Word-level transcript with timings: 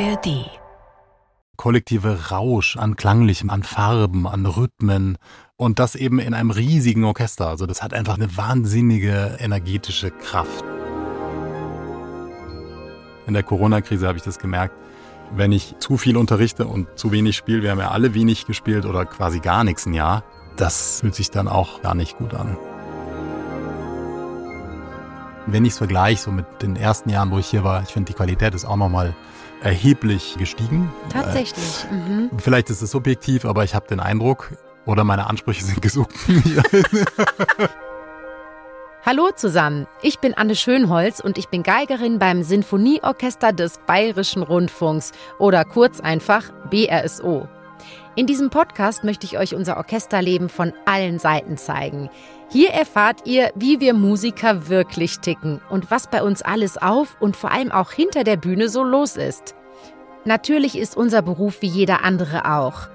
ARD. 0.00 0.50
Kollektive 1.56 2.30
Rausch 2.30 2.76
an 2.76 2.96
Klanglichem, 2.96 3.48
an 3.48 3.62
Farben, 3.62 4.26
an 4.26 4.44
Rhythmen 4.44 5.18
und 5.56 5.78
das 5.78 5.94
eben 5.94 6.18
in 6.18 6.34
einem 6.34 6.50
riesigen 6.50 7.04
Orchester. 7.04 7.46
Also 7.46 7.66
das 7.66 7.80
hat 7.80 7.94
einfach 7.94 8.16
eine 8.16 8.36
wahnsinnige 8.36 9.36
energetische 9.38 10.10
Kraft. 10.10 10.64
In 13.28 13.34
der 13.34 13.44
Corona-Krise 13.44 14.08
habe 14.08 14.18
ich 14.18 14.24
das 14.24 14.40
gemerkt. 14.40 14.74
Wenn 15.32 15.52
ich 15.52 15.76
zu 15.78 15.96
viel 15.96 16.16
unterrichte 16.16 16.66
und 16.66 16.88
zu 16.98 17.12
wenig 17.12 17.36
spiele, 17.36 17.62
wir 17.62 17.70
haben 17.70 17.78
ja 17.78 17.92
alle 17.92 18.14
wenig 18.14 18.46
gespielt 18.46 18.86
oder 18.86 19.04
quasi 19.04 19.38
gar 19.38 19.62
nichts 19.62 19.86
ein 19.86 19.94
Jahr, 19.94 20.24
das 20.56 21.02
fühlt 21.02 21.14
sich 21.14 21.30
dann 21.30 21.46
auch 21.46 21.82
gar 21.82 21.94
nicht 21.94 22.18
gut 22.18 22.34
an. 22.34 22.56
Wenn 25.46 25.64
ich 25.64 25.72
es 25.72 25.78
vergleiche 25.78 26.20
so 26.20 26.32
mit 26.32 26.46
den 26.62 26.74
ersten 26.74 27.10
Jahren, 27.10 27.30
wo 27.30 27.38
ich 27.38 27.46
hier 27.46 27.62
war, 27.62 27.82
ich 27.82 27.90
finde, 27.90 28.10
die 28.10 28.16
Qualität 28.16 28.54
ist 28.54 28.64
auch 28.64 28.76
nochmal 28.76 29.14
erheblich 29.64 30.36
gestiegen. 30.38 30.92
Tatsächlich. 31.08 31.86
Mhm. 31.90 32.30
Äh, 32.32 32.38
vielleicht 32.40 32.70
ist 32.70 32.82
es 32.82 32.90
subjektiv, 32.90 33.44
aber 33.44 33.64
ich 33.64 33.74
habe 33.74 33.88
den 33.88 34.00
Eindruck, 34.00 34.52
oder 34.86 35.02
meine 35.04 35.26
Ansprüche 35.26 35.64
sind 35.64 35.80
gesunken. 35.80 36.42
Hallo 39.06 39.30
zusammen, 39.34 39.86
ich 40.00 40.18
bin 40.18 40.34
Anne 40.34 40.56
Schönholz 40.56 41.20
und 41.20 41.36
ich 41.36 41.48
bin 41.48 41.62
Geigerin 41.62 42.18
beim 42.18 42.42
Sinfonieorchester 42.42 43.52
des 43.52 43.78
Bayerischen 43.86 44.42
Rundfunks 44.42 45.12
oder 45.38 45.64
kurz 45.64 46.00
einfach 46.00 46.50
BRSO. 46.70 47.48
In 48.16 48.26
diesem 48.26 48.48
Podcast 48.48 49.04
möchte 49.04 49.26
ich 49.26 49.38
euch 49.38 49.54
unser 49.54 49.76
Orchesterleben 49.76 50.48
von 50.48 50.72
allen 50.86 51.18
Seiten 51.18 51.56
zeigen. 51.56 52.08
Hier 52.54 52.70
erfahrt 52.70 53.22
ihr, 53.26 53.50
wie 53.56 53.80
wir 53.80 53.94
Musiker 53.94 54.68
wirklich 54.68 55.18
ticken 55.18 55.60
und 55.70 55.90
was 55.90 56.06
bei 56.06 56.22
uns 56.22 56.40
alles 56.40 56.80
auf 56.80 57.16
und 57.18 57.36
vor 57.36 57.50
allem 57.50 57.72
auch 57.72 57.90
hinter 57.90 58.22
der 58.22 58.36
Bühne 58.36 58.68
so 58.68 58.84
los 58.84 59.16
ist. 59.16 59.56
Natürlich 60.24 60.78
ist 60.78 60.96
unser 60.96 61.20
Beruf 61.20 61.62
wie 61.62 61.66
jeder 61.66 62.04
andere 62.04 62.44
auch. 62.44 62.86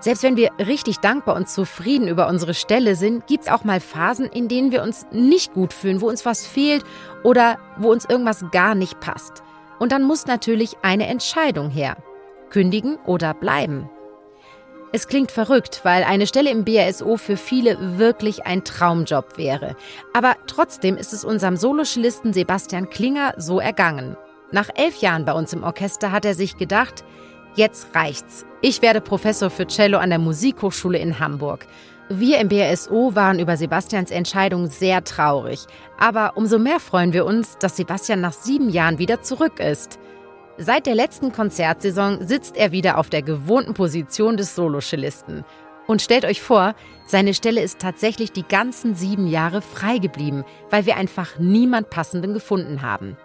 Selbst 0.00 0.24
wenn 0.24 0.36
wir 0.36 0.50
richtig 0.58 0.98
dankbar 0.98 1.36
und 1.36 1.48
zufrieden 1.48 2.08
über 2.08 2.26
unsere 2.26 2.54
Stelle 2.54 2.96
sind, 2.96 3.28
gibt 3.28 3.44
es 3.44 3.52
auch 3.52 3.62
mal 3.62 3.78
Phasen, 3.78 4.26
in 4.26 4.48
denen 4.48 4.72
wir 4.72 4.82
uns 4.82 5.06
nicht 5.12 5.54
gut 5.54 5.72
fühlen, 5.72 6.00
wo 6.00 6.08
uns 6.08 6.26
was 6.26 6.44
fehlt 6.44 6.84
oder 7.22 7.58
wo 7.78 7.92
uns 7.92 8.06
irgendwas 8.06 8.44
gar 8.50 8.74
nicht 8.74 8.98
passt. 8.98 9.44
Und 9.78 9.92
dann 9.92 10.02
muss 10.02 10.26
natürlich 10.26 10.76
eine 10.82 11.06
Entscheidung 11.06 11.70
her. 11.70 11.96
Kündigen 12.50 12.96
oder 13.06 13.32
bleiben. 13.32 13.88
Es 14.94 15.08
klingt 15.08 15.32
verrückt, 15.32 15.80
weil 15.82 16.04
eine 16.04 16.24
Stelle 16.24 16.52
im 16.52 16.64
BRSO 16.64 17.16
für 17.16 17.36
viele 17.36 17.98
wirklich 17.98 18.46
ein 18.46 18.62
Traumjob 18.62 19.36
wäre. 19.36 19.74
Aber 20.12 20.36
trotzdem 20.46 20.96
ist 20.96 21.12
es 21.12 21.24
unserem 21.24 21.56
Soloschlisten 21.56 22.32
Sebastian 22.32 22.88
Klinger 22.90 23.34
so 23.36 23.58
ergangen. 23.58 24.16
Nach 24.52 24.68
elf 24.76 24.98
Jahren 24.98 25.24
bei 25.24 25.32
uns 25.32 25.52
im 25.52 25.64
Orchester 25.64 26.12
hat 26.12 26.24
er 26.24 26.36
sich 26.36 26.58
gedacht, 26.58 27.02
jetzt 27.56 27.88
reicht's. 27.92 28.46
Ich 28.60 28.82
werde 28.82 29.00
Professor 29.00 29.50
für 29.50 29.66
Cello 29.66 29.98
an 29.98 30.10
der 30.10 30.20
Musikhochschule 30.20 30.98
in 30.98 31.18
Hamburg. 31.18 31.66
Wir 32.08 32.38
im 32.38 32.48
BRSO 32.48 33.16
waren 33.16 33.40
über 33.40 33.56
Sebastians 33.56 34.12
Entscheidung 34.12 34.68
sehr 34.68 35.02
traurig. 35.02 35.66
Aber 35.98 36.36
umso 36.36 36.60
mehr 36.60 36.78
freuen 36.78 37.12
wir 37.12 37.24
uns, 37.24 37.58
dass 37.58 37.76
Sebastian 37.76 38.20
nach 38.20 38.32
sieben 38.32 38.70
Jahren 38.70 39.00
wieder 39.00 39.22
zurück 39.22 39.58
ist. 39.58 39.98
Seit 40.56 40.86
der 40.86 40.94
letzten 40.94 41.32
Konzertsaison 41.32 42.26
sitzt 42.26 42.56
er 42.56 42.70
wieder 42.70 42.98
auf 42.98 43.10
der 43.10 43.22
gewohnten 43.22 43.74
Position 43.74 44.36
des 44.36 44.54
Soloschellisten. 44.54 45.44
Und 45.88 46.00
stellt 46.00 46.24
euch 46.24 46.40
vor, 46.40 46.74
seine 47.06 47.34
Stelle 47.34 47.60
ist 47.60 47.80
tatsächlich 47.80 48.30
die 48.30 48.46
ganzen 48.46 48.94
sieben 48.94 49.26
Jahre 49.26 49.62
frei 49.62 49.98
geblieben, 49.98 50.44
weil 50.70 50.86
wir 50.86 50.96
einfach 50.96 51.38
niemand 51.40 51.90
Passenden 51.90 52.34
gefunden 52.34 52.82
haben. 52.82 53.16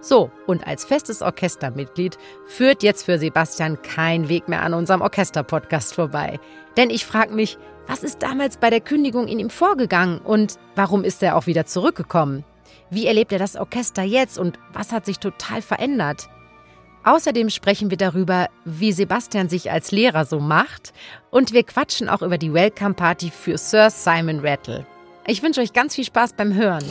So, 0.00 0.30
und 0.46 0.66
als 0.66 0.84
festes 0.84 1.20
Orchestermitglied 1.20 2.16
führt 2.46 2.82
jetzt 2.82 3.04
für 3.04 3.18
Sebastian 3.18 3.80
kein 3.82 4.28
Weg 4.30 4.48
mehr 4.48 4.62
an 4.62 4.74
unserem 4.74 5.02
Orchesterpodcast 5.02 5.94
vorbei. 5.94 6.40
Denn 6.78 6.88
ich 6.88 7.06
frage 7.06 7.34
mich, 7.34 7.58
was 7.86 8.02
ist 8.02 8.22
damals 8.22 8.56
bei 8.56 8.70
der 8.70 8.80
Kündigung 8.80 9.28
in 9.28 9.38
ihm 9.38 9.50
vorgegangen 9.50 10.18
und 10.18 10.58
warum 10.74 11.04
ist 11.04 11.22
er 11.22 11.36
auch 11.36 11.46
wieder 11.46 11.66
zurückgekommen? 11.66 12.44
Wie 12.90 13.06
erlebt 13.06 13.32
er 13.32 13.38
das 13.38 13.56
Orchester 13.56 14.02
jetzt 14.02 14.38
und 14.38 14.58
was 14.72 14.92
hat 14.92 15.04
sich 15.04 15.18
total 15.18 15.62
verändert? 15.62 16.28
Außerdem 17.04 17.50
sprechen 17.50 17.90
wir 17.90 17.98
darüber, 17.98 18.48
wie 18.64 18.92
Sebastian 18.92 19.50
sich 19.50 19.70
als 19.70 19.92
Lehrer 19.92 20.24
so 20.24 20.40
macht 20.40 20.94
und 21.30 21.52
wir 21.52 21.62
quatschen 21.62 22.08
auch 22.08 22.22
über 22.22 22.38
die 22.38 22.52
Welcome 22.52 22.94
Party 22.94 23.30
für 23.30 23.58
Sir 23.58 23.90
Simon 23.90 24.40
Rattle. 24.40 24.86
Ich 25.26 25.42
wünsche 25.42 25.60
euch 25.60 25.74
ganz 25.74 25.94
viel 25.94 26.04
Spaß 26.04 26.32
beim 26.32 26.54
Hören. 26.54 26.84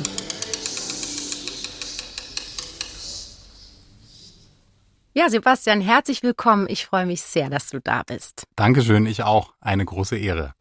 Ja, 5.16 5.29
Sebastian, 5.29 5.81
herzlich 5.81 6.22
willkommen. 6.22 6.68
Ich 6.69 6.85
freue 6.85 7.07
mich 7.07 7.24
sehr, 7.24 7.50
dass 7.50 7.69
du 7.69 7.80
da 7.80 8.03
bist. 8.03 8.45
Dankeschön, 8.56 9.07
ich 9.07 9.24
auch. 9.24 9.53
Eine 9.62 9.85
große 9.85 10.18
Ehre. 10.18 10.53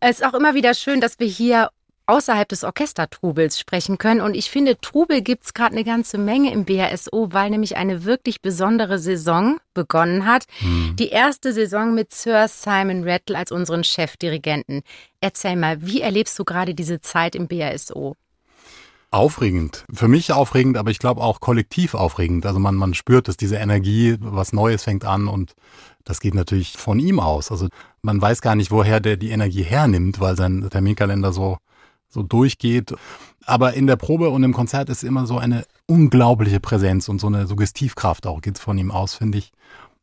Es 0.00 0.20
ist 0.20 0.24
auch 0.26 0.34
immer 0.34 0.54
wieder 0.54 0.72
schön, 0.72 1.02
dass 1.02 1.18
wir 1.18 1.26
hier 1.26 1.68
außerhalb 2.06 2.48
des 2.48 2.64
Orchestertrubels 2.64 3.58
sprechen 3.58 3.98
können. 3.98 4.20
Und 4.20 4.34
ich 4.34 4.50
finde, 4.50 4.78
Trubel 4.80 5.22
gibt 5.22 5.44
es 5.44 5.54
gerade 5.54 5.72
eine 5.72 5.84
ganze 5.84 6.18
Menge 6.18 6.52
im 6.52 6.64
BASO, 6.64 7.28
weil 7.32 7.50
nämlich 7.50 7.76
eine 7.76 8.04
wirklich 8.04 8.40
besondere 8.40 8.98
Saison 8.98 9.58
begonnen 9.74 10.26
hat. 10.26 10.44
Hm. 10.58 10.96
Die 10.98 11.08
erste 11.08 11.52
Saison 11.52 11.94
mit 11.94 12.12
Sir 12.12 12.48
Simon 12.48 13.08
Rattle 13.08 13.36
als 13.36 13.52
unseren 13.52 13.84
Chefdirigenten. 13.84 14.82
Erzähl 15.20 15.56
mal, 15.56 15.82
wie 15.82 16.00
erlebst 16.00 16.38
du 16.38 16.44
gerade 16.44 16.74
diese 16.74 17.00
Zeit 17.00 17.34
im 17.34 17.48
BASO? 17.48 18.16
Aufregend. 19.10 19.84
Für 19.92 20.08
mich 20.08 20.32
aufregend, 20.32 20.78
aber 20.78 20.90
ich 20.90 20.98
glaube 20.98 21.20
auch 21.20 21.40
kollektiv 21.40 21.94
aufregend. 21.94 22.46
Also 22.46 22.58
man, 22.58 22.74
man 22.74 22.94
spürt, 22.94 23.28
dass 23.28 23.36
diese 23.36 23.56
Energie, 23.56 24.16
was 24.20 24.54
Neues 24.54 24.84
fängt 24.84 25.04
an 25.04 25.28
und 25.28 25.52
das 26.04 26.18
geht 26.18 26.34
natürlich 26.34 26.72
von 26.78 26.98
ihm 26.98 27.20
aus. 27.20 27.50
Also 27.50 27.68
man 28.00 28.20
weiß 28.20 28.40
gar 28.40 28.54
nicht, 28.54 28.70
woher 28.70 29.00
der 29.00 29.18
die 29.18 29.30
Energie 29.30 29.62
hernimmt, 29.62 30.18
weil 30.18 30.34
sein 30.36 30.66
Terminkalender 30.68 31.32
so 31.32 31.58
so 32.12 32.22
durchgeht. 32.22 32.94
Aber 33.44 33.74
in 33.74 33.86
der 33.86 33.96
Probe 33.96 34.30
und 34.30 34.44
im 34.44 34.52
Konzert 34.52 34.88
ist 34.88 35.02
immer 35.02 35.26
so 35.26 35.38
eine 35.38 35.64
unglaubliche 35.86 36.60
Präsenz 36.60 37.08
und 37.08 37.20
so 37.20 37.26
eine 37.26 37.46
Suggestivkraft 37.46 38.26
auch 38.26 38.40
geht 38.40 38.58
von 38.58 38.78
ihm 38.78 38.90
aus, 38.90 39.14
finde 39.14 39.38
ich 39.38 39.52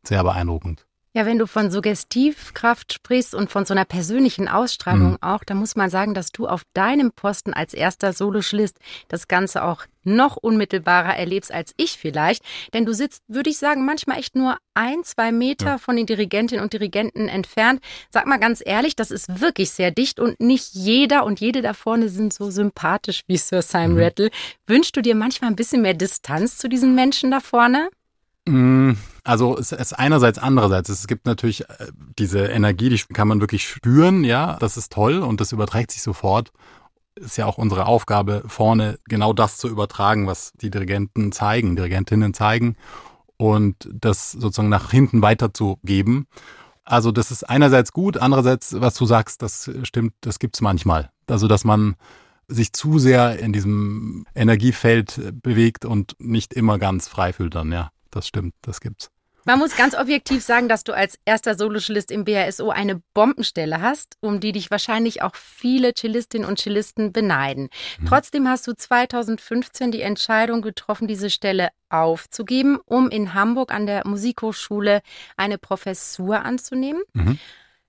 sehr 0.03 0.23
beeindruckend. 0.23 0.85
Ja, 1.15 1.25
wenn 1.25 1.39
du 1.39 1.47
von 1.47 1.71
Suggestivkraft 1.71 2.93
sprichst 2.93 3.33
und 3.33 3.49
von 3.49 3.65
so 3.65 3.73
einer 3.73 3.85
persönlichen 3.85 4.47
Ausstrahlung 4.47 5.11
mhm. 5.11 5.17
auch, 5.21 5.43
dann 5.43 5.57
muss 5.57 5.75
man 5.75 5.89
sagen, 5.89 6.13
dass 6.13 6.31
du 6.31 6.47
auf 6.47 6.61
deinem 6.73 7.11
Posten 7.11 7.51
als 7.51 7.73
erster 7.73 8.13
Soloschlist 8.13 8.77
das 9.07 9.27
Ganze 9.27 9.63
auch 9.63 9.85
noch 10.03 10.37
unmittelbarer 10.37 11.15
erlebst 11.15 11.51
als 11.51 11.73
ich 11.77 11.97
vielleicht. 11.97 12.43
Denn 12.73 12.85
du 12.85 12.93
sitzt, 12.93 13.23
würde 13.27 13.49
ich 13.49 13.57
sagen, 13.57 13.85
manchmal 13.85 14.19
echt 14.19 14.35
nur 14.35 14.57
ein, 14.75 15.03
zwei 15.03 15.31
Meter 15.31 15.65
ja. 15.65 15.77
von 15.79 15.95
den 15.95 16.05
Dirigentinnen 16.05 16.63
und 16.63 16.73
Dirigenten 16.73 17.27
entfernt. 17.27 17.81
Sag 18.11 18.27
mal 18.27 18.37
ganz 18.39 18.61
ehrlich, 18.63 18.95
das 18.95 19.09
ist 19.09 19.41
wirklich 19.41 19.71
sehr 19.71 19.89
dicht 19.89 20.19
und 20.19 20.39
nicht 20.39 20.73
jeder 20.73 21.25
und 21.25 21.39
jede 21.39 21.63
da 21.63 21.73
vorne 21.73 22.09
sind 22.09 22.33
so 22.33 22.51
sympathisch 22.51 23.23
wie 23.25 23.37
Sir 23.37 23.63
Simon 23.63 23.93
mhm. 23.93 23.99
Rattle. 24.03 24.29
Wünschst 24.67 24.95
du 24.95 25.01
dir 25.01 25.15
manchmal 25.15 25.49
ein 25.49 25.55
bisschen 25.55 25.81
mehr 25.81 25.95
Distanz 25.95 26.57
zu 26.57 26.69
diesen 26.69 26.93
Menschen 26.93 27.31
da 27.31 27.39
vorne? 27.39 27.89
Mm, 28.49 28.93
also 29.23 29.57
es 29.59 29.71
ist 29.71 29.93
einerseits, 29.93 30.39
andererseits. 30.39 30.89
Es 30.89 31.05
gibt 31.05 31.27
natürlich 31.27 31.69
äh, 31.69 31.91
diese 32.17 32.47
Energie, 32.47 32.89
die 32.89 32.97
kann 33.13 33.27
man 33.27 33.41
wirklich 33.41 33.67
spüren, 33.67 34.23
ja, 34.23 34.57
das 34.59 34.75
ist 34.75 34.91
toll 34.91 35.19
und 35.19 35.39
das 35.39 35.51
überträgt 35.51 35.91
sich 35.91 36.01
sofort. 36.01 36.51
Ist 37.15 37.37
ja 37.37 37.45
auch 37.45 37.59
unsere 37.59 37.85
Aufgabe, 37.85 38.43
vorne 38.47 38.97
genau 39.05 39.33
das 39.33 39.57
zu 39.57 39.67
übertragen, 39.67 40.25
was 40.25 40.53
die 40.55 40.71
Dirigenten 40.71 41.31
zeigen, 41.31 41.75
Dirigentinnen 41.75 42.33
zeigen 42.33 42.75
und 43.37 43.87
das 43.93 44.31
sozusagen 44.31 44.69
nach 44.69 44.89
hinten 44.89 45.21
weiterzugeben. 45.21 46.25
Also 46.83 47.11
das 47.11 47.29
ist 47.29 47.43
einerseits 47.47 47.93
gut, 47.93 48.17
andererseits, 48.17 48.81
was 48.81 48.95
du 48.95 49.05
sagst, 49.05 49.43
das 49.43 49.69
stimmt, 49.83 50.13
das 50.21 50.39
gibt's 50.39 50.61
manchmal. 50.61 51.11
Also 51.27 51.47
dass 51.47 51.65
man 51.65 51.95
sich 52.47 52.73
zu 52.73 52.97
sehr 52.97 53.37
in 53.37 53.53
diesem 53.53 54.25
Energiefeld 54.33 55.21
bewegt 55.43 55.85
und 55.85 56.15
nicht 56.17 56.53
immer 56.55 56.79
ganz 56.79 57.07
frei 57.07 57.31
fühlt 57.31 57.53
dann, 57.53 57.71
ja 57.71 57.91
das 58.11 58.27
stimmt, 58.27 58.53
das 58.61 58.81
gibt's. 58.81 59.11
Man 59.45 59.57
muss 59.57 59.75
ganz 59.75 59.95
objektiv 59.95 60.43
sagen, 60.43 60.69
dass 60.69 60.83
du 60.83 60.93
als 60.93 61.17
erster 61.25 61.55
Soloschlist 61.55 62.11
im 62.11 62.25
BASO 62.25 62.69
eine 62.69 63.01
Bombenstelle 63.13 63.81
hast, 63.81 64.17
um 64.19 64.39
die 64.39 64.51
dich 64.51 64.69
wahrscheinlich 64.69 65.21
auch 65.21 65.35
viele 65.35 65.93
Cellistinnen 65.93 66.47
und 66.47 66.59
Cellisten 66.59 67.13
beneiden. 67.13 67.69
Mhm. 67.99 68.05
Trotzdem 68.05 68.47
hast 68.47 68.67
du 68.67 68.73
2015 68.73 69.91
die 69.91 70.01
Entscheidung 70.01 70.61
getroffen, 70.61 71.07
diese 71.07 71.29
Stelle 71.29 71.69
aufzugeben, 71.89 72.77
um 72.85 73.09
in 73.09 73.33
Hamburg 73.33 73.73
an 73.73 73.87
der 73.87 74.05
Musikhochschule 74.05 75.01
eine 75.37 75.57
Professur 75.57 76.43
anzunehmen. 76.43 77.01
Mhm. 77.13 77.39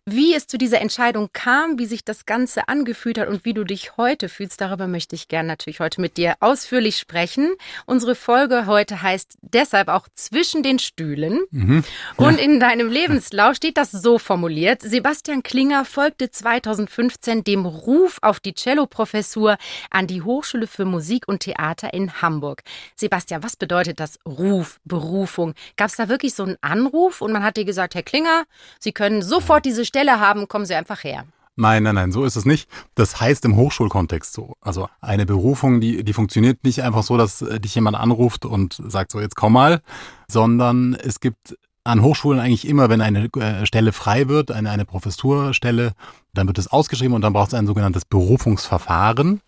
Wie 0.06 0.34
es 0.34 0.46
zu 0.46 0.56
dieser 0.56 0.80
Entscheidung 0.80 1.28
kam, 1.32 1.78
wie 1.78 1.84
sich 1.84 2.04
das 2.04 2.24
Ganze 2.24 2.68
angefühlt 2.68 3.18
hat 3.18 3.28
und 3.28 3.44
wie 3.44 3.52
du 3.52 3.64
dich 3.64 3.98
heute 3.98 4.30
fühlst, 4.30 4.60
darüber 4.60 4.86
möchte 4.86 5.14
ich 5.14 5.28
gerne 5.28 5.48
natürlich 5.48 5.80
heute 5.80 6.00
mit 6.00 6.16
dir 6.16 6.36
ausführlich 6.40 6.96
sprechen. 6.96 7.52
Unsere 7.84 8.14
Folge 8.14 8.64
heute 8.64 9.02
heißt 9.02 9.36
deshalb 9.42 9.88
auch 9.88 10.08
zwischen 10.14 10.62
den 10.62 10.78
Stühlen. 10.78 11.40
Mhm. 11.50 11.84
Ja. 12.18 12.26
Und 12.26 12.40
in 12.40 12.60
deinem 12.60 12.90
Lebenslauf 12.90 13.56
steht 13.56 13.76
das 13.76 13.90
so 13.90 14.18
formuliert. 14.18 14.80
Sebastian 14.80 15.42
Klinger 15.42 15.84
folgte 15.84 16.30
2015 16.30 17.44
dem 17.44 17.66
Ruf 17.66 18.18
auf 18.22 18.40
die 18.40 18.54
Cello-Professur 18.54 19.58
an 19.90 20.06
die 20.06 20.22
Hochschule 20.22 20.66
für 20.66 20.86
Musik 20.86 21.28
und 21.28 21.40
Theater 21.40 21.92
in 21.92 22.22
Hamburg. 22.22 22.62
Sebastian, 22.96 23.42
was 23.42 23.56
bedeutet 23.56 24.00
das 24.00 24.18
Ruf, 24.26 24.80
Berufung? 24.84 25.54
Gab 25.76 25.90
es 25.90 25.96
da 25.96 26.08
wirklich 26.08 26.34
so 26.34 26.44
einen 26.44 26.56
Anruf 26.62 27.20
und 27.20 27.32
man 27.32 27.42
hat 27.42 27.58
dir 27.58 27.66
gesagt, 27.66 27.94
Herr 27.94 28.02
Klinger, 28.02 28.44
Sie 28.78 28.92
können 28.92 29.20
sofort 29.20 29.66
diese 29.66 29.84
Stelle 29.90 30.20
haben, 30.20 30.48
kommen 30.48 30.64
Sie 30.64 30.74
einfach 30.74 31.04
her. 31.04 31.24
Nein, 31.56 31.82
nein, 31.82 31.94
nein, 31.94 32.12
so 32.12 32.24
ist 32.24 32.36
es 32.36 32.46
nicht. 32.46 32.70
Das 32.94 33.20
heißt 33.20 33.44
im 33.44 33.56
Hochschulkontext 33.56 34.32
so. 34.32 34.54
Also 34.62 34.88
eine 35.02 35.26
Berufung, 35.26 35.80
die, 35.80 36.04
die 36.04 36.12
funktioniert 36.14 36.64
nicht 36.64 36.82
einfach 36.82 37.02
so, 37.02 37.18
dass 37.18 37.42
äh, 37.42 37.60
dich 37.60 37.74
jemand 37.74 37.96
anruft 37.96 38.46
und 38.46 38.80
sagt 38.86 39.10
so, 39.10 39.20
jetzt 39.20 39.36
komm 39.36 39.52
mal, 39.52 39.82
sondern 40.26 40.94
es 40.94 41.20
gibt 41.20 41.58
an 41.84 42.02
Hochschulen 42.02 42.40
eigentlich 42.40 42.66
immer, 42.66 42.88
wenn 42.88 43.00
eine 43.00 43.26
äh, 43.34 43.66
Stelle 43.66 43.92
frei 43.92 44.28
wird, 44.28 44.50
eine, 44.50 44.70
eine 44.70 44.86
Professurstelle, 44.86 45.92
dann 46.32 46.46
wird 46.46 46.58
es 46.58 46.68
ausgeschrieben 46.68 47.14
und 47.14 47.22
dann 47.22 47.32
braucht 47.32 47.48
es 47.48 47.54
ein 47.54 47.66
sogenanntes 47.66 48.06
Berufungsverfahren. 48.06 49.42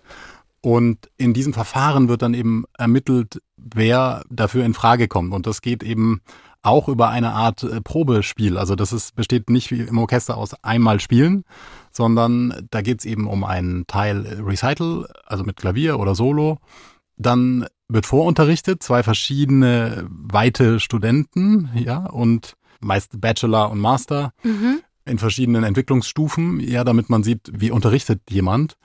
Und 0.61 1.11
in 1.17 1.35
diesem 1.35 1.55
Verfahren 1.55 2.09
wird 2.09 2.23
dann 2.23 2.35
eben 2.35 2.65
ermittelt, 2.79 3.41
wer 3.57 4.23
dafür 4.29 4.65
in 4.65 4.75
Frage 4.75 5.09
kommt. 5.09 5.33
Und 5.33 5.47
das 5.47 5.61
geht 5.61 5.83
eben 5.83 6.21
auch 6.63 6.89
über 6.89 7.11
eine 7.11 7.33
Art 7.33 7.63
äh, 7.65 7.81
Probespiel. 7.81 8.57
Also 8.57 8.75
das 8.77 8.93
ist, 8.93 9.15
besteht 9.15 9.51
nicht 9.51 9.71
wie 9.71 9.81
im 9.81 9.99
Orchester 9.99 10.37
aus 10.37 10.55
einmal 10.63 11.01
spielen, 11.01 11.45
sondern 11.91 12.67
da 12.71 12.83
geht's 12.83 13.05
eben 13.05 13.27
um 13.27 13.45
einen 13.45 13.87
Teil 13.87 14.43
Recital, 14.45 15.07
also 15.27 15.45
mit 15.45 15.57
Klavier 15.57 15.99
oder 15.99 16.15
Solo. 16.15 16.59
Dann 17.17 17.67
wird 17.89 18.07
vorunterrichtet, 18.07 18.83
zwei 18.83 19.03
verschiedene 19.03 20.07
weite 20.09 20.81
Studenten, 20.81 21.71
ja, 21.75 22.07
und 22.07 22.55
meist 22.81 23.21
Bachelor 23.21 23.71
und 23.71 23.81
Master 23.81 24.33
mhm. 24.43 24.81
in 25.05 25.19
verschiedenen 25.19 25.65
Entwicklungsstufen, 25.65 26.61
ja, 26.61 26.85
damit 26.85 27.11
man 27.11 27.23
sieht, 27.23 27.51
wie 27.53 27.71
unterrichtet 27.71 28.23
jemand. 28.31 28.77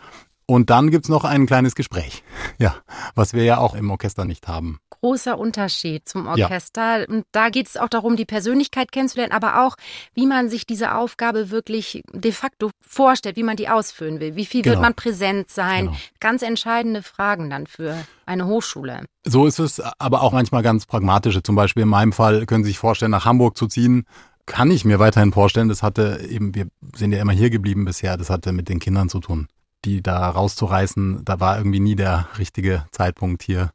Und 0.46 0.70
dann 0.70 0.92
gibt's 0.92 1.10
noch 1.10 1.24
ein 1.24 1.46
kleines 1.46 1.76
Gespräch, 1.76 2.24
ja, 2.58 2.76
was 3.16 3.34
wir 3.34 3.44
ja 3.44 3.60
auch 3.60 3.76
im 3.76 3.90
Orchester 3.90 4.26
nicht 4.26 4.48
haben 4.48 4.80
großer 5.02 5.38
Unterschied 5.38 6.08
zum 6.08 6.28
Orchester. 6.28 7.02
Ja. 7.02 7.08
Und 7.08 7.26
da 7.32 7.50
geht 7.50 7.68
es 7.68 7.78
auch 7.78 7.90
darum, 7.90 8.16
die 8.16 8.26
Persönlichkeit 8.26 8.92
kennenzulernen, 8.92 9.32
aber 9.32 9.66
auch, 9.66 9.76
wie 10.14 10.26
man 10.26 10.50
sich 10.50 10.66
diese 10.66 10.96
Aufgabe 10.96 11.50
wirklich 11.50 12.04
de 12.12 12.32
facto 12.32 12.72
vorstellt, 12.82 13.36
wie 13.36 13.44
man 13.44 13.58
die 13.58 13.70
ausführen 13.70 14.20
will. 14.20 14.36
Wie 14.36 14.46
viel 14.46 14.62
genau. 14.62 14.76
wird 14.76 14.82
man 14.82 14.94
präsent 14.94 15.50
sein? 15.50 15.86
Genau. 15.86 15.98
Ganz 16.20 16.42
entscheidende 16.42 17.04
Fragen 17.04 17.50
dann 17.50 17.68
für 17.68 17.96
eine 18.26 18.46
Hochschule. 18.46 19.06
So 19.26 19.46
ist 19.46 19.60
es, 19.60 19.82
aber 20.00 20.22
auch 20.22 20.32
manchmal 20.32 20.64
ganz 20.64 20.86
pragmatische. 20.86 21.44
Zum 21.44 21.56
Beispiel 21.56 21.84
in 21.84 21.90
meinem 21.90 22.14
Fall 22.14 22.46
können 22.46 22.64
Sie 22.64 22.72
sich 22.72 22.80
vorstellen, 22.80 23.12
nach 23.12 23.26
Hamburg 23.26 23.58
zu 23.58 23.68
ziehen. 23.68 24.06
Kann 24.46 24.72
ich 24.72 24.86
mir 24.86 25.00
weiterhin 25.00 25.34
vorstellen. 25.34 25.68
Das 25.68 25.84
hatte 25.84 26.26
eben, 26.30 26.56
wir 26.56 26.68
sind 26.96 27.12
ja 27.12 27.22
immer 27.22 27.34
hier 27.34 27.50
geblieben 27.50 27.86
bisher. 27.86 28.16
Das 28.16 28.30
hatte 28.30 28.54
mit 28.54 28.70
den 28.70 28.80
Kindern 28.80 29.10
zu 29.10 29.20
tun 29.20 29.48
die 29.86 30.02
da 30.02 30.30
rauszureißen, 30.30 31.24
da 31.24 31.40
war 31.40 31.58
irgendwie 31.58 31.80
nie 31.80 31.96
der 31.96 32.28
richtige 32.38 32.86
Zeitpunkt 32.92 33.44
hier 33.44 33.72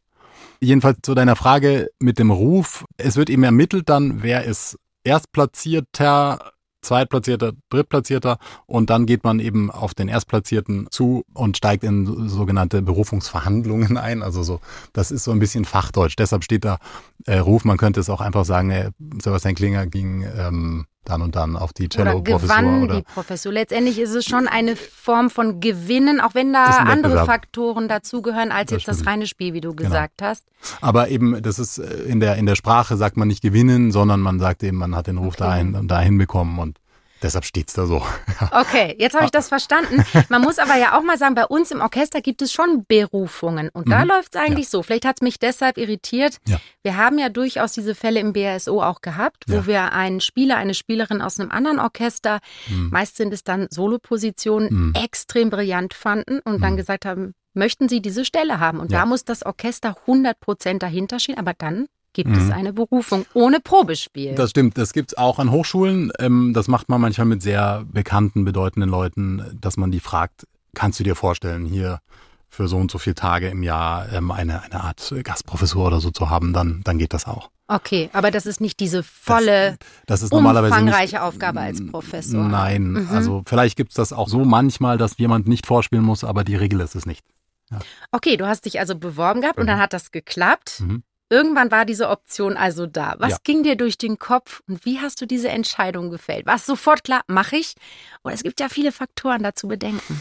Jedenfalls 0.62 1.00
zu 1.03 1.14
deiner 1.14 1.35
Frage 1.35 1.91
mit 1.99 2.20
dem 2.20 2.31
Ruf. 2.31 2.85
Es 2.97 3.17
wird 3.17 3.31
eben 3.31 3.43
ermittelt 3.43 3.88
dann, 3.88 4.23
wer 4.23 4.44
ist 4.44 4.79
Erstplatzierter, 5.03 6.53
Zweitplatzierter, 6.82 7.55
Drittplatzierter 7.69 8.38
und 8.67 8.88
dann 8.88 9.05
geht 9.05 9.25
man 9.25 9.41
eben 9.41 9.73
auf 9.73 9.93
den 9.93 10.06
Erstplatzierten 10.06 10.87
zu 10.93 11.25
und 11.35 11.56
steigt 11.56 11.82
in 11.82 12.29
sogenannte 12.29 12.81
Berufungsverhandlungen 12.81 13.97
ein. 13.97 14.23
Also 14.23 14.44
so, 14.44 14.61
das 14.93 15.11
ist 15.11 15.25
so 15.25 15.32
ein 15.32 15.41
bisschen 15.41 15.64
Fachdeutsch. 15.64 16.14
Deshalb 16.17 16.44
steht 16.44 16.65
da 16.65 16.79
äh, 17.26 17.38
Ruf. 17.38 17.65
Man 17.65 17.76
könnte 17.76 17.99
es 17.99 18.08
auch 18.08 18.20
einfach 18.20 18.44
sagen, 18.44 18.70
äh, 18.70 18.93
Sebastian 19.20 19.56
Klinger 19.56 19.88
ging 19.88 20.25
ähm, 20.37 20.87
dann 21.05 21.23
und 21.23 21.35
dann 21.35 21.57
auf 21.57 21.73
die 21.73 21.89
Cello-Professur. 21.89 22.35
Oder 22.35 22.43
gewann 22.43 22.83
oder 22.85 22.97
die 22.97 23.03
Professur. 23.03 23.53
Letztendlich 23.53 23.99
ist 23.99 24.15
es 24.15 24.25
schon 24.25 24.47
eine 24.49 24.77
Form 24.77 25.31
von 25.31 25.61
Gewinnen, 25.61 26.21
auch 26.21 26.35
wenn 26.35 26.53
da 26.53 26.65
andere 26.65 27.25
Faktoren 27.25 27.89
dazugehören, 27.89 28.53
als 28.53 28.71
das 28.71 28.73
jetzt 28.73 28.83
stimmt. 28.83 29.01
das 29.01 29.07
reine 29.07 29.27
Spiel, 29.27 29.53
wie 29.53 29.61
du 29.61 29.75
genau. 29.75 29.91
gesagt 29.91 30.23
hast. 30.23 30.45
Aber 30.81 31.09
eben, 31.09 31.43
das 31.43 31.59
ist 31.59 31.79
äh, 31.79 32.03
in 32.05 32.21
der, 32.21 32.37
in 32.37 32.47
der 32.47 32.55
Sprache 32.55 32.97
sagt 32.97 33.17
man 33.17 33.29
nicht 33.29 33.43
gewinnen, 33.43 33.91
sondern 33.91 34.21
man 34.21 34.39
sagt 34.39 34.63
eben, 34.63 34.77
man 34.77 34.95
hat 34.95 35.09
den 35.09 35.19
Ruf 35.19 35.35
okay. 35.35 35.45
dahin, 35.45 35.89
dahin 35.89 36.19
bekommen 36.19 36.59
und 36.59 36.79
Deshalb 37.23 37.45
steht's 37.45 37.73
da 37.73 37.87
so. 37.87 38.03
Okay, 38.51 38.97
jetzt 38.99 39.15
habe 39.15 39.25
ich 39.25 39.31
das 39.31 39.49
verstanden. 39.49 40.05
Man 40.29 40.43
muss 40.43 40.59
aber 40.59 40.77
ja 40.77 40.99
auch 40.99 41.03
mal 41.03 41.17
sagen, 41.17 41.35
bei 41.35 41.47
uns 41.47 41.71
im 41.71 41.81
Orchester 41.81 42.21
gibt 42.21 42.43
es 42.43 42.53
schon 42.53 42.85
Berufungen. 42.87 43.69
Und 43.71 43.89
da 43.89 44.01
mhm. 44.01 44.09
läuft 44.09 44.35
es 44.35 44.41
eigentlich 44.41 44.67
ja. 44.67 44.71
so. 44.71 44.83
Vielleicht 44.83 45.05
hat 45.05 45.17
es 45.19 45.23
mich 45.23 45.39
deshalb 45.39 45.79
irritiert. 45.79 46.39
Ja. 46.47 46.61
Wir 46.83 46.97
haben 46.97 47.19
ja 47.19 47.29
durchaus 47.29 47.73
diese 47.73 47.95
Fälle 47.95 48.21
im 48.21 48.33
BSO 48.33 48.83
auch 48.83 49.01
gehabt, 49.01 49.45
wo 49.47 49.55
ja. 49.55 49.67
wir 49.67 49.93
einen 49.93 50.21
Spieler, 50.21 50.57
eine 50.57 50.75
Spielerin 50.75 51.23
aus 51.23 51.39
einem 51.39 51.51
anderen 51.51 51.79
Orchester, 51.79 52.41
mhm. 52.69 52.91
meist 52.91 53.17
sind 53.17 53.33
es 53.33 53.45
dann 53.45 53.69
Solopositionen, 53.71 54.69
mhm. 54.71 54.93
extrem 54.95 55.51
brillant 55.51 55.95
fanden 55.95 56.41
und 56.41 56.61
dann 56.63 56.73
mhm. 56.73 56.79
gesagt 56.79 57.05
haben, 57.05 57.35
möchten 57.55 57.89
Sie 57.89 58.03
diese 58.03 58.25
Stelle 58.25 58.61
haben? 58.61 58.81
Und 58.81 58.93
da 58.93 59.07
muss 59.07 59.25
das 59.25 59.45
Orchester 59.45 59.97
100 60.07 60.41
Prozent 60.41 60.83
dahinter 60.83 61.21
stehen, 61.21 61.39
aber 61.39 61.55
dann 61.57 61.87
gibt 62.12 62.31
mhm. 62.31 62.38
es 62.38 62.50
eine 62.50 62.73
Berufung 62.73 63.26
ohne 63.35 63.61
Probespiel. 63.61 64.35
Das 64.35 64.50
stimmt, 64.50 64.79
das 64.79 64.93
gibt's 64.93 65.17
auch 65.17 65.38
an 65.38 65.50
Hochschulen. 65.50 66.12
Ähm, 66.19 66.53
das 66.55 66.69
macht 66.69 66.88
man 66.88 67.00
manchmal 67.00 67.26
mit 67.26 67.43
sehr 67.43 67.85
bekannten, 67.91 68.44
bedeutenden 68.44 68.91
Leuten, 68.91 69.59
dass 69.61 69.76
man 69.76 69.91
die 69.91 70.00
fragt, 70.00 70.47
kannst 70.75 71.00
du 71.00 71.05
dir 71.05 71.14
vorstellen, 71.14 71.64
hier 71.67 72.00
für 72.49 72.69
so 72.69 72.76
und 72.76 72.91
so 72.91 72.99
viele 72.99 73.14
Tage 73.14 73.49
im 73.49 73.62
Jahr 73.62 74.12
ähm, 74.12 74.31
eine, 74.31 74.62
eine 74.62 74.85
Art 74.85 75.14
Gastprofessur 75.25 75.87
oder 75.87 76.00
so 76.00 76.11
zu 76.11 76.29
haben, 76.29 76.53
dann, 76.53 76.82
dann 76.85 76.99
geht 76.99 77.14
das 77.14 77.26
auch. 77.26 77.50
Okay, 77.67 78.11
aber 78.12 78.31
das 78.31 78.44
ist 78.44 78.61
nicht 78.61 78.79
diese 78.81 79.03
volle, 79.03 79.79
das, 80.06 80.20
das 80.20 80.31
umfangreiche 80.31 81.15
nicht, 81.15 81.20
Aufgabe 81.20 81.61
als 81.61 81.85
Professor. 81.87 82.47
Nein, 82.47 82.91
mhm. 82.91 83.08
also 83.11 83.43
vielleicht 83.47 83.76
gibt's 83.76 83.94
das 83.94 84.12
auch 84.12 84.29
so 84.29 84.44
manchmal, 84.44 84.99
dass 84.99 85.17
jemand 85.17 85.49
nicht 85.49 85.67
vorspielen 85.67 86.05
muss, 86.05 86.25
aber 86.25 86.44
die 86.44 86.56
Regel 86.56 86.81
ist 86.81 86.94
es 86.94 87.06
nicht. 87.06 87.25
Ja. 87.70 87.79
Okay, 88.11 88.37
du 88.37 88.47
hast 88.47 88.67
dich 88.67 88.79
also 88.79 88.99
beworben 88.99 89.41
gehabt 89.41 89.56
mhm. 89.56 89.62
und 89.62 89.67
dann 89.69 89.79
hat 89.79 89.94
das 89.94 90.11
geklappt. 90.11 90.81
Mhm. 90.81 91.05
Irgendwann 91.32 91.70
war 91.70 91.87
diese 91.87 92.11
Option 92.11 92.58
also 92.58 92.87
da. 92.87 93.14
Was 93.19 93.31
ja. 93.31 93.37
ging 93.43 93.62
dir 93.62 93.75
durch 93.75 93.96
den 93.96 94.19
Kopf 94.19 94.61
und 94.69 94.84
wie 94.84 95.00
hast 95.00 95.19
du 95.23 95.26
diese 95.26 95.49
Entscheidung 95.49 96.11
gefällt? 96.11 96.44
War 96.44 96.56
es 96.56 96.67
sofort 96.67 97.05
klar, 97.05 97.23
mache 97.26 97.56
ich? 97.56 97.75
Oder 98.23 98.34
es 98.34 98.43
gibt 98.43 98.61
ja 98.61 98.69
viele 98.69 98.93
Faktoren 98.93 99.43
dazu 99.43 99.67
bedenken. 99.67 100.20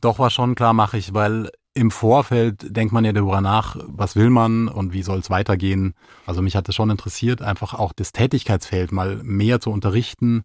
Doch 0.00 0.18
war 0.18 0.30
schon 0.30 0.56
klar, 0.56 0.72
mache 0.72 0.98
ich, 0.98 1.14
weil 1.14 1.52
im 1.74 1.92
Vorfeld 1.92 2.76
denkt 2.76 2.92
man 2.92 3.04
ja 3.04 3.12
darüber 3.12 3.40
nach, 3.40 3.76
was 3.86 4.16
will 4.16 4.30
man 4.30 4.66
und 4.66 4.92
wie 4.92 5.04
soll 5.04 5.20
es 5.20 5.30
weitergehen. 5.30 5.94
Also 6.26 6.42
mich 6.42 6.56
hat 6.56 6.68
es 6.68 6.74
schon 6.74 6.90
interessiert, 6.90 7.40
einfach 7.40 7.74
auch 7.74 7.92
das 7.92 8.10
Tätigkeitsfeld 8.10 8.90
mal 8.90 9.20
mehr 9.22 9.60
zu 9.60 9.70
unterrichten, 9.70 10.42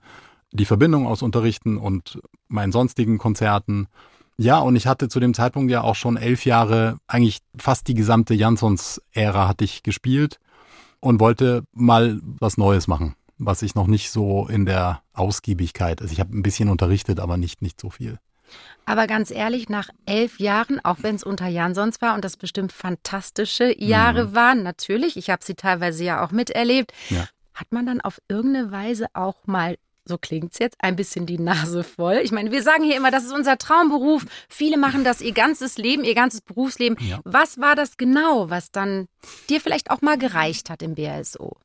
die 0.52 0.66
Verbindung 0.66 1.08
aus 1.08 1.24
Unterrichten 1.24 1.78
und 1.78 2.22
meinen 2.50 2.72
sonstigen 2.72 3.18
Konzerten 3.18 3.88
ja, 4.38 4.60
und 4.60 4.76
ich 4.76 4.88
hatte 4.88 5.10
zu 5.10 5.20
dem 5.20 5.34
Zeitpunkt 5.34 5.72
ja 5.72 5.82
auch 5.82 5.96
schon 5.96 6.18
elf 6.18 6.46
Jahre, 6.46 6.98
eigentlich 7.08 7.40
fast 7.56 7.88
die 7.88 7.94
gesamte 7.94 8.34
Jansons-Ära 8.34 9.48
hatte 9.48 9.64
ich 9.64 9.84
gespielt 9.84 10.40
und 11.00 11.20
wollte 11.20 11.64
mal 11.72 12.20
was 12.24 12.58
Neues 12.58 12.88
machen, 12.88 13.16
was 13.38 13.62
ich 13.62 13.76
noch 13.76 13.88
nicht 13.88 14.10
so 14.10 14.48
in 14.48 14.66
der 14.66 15.02
Ausgiebigkeit, 15.14 16.02
also 16.02 16.12
ich 16.12 16.20
habe 16.20 16.36
ein 16.36 16.44
bisschen 16.44 16.70
unterrichtet, 16.70 17.20
aber 17.20 17.38
nicht, 17.38 17.62
nicht 17.62 17.80
so 17.80 17.90
viel. 17.90 18.20
Aber 18.86 19.08
ganz 19.08 19.32
ehrlich, 19.32 19.70
nach 19.70 19.90
elf 20.06 20.40
Jahren, 20.40 20.84
auch 20.84 20.98
wenn 21.02 21.16
es 21.16 21.24
unter 21.24 21.48
Jansons 21.48 22.02
war 22.02 22.16
und 22.16 22.26
das 22.26 22.38
bestimmt 22.38 22.72
fantastische 22.72 23.74
Jahre 23.82 24.28
mhm. 24.28 24.36
waren, 24.36 24.64
natürlich, 24.64 25.16
ich 25.18 25.30
habe 25.30 25.44
sie 25.44 25.56
teilweise 25.56 26.04
ja 26.04 26.24
auch 26.24 26.32
miterlebt, 26.32 26.92
ja. 27.10 27.26
hat 27.54 27.72
man 27.72 27.86
dann 27.86 28.02
auf 28.02 28.20
irgendeine 28.28 28.72
Weise 28.72 29.08
auch 29.14 29.48
mal 29.48 29.78
so 30.06 30.18
klingt's 30.18 30.60
jetzt, 30.60 30.78
ein 30.80 30.96
bisschen 30.96 31.26
die 31.26 31.40
Nase 31.40 31.84
voll. 31.84 32.20
Ich 32.24 32.32
meine, 32.32 32.52
wir 32.52 32.62
sagen 32.62 32.84
hier 32.84 32.98
immer, 32.98 33.12
das 33.12 33.24
ist 33.24 33.34
unser 33.34 33.58
Traumberuf. 33.58 34.26
Viele 34.50 34.78
machen 34.78 35.04
das 35.04 35.22
ihr 35.22 35.34
ganzes 35.34 35.78
Leben, 35.78 36.04
ihr 36.04 36.16
ganzes 36.16 36.42
Berufsleben. 36.42 36.98
Ja. 37.00 37.20
Was 37.24 37.60
war 37.60 37.76
das 37.76 37.98
genau, 37.98 38.50
was 38.50 38.72
dann 38.72 39.08
dir 39.50 39.62
vielleicht 39.62 39.92
auch 39.92 40.02
mal 40.02 40.18
gereicht 40.18 40.70
hat 40.70 40.82
im 40.82 40.96
BSO? 40.96 41.58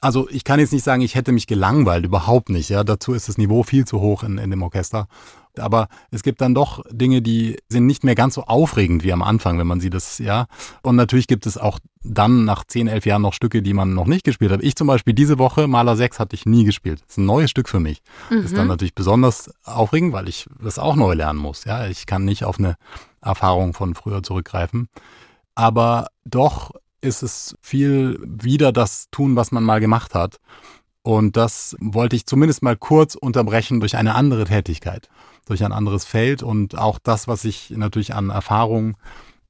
Also 0.00 0.28
ich 0.30 0.42
kann 0.42 0.58
jetzt 0.58 0.72
nicht 0.72 0.82
sagen, 0.82 1.00
ich 1.00 1.14
hätte 1.14 1.30
mich 1.30 1.46
gelangweilt, 1.46 2.04
überhaupt 2.04 2.48
nicht. 2.48 2.68
Ja, 2.68 2.82
dazu 2.82 3.14
ist 3.14 3.28
das 3.28 3.38
Niveau 3.38 3.62
viel 3.62 3.86
zu 3.86 4.00
hoch 4.00 4.24
in, 4.24 4.36
in 4.36 4.50
dem 4.50 4.62
Orchester. 4.62 5.06
Aber 5.58 5.88
es 6.10 6.22
gibt 6.22 6.40
dann 6.40 6.54
doch 6.54 6.82
Dinge, 6.90 7.22
die 7.22 7.58
sind 7.68 7.86
nicht 7.86 8.04
mehr 8.04 8.14
ganz 8.14 8.34
so 8.34 8.44
aufregend 8.44 9.04
wie 9.04 9.12
am 9.12 9.22
Anfang, 9.22 9.58
wenn 9.58 9.66
man 9.66 9.80
sie 9.80 9.90
das, 9.90 10.18
ja. 10.18 10.46
Und 10.82 10.96
natürlich 10.96 11.26
gibt 11.26 11.46
es 11.46 11.58
auch 11.58 11.78
dann 12.02 12.44
nach 12.44 12.64
10, 12.64 12.88
11 12.88 13.06
Jahren 13.06 13.22
noch 13.22 13.34
Stücke, 13.34 13.62
die 13.62 13.74
man 13.74 13.94
noch 13.94 14.06
nicht 14.06 14.24
gespielt 14.24 14.50
hat. 14.50 14.62
Ich 14.62 14.76
zum 14.76 14.86
Beispiel 14.86 15.14
diese 15.14 15.38
Woche, 15.38 15.68
Maler 15.68 15.96
6, 15.96 16.18
hatte 16.18 16.34
ich 16.34 16.46
nie 16.46 16.64
gespielt. 16.64 17.00
Das 17.02 17.10
ist 17.10 17.18
ein 17.18 17.26
neues 17.26 17.50
Stück 17.50 17.68
für 17.68 17.80
mich. 17.80 18.02
Mhm. 18.30 18.36
Das 18.36 18.44
ist 18.46 18.56
dann 18.56 18.66
natürlich 18.66 18.94
besonders 18.94 19.50
aufregend, 19.64 20.12
weil 20.12 20.28
ich 20.28 20.46
das 20.60 20.78
auch 20.78 20.96
neu 20.96 21.14
lernen 21.14 21.38
muss. 21.38 21.64
Ja, 21.64 21.86
ich 21.86 22.06
kann 22.06 22.24
nicht 22.24 22.44
auf 22.44 22.58
eine 22.58 22.76
Erfahrung 23.20 23.74
von 23.74 23.94
früher 23.94 24.22
zurückgreifen. 24.22 24.88
Aber 25.54 26.08
doch 26.24 26.72
ist 27.02 27.22
es 27.22 27.56
viel 27.60 28.18
wieder 28.24 28.72
das 28.72 29.08
tun, 29.10 29.36
was 29.36 29.52
man 29.52 29.64
mal 29.64 29.80
gemacht 29.80 30.14
hat. 30.14 30.38
Und 31.02 31.36
das 31.36 31.76
wollte 31.80 32.16
ich 32.16 32.26
zumindest 32.26 32.62
mal 32.62 32.76
kurz 32.76 33.14
unterbrechen 33.14 33.80
durch 33.80 33.96
eine 33.96 34.14
andere 34.14 34.44
Tätigkeit, 34.44 35.08
durch 35.46 35.64
ein 35.64 35.72
anderes 35.72 36.04
Feld 36.04 36.42
und 36.42 36.78
auch 36.78 36.98
das, 36.98 37.26
was 37.26 37.44
ich 37.44 37.70
natürlich 37.70 38.14
an 38.14 38.30
Erfahrung 38.30 38.96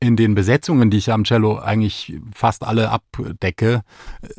in 0.00 0.16
den 0.16 0.34
Besetzungen, 0.34 0.90
die 0.90 0.96
ich 0.96 1.12
am 1.12 1.24
Cello 1.24 1.58
eigentlich 1.58 2.14
fast 2.34 2.64
alle 2.64 2.90
abdecke, 2.90 3.82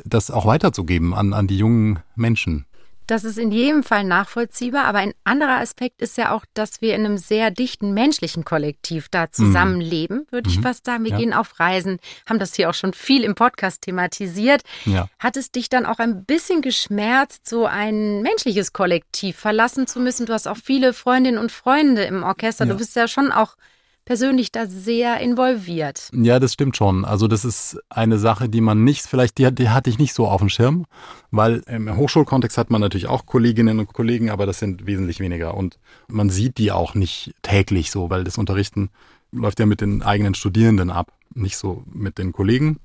das 0.04 0.30
auch 0.30 0.44
weiterzugeben 0.44 1.14
an, 1.14 1.32
an 1.32 1.46
die 1.46 1.56
jungen 1.56 2.00
Menschen. 2.16 2.66
Das 3.06 3.24
ist 3.24 3.38
in 3.38 3.50
jedem 3.50 3.82
Fall 3.82 4.04
nachvollziehbar, 4.04 4.84
aber 4.84 4.98
ein 4.98 5.12
anderer 5.24 5.60
Aspekt 5.60 6.00
ist 6.00 6.16
ja 6.16 6.32
auch, 6.32 6.44
dass 6.54 6.80
wir 6.80 6.94
in 6.94 7.04
einem 7.04 7.18
sehr 7.18 7.50
dichten 7.50 7.92
menschlichen 7.92 8.44
Kollektiv 8.44 9.08
da 9.10 9.30
zusammenleben, 9.30 10.18
mhm. 10.18 10.32
würde 10.32 10.50
ich 10.50 10.58
mhm. 10.58 10.62
fast 10.62 10.86
sagen. 10.86 11.04
Wir 11.04 11.12
ja. 11.12 11.18
gehen 11.18 11.34
auf 11.34 11.60
Reisen, 11.60 11.98
haben 12.28 12.38
das 12.38 12.54
hier 12.54 12.70
auch 12.70 12.74
schon 12.74 12.94
viel 12.94 13.22
im 13.24 13.34
Podcast 13.34 13.82
thematisiert. 13.82 14.62
Ja. 14.86 15.08
Hat 15.18 15.36
es 15.36 15.50
dich 15.50 15.68
dann 15.68 15.86
auch 15.86 15.98
ein 15.98 16.24
bisschen 16.24 16.62
geschmerzt, 16.62 17.48
so 17.48 17.66
ein 17.66 18.22
menschliches 18.22 18.72
Kollektiv 18.72 19.36
verlassen 19.36 19.86
zu 19.86 20.00
müssen? 20.00 20.26
Du 20.26 20.32
hast 20.32 20.48
auch 20.48 20.56
viele 20.56 20.92
Freundinnen 20.92 21.38
und 21.38 21.52
Freunde 21.52 22.04
im 22.04 22.22
Orchester. 22.22 22.64
Ja. 22.64 22.72
Du 22.72 22.78
bist 22.78 22.96
ja 22.96 23.08
schon 23.08 23.32
auch 23.32 23.56
persönlich 24.04 24.52
da 24.52 24.66
sehr 24.66 25.20
involviert. 25.20 26.10
Ja, 26.12 26.38
das 26.38 26.52
stimmt 26.52 26.76
schon. 26.76 27.04
Also 27.04 27.28
das 27.28 27.44
ist 27.44 27.78
eine 27.88 28.18
Sache, 28.18 28.48
die 28.48 28.60
man 28.60 28.84
nicht, 28.84 29.06
vielleicht 29.06 29.38
die, 29.38 29.52
die 29.54 29.70
hatte 29.70 29.90
ich 29.90 29.98
nicht 29.98 30.14
so 30.14 30.26
auf 30.26 30.40
dem 30.40 30.48
Schirm, 30.48 30.86
weil 31.30 31.62
im 31.66 31.96
Hochschulkontext 31.96 32.58
hat 32.58 32.70
man 32.70 32.80
natürlich 32.80 33.06
auch 33.06 33.26
Kolleginnen 33.26 33.78
und 33.78 33.92
Kollegen, 33.92 34.30
aber 34.30 34.46
das 34.46 34.58
sind 34.58 34.86
wesentlich 34.86 35.20
weniger 35.20 35.54
und 35.54 35.78
man 36.08 36.30
sieht 36.30 36.58
die 36.58 36.72
auch 36.72 36.94
nicht 36.94 37.34
täglich 37.42 37.90
so, 37.90 38.10
weil 38.10 38.24
das 38.24 38.38
Unterrichten 38.38 38.90
läuft 39.32 39.60
ja 39.60 39.66
mit 39.66 39.80
den 39.80 40.02
eigenen 40.02 40.34
Studierenden 40.34 40.90
ab, 40.90 41.12
nicht 41.34 41.56
so 41.56 41.82
mit 41.92 42.18
den 42.18 42.32
Kollegen. 42.32 42.78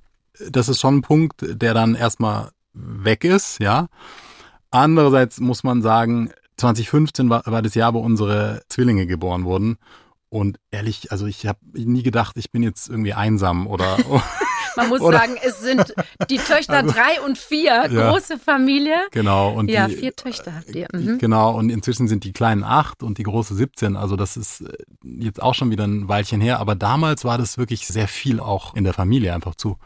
Das 0.49 0.69
ist 0.69 0.79
schon 0.79 0.97
ein 0.97 1.01
Punkt, 1.01 1.43
der 1.47 1.73
dann 1.73 1.95
erstmal 1.95 2.51
weg 2.73 3.23
ist, 3.23 3.59
ja. 3.59 3.87
Andererseits 4.71 5.39
muss 5.39 5.63
man 5.63 5.81
sagen, 5.81 6.31
2015 6.57 7.29
war, 7.29 7.43
war 7.45 7.61
das 7.61 7.75
Jahr, 7.75 7.93
wo 7.93 7.99
unsere 7.99 8.61
Zwillinge 8.69 9.07
geboren 9.07 9.45
wurden. 9.45 9.77
Und 10.29 10.59
ehrlich, 10.69 11.11
also 11.11 11.25
ich 11.25 11.47
habe 11.47 11.59
nie 11.73 12.03
gedacht, 12.03 12.37
ich 12.37 12.51
bin 12.51 12.61
jetzt 12.61 12.89
irgendwie 12.89 13.13
einsam 13.13 13.67
oder. 13.67 13.97
Man 14.75 14.89
muss 14.89 15.01
oder, 15.01 15.17
sagen, 15.17 15.35
es 15.43 15.59
sind 15.59 15.93
die 16.29 16.37
Töchter 16.37 16.77
also, 16.77 16.93
drei 16.93 17.19
und 17.25 17.37
vier, 17.37 17.89
ja, 17.89 18.11
große 18.11 18.37
Familie. 18.37 18.95
Genau. 19.11 19.51
Und 19.51 19.69
ja, 19.69 19.87
die, 19.87 19.95
vier 19.95 20.15
Töchter 20.15 20.55
habt 20.55 20.73
ihr. 20.73 20.87
Mhm. 20.93 21.17
Genau, 21.17 21.57
und 21.57 21.69
inzwischen 21.69 22.07
sind 22.07 22.23
die 22.23 22.31
kleinen 22.31 22.63
acht 22.63 23.03
und 23.03 23.17
die 23.17 23.23
große 23.23 23.55
17. 23.55 23.97
Also 23.97 24.15
das 24.15 24.37
ist 24.37 24.61
äh, 24.61 24.77
jetzt 25.03 25.41
auch 25.41 25.55
schon 25.55 25.71
wieder 25.71 25.85
ein 25.85 26.07
Weilchen 26.07 26.39
her. 26.39 26.59
Aber 26.59 26.75
damals 26.75 27.25
war 27.25 27.37
das 27.37 27.57
wirklich 27.57 27.87
sehr 27.87 28.07
viel 28.07 28.39
auch 28.39 28.75
in 28.75 28.83
der 28.83 28.93
Familie 28.93 29.33
einfach 29.33 29.55
zu, 29.55 29.77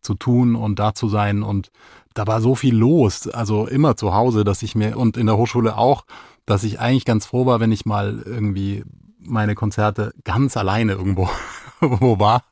zu 0.00 0.14
tun 0.14 0.56
und 0.56 0.78
da 0.78 0.94
zu 0.94 1.08
sein. 1.08 1.42
Und 1.42 1.70
da 2.14 2.26
war 2.26 2.40
so 2.40 2.54
viel 2.54 2.74
los, 2.74 3.28
also 3.28 3.66
immer 3.66 3.96
zu 3.96 4.14
Hause, 4.14 4.44
dass 4.44 4.62
ich 4.62 4.74
mir, 4.74 4.96
und 4.96 5.16
in 5.16 5.26
der 5.26 5.36
Hochschule 5.36 5.76
auch, 5.76 6.04
dass 6.46 6.64
ich 6.64 6.80
eigentlich 6.80 7.04
ganz 7.04 7.26
froh 7.26 7.46
war, 7.46 7.60
wenn 7.60 7.70
ich 7.70 7.86
mal 7.86 8.22
irgendwie 8.24 8.82
meine 9.24 9.54
Konzerte 9.54 10.12
ganz 10.24 10.56
alleine 10.56 10.92
irgendwo 10.92 11.28
wo 11.80 12.18
war, 12.18 12.44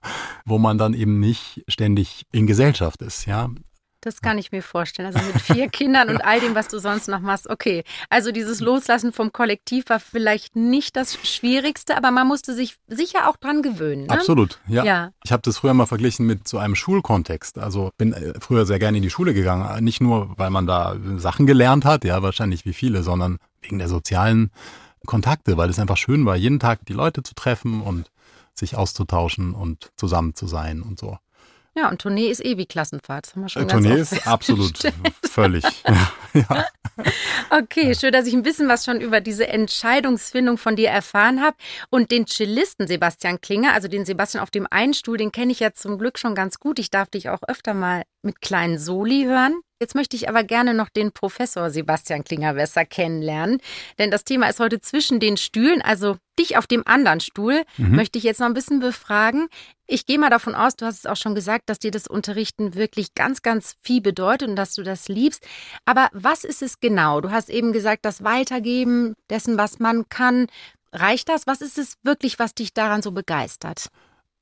wo 0.45 0.59
man 0.59 0.79
dann 0.79 0.95
eben 0.95 1.21
nicht 1.21 1.63
ständig 1.69 2.27
in 2.33 2.47
Gesellschaft 2.47 3.03
ist, 3.03 3.27
ja. 3.27 3.49
Das 4.03 4.23
kann 4.23 4.39
ich 4.39 4.51
mir 4.51 4.63
vorstellen. 4.63 5.15
Also 5.15 5.19
mit 5.27 5.43
vier 5.43 5.69
Kindern 5.71 6.09
und 6.09 6.25
all 6.25 6.41
dem, 6.41 6.55
was 6.55 6.69
du 6.69 6.79
sonst 6.79 7.07
noch 7.07 7.21
machst. 7.21 7.51
Okay, 7.51 7.85
also 8.09 8.33
dieses 8.33 8.61
Loslassen 8.61 9.13
vom 9.13 9.31
Kollektiv 9.31 9.85
war 9.89 10.01
vielleicht 10.01 10.57
nicht 10.57 10.97
das 10.97 11.19
Schwierigste, 11.23 11.99
aber 11.99 12.11
man 12.11 12.27
musste 12.27 12.55
sich 12.55 12.77
sicher 12.89 13.29
auch 13.29 13.37
dran 13.37 13.61
gewöhnen. 13.61 14.07
Ne? 14.07 14.11
Absolut, 14.11 14.59
ja. 14.69 14.85
ja. 14.85 15.13
Ich 15.23 15.33
habe 15.33 15.43
das 15.43 15.59
früher 15.59 15.75
mal 15.75 15.85
verglichen 15.85 16.27
mit 16.27 16.49
so 16.49 16.57
einem 16.57 16.77
Schulkontext. 16.77 17.59
Also 17.59 17.91
bin 17.99 18.15
äh, 18.15 18.33
früher 18.41 18.65
sehr 18.65 18.79
gerne 18.79 18.97
in 18.97 19.03
die 19.03 19.11
Schule 19.11 19.35
gegangen. 19.35 19.85
Nicht 19.85 20.01
nur, 20.01 20.33
weil 20.39 20.49
man 20.49 20.67
da 20.67 20.97
Sachen 21.17 21.47
gelernt 21.47 21.85
hat, 21.85 22.05
ja, 22.05 22.23
wahrscheinlich 22.23 22.65
wie 22.65 22.73
viele, 22.73 23.03
sondern 23.03 23.37
wegen 23.61 23.79
der 23.79 23.89
sozialen 23.89 24.51
Kontakte, 25.07 25.57
weil 25.57 25.71
es 25.71 25.79
einfach 25.79 25.97
schön 25.97 26.27
war, 26.27 26.37
jeden 26.37 26.61
Tag 26.61 26.85
die 26.87 26.93
Leute 26.93 27.23
zu 27.23 27.35
treffen 27.35 27.81
und 27.81 28.11
sich 28.55 28.77
auszutauschen 28.77 29.55
und 29.55 29.91
zusammen 29.97 30.35
zu 30.35 30.47
sein 30.47 30.83
und 30.83 30.99
so. 30.99 31.19
Ja, 31.77 31.89
und 31.89 32.01
Tournee 32.01 32.29
ist 32.29 32.45
eh 32.45 32.57
wie 32.57 32.67
Klassenfahrt. 32.67 33.27
Das 33.27 33.35
haben 33.35 33.43
wir 33.43 33.49
schon 33.49 33.63
äh, 33.63 33.67
Tournee 33.67 34.01
ist 34.01 34.27
absolut 34.27 34.79
völlig. 35.23 35.65
ja. 36.35 36.67
Okay, 37.51 37.95
schön, 37.95 38.13
dass 38.13 38.27
ich 38.27 38.35
ein 38.35 38.43
bisschen 38.43 38.69
was 38.69 38.85
schon 38.85 39.01
über 39.01 39.21
diese 39.21 39.47
Entscheidungsfindung 39.47 40.59
von 40.59 40.75
dir 40.75 40.91
erfahren 40.91 41.41
habe. 41.41 41.57
Und 41.89 42.11
den 42.11 42.27
Cellisten 42.27 42.89
Sebastian 42.89 43.41
Klinger, 43.41 43.73
also 43.73 43.87
den 43.87 44.05
Sebastian 44.05 44.43
auf 44.43 44.51
dem 44.51 44.67
einen 44.69 44.95
Stuhl, 44.95 45.17
den 45.17 45.31
kenne 45.31 45.53
ich 45.53 45.61
ja 45.61 45.73
zum 45.73 45.97
Glück 45.97 46.19
schon 46.19 46.35
ganz 46.35 46.59
gut. 46.59 46.79
Ich 46.81 46.91
darf 46.91 47.09
dich 47.09 47.29
auch 47.29 47.43
öfter 47.47 47.73
mal 47.73 48.03
mit 48.23 48.41
kleinen 48.41 48.79
Soli 48.79 49.25
hören. 49.25 49.61
Jetzt 49.81 49.95
möchte 49.95 50.15
ich 50.15 50.29
aber 50.29 50.45
gerne 50.45 50.75
noch 50.75 50.91
den 50.91 51.11
Professor 51.11 51.71
Sebastian 51.71 52.23
Klinger 52.23 52.53
besser 52.53 52.85
kennenlernen, 52.85 53.63
denn 53.99 54.11
das 54.11 54.25
Thema 54.25 54.47
ist 54.51 54.61
heute 54.61 54.83
zwischen 54.83 55.21
den 55.21 55.39
Stühlen, 55.39 55.81
also 55.81 56.19
dich 56.39 56.59
auf 56.59 56.67
dem 56.67 56.87
anderen 56.87 57.21
Stuhl 57.21 57.63
mhm. 57.79 57.97
möchte 57.97 58.19
ich 58.19 58.25
jetzt 58.25 58.41
noch 58.41 58.47
ein 58.47 58.53
bisschen 58.53 58.81
befragen. 58.81 59.49
Ich 59.87 60.05
gehe 60.05 60.19
mal 60.19 60.29
davon 60.29 60.55
aus, 60.55 60.77
du 60.77 60.85
hast 60.85 60.99
es 60.99 61.07
auch 61.07 61.17
schon 61.17 61.35
gesagt, 61.35 61.71
dass 61.71 61.79
dir 61.79 61.91
das 61.91 62.07
Unterrichten 62.07 62.75
wirklich 62.75 63.15
ganz, 63.15 63.41
ganz 63.41 63.77
viel 63.81 64.03
bedeutet 64.03 64.51
und 64.51 64.57
dass 64.57 64.75
du 64.75 64.83
das 64.83 65.09
liebst. 65.09 65.47
Aber 65.87 66.11
was 66.13 66.45
ist 66.45 66.61
es 66.61 66.81
genau? 66.81 67.23
Du 67.23 67.31
hast 67.31 67.49
eben 67.49 67.73
gesagt, 67.73 68.05
das 68.05 68.23
Weitergeben 68.23 69.15
dessen, 69.31 69.57
was 69.57 69.79
man 69.79 70.11
kann. 70.11 70.49
Reicht 70.93 71.31
das? 71.31 71.47
Was 71.47 71.63
ist 71.63 71.79
es 71.79 71.95
wirklich, 72.03 72.39
was 72.39 72.55
dich 72.55 72.75
daran 72.75 73.01
so 73.01 73.13
begeistert? 73.13 73.89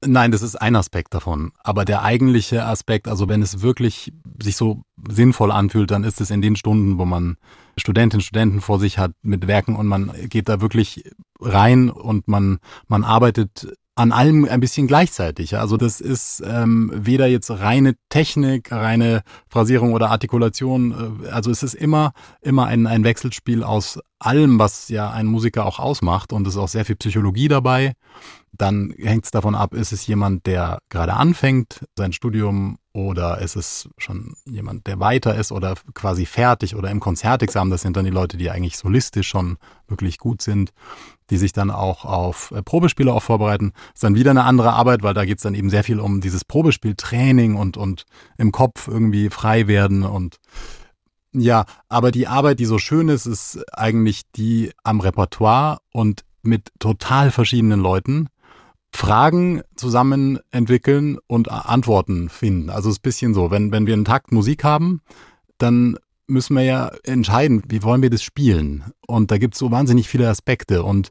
Nein, 0.07 0.31
das 0.31 0.43
ist 0.43 0.55
ein 0.55 0.76
Aspekt 0.76 1.12
davon. 1.12 1.50
Aber 1.64 1.85
der 1.85 2.02
eigentliche 2.02 2.64
Aspekt, 2.64 3.09
also 3.09 3.28
wenn 3.28 3.43
es 3.43 3.62
wirklich 3.62 4.12
sich 4.40 4.57
so 4.57 4.83
sinnvoll 5.11 5.50
anfühlt, 5.50 5.90
dann 5.90 6.05
ist 6.05 6.21
es 6.21 6.31
in 6.31 6.40
den 6.40 6.55
Stunden, 6.55 6.99
wo 6.99 7.05
man 7.05 7.37
Studentinnen, 7.76 8.21
Studenten 8.21 8.61
vor 8.61 8.78
sich 8.78 8.99
hat 8.99 9.12
mit 9.23 9.49
Werken 9.49 9.75
und 9.75 9.88
man 9.88 10.12
geht 10.28 10.49
da 10.49 10.61
wirklich 10.61 11.05
rein 11.40 11.90
und 11.90 12.28
man, 12.28 12.59
man 12.87 13.02
arbeitet 13.02 13.69
an 13.99 14.12
allem 14.12 14.45
ein 14.45 14.61
bisschen 14.61 14.87
gleichzeitig. 14.87 15.59
Also 15.59 15.76
das 15.76 16.00
ist 16.00 16.40
ähm, 16.47 16.93
weder 16.95 17.26
jetzt 17.26 17.50
reine 17.50 17.97
Technik, 18.09 18.71
reine 18.71 19.23
Phrasierung 19.49 19.93
oder 19.93 20.11
Artikulation. 20.11 21.21
Äh, 21.25 21.31
also 21.31 21.50
es 21.50 21.64
ist 21.64 21.75
immer 21.75 22.12
immer 22.40 22.67
ein, 22.67 22.87
ein 22.87 23.02
Wechselspiel 23.02 23.64
aus 23.64 23.99
allem, 24.21 24.61
was 24.61 24.88
ja 24.88 25.11
ein 25.11 25.26
Musiker 25.26 25.67
auch 25.67 25.81
ausmacht. 25.81 26.33
Und 26.33 26.47
es 26.47 26.55
ist 26.55 26.61
auch 26.61 26.69
sehr 26.69 26.85
viel 26.85 26.95
Psychologie 26.95 27.49
dabei. 27.49 27.95
Dann 28.59 28.93
hängt 28.99 29.25
es 29.25 29.31
davon 29.31 29.55
ab, 29.55 29.73
ist 29.73 29.93
es 29.93 30.07
jemand, 30.07 30.47
der 30.47 30.81
gerade 30.88 31.15
anfängt, 31.15 31.87
sein 31.97 32.12
Studium, 32.12 32.79
oder 32.99 33.38
ist 33.38 33.55
es 33.55 33.88
schon 33.97 34.35
jemand, 34.45 34.88
der 34.88 34.99
weiter 34.99 35.37
ist 35.37 35.53
oder 35.53 35.75
quasi 35.95 36.27
fertig 36.27 36.75
oder 36.75 36.91
im 36.91 36.99
Konzertexamen. 36.99 37.71
Das 37.71 37.83
sind 37.83 37.97
dann 37.97 38.05
die 38.05 38.11
Leute, 38.11 38.37
die 38.37 38.50
eigentlich 38.50 38.77
solistisch 38.77 39.29
schon 39.29 39.57
wirklich 39.87 40.19
gut 40.19 40.43
sind, 40.43 40.73
die 41.31 41.37
sich 41.37 41.53
dann 41.53 41.71
auch 41.71 42.05
auf 42.05 42.50
äh, 42.50 42.62
Probespiele 42.62 43.12
auch 43.12 43.23
vorbereiten. 43.23 43.73
Ist 43.95 44.03
dann 44.03 44.17
wieder 44.17 44.33
eine 44.33 44.45
andere 44.45 44.73
Arbeit, 44.73 45.05
weil 45.05 45.15
da 45.15 45.25
geht 45.25 45.38
es 45.38 45.45
dann 45.45 45.55
eben 45.55 45.71
sehr 45.71 45.85
viel 45.85 46.00
um 46.00 46.21
dieses 46.21 46.45
Probespieltraining 46.45 47.55
und, 47.55 47.77
und 47.77 48.05
im 48.37 48.50
Kopf 48.50 48.88
irgendwie 48.88 49.31
frei 49.31 49.69
werden 49.69 50.03
und 50.03 50.38
ja, 51.33 51.67
aber 51.91 52.11
die 52.11 52.27
Arbeit, 52.27 52.59
die 52.59 52.65
so 52.65 52.79
schön 52.79 53.09
ist, 53.09 53.27
ist 53.27 53.62
eigentlich 53.73 54.23
die 54.35 54.73
am 54.83 55.00
Repertoire 55.00 55.79
und 55.93 56.25
mit 56.43 56.73
total 56.79 57.31
verschiedenen 57.31 57.81
Leuten 57.81 58.29
Fragen 58.92 59.62
zusammen 59.76 60.38
entwickeln 60.50 61.18
und 61.26 61.50
Antworten 61.50 62.28
finden. 62.28 62.71
Also 62.71 62.88
es 62.88 62.97
ist 62.97 63.00
ein 63.00 63.02
bisschen 63.02 63.35
so, 63.35 63.50
wenn, 63.50 63.71
wenn 63.73 63.87
wir 63.87 63.95
einen 63.95 64.04
Takt 64.04 64.33
Musik 64.33 64.64
haben, 64.64 65.02
dann 65.59 65.99
müssen 66.26 66.54
wir 66.57 66.62
ja 66.62 66.90
entscheiden, 67.04 67.62
wie 67.68 67.83
wollen 67.83 68.02
wir 68.02 68.11
das 68.11 68.23
spielen. 68.23 68.85
Und 69.07 69.30
da 69.30 69.38
gibt 69.38 69.54
es 69.54 69.61
so 69.61 69.71
wahnsinnig 69.71 70.09
viele 70.09 70.28
Aspekte. 70.28 70.83
Und 70.83 71.11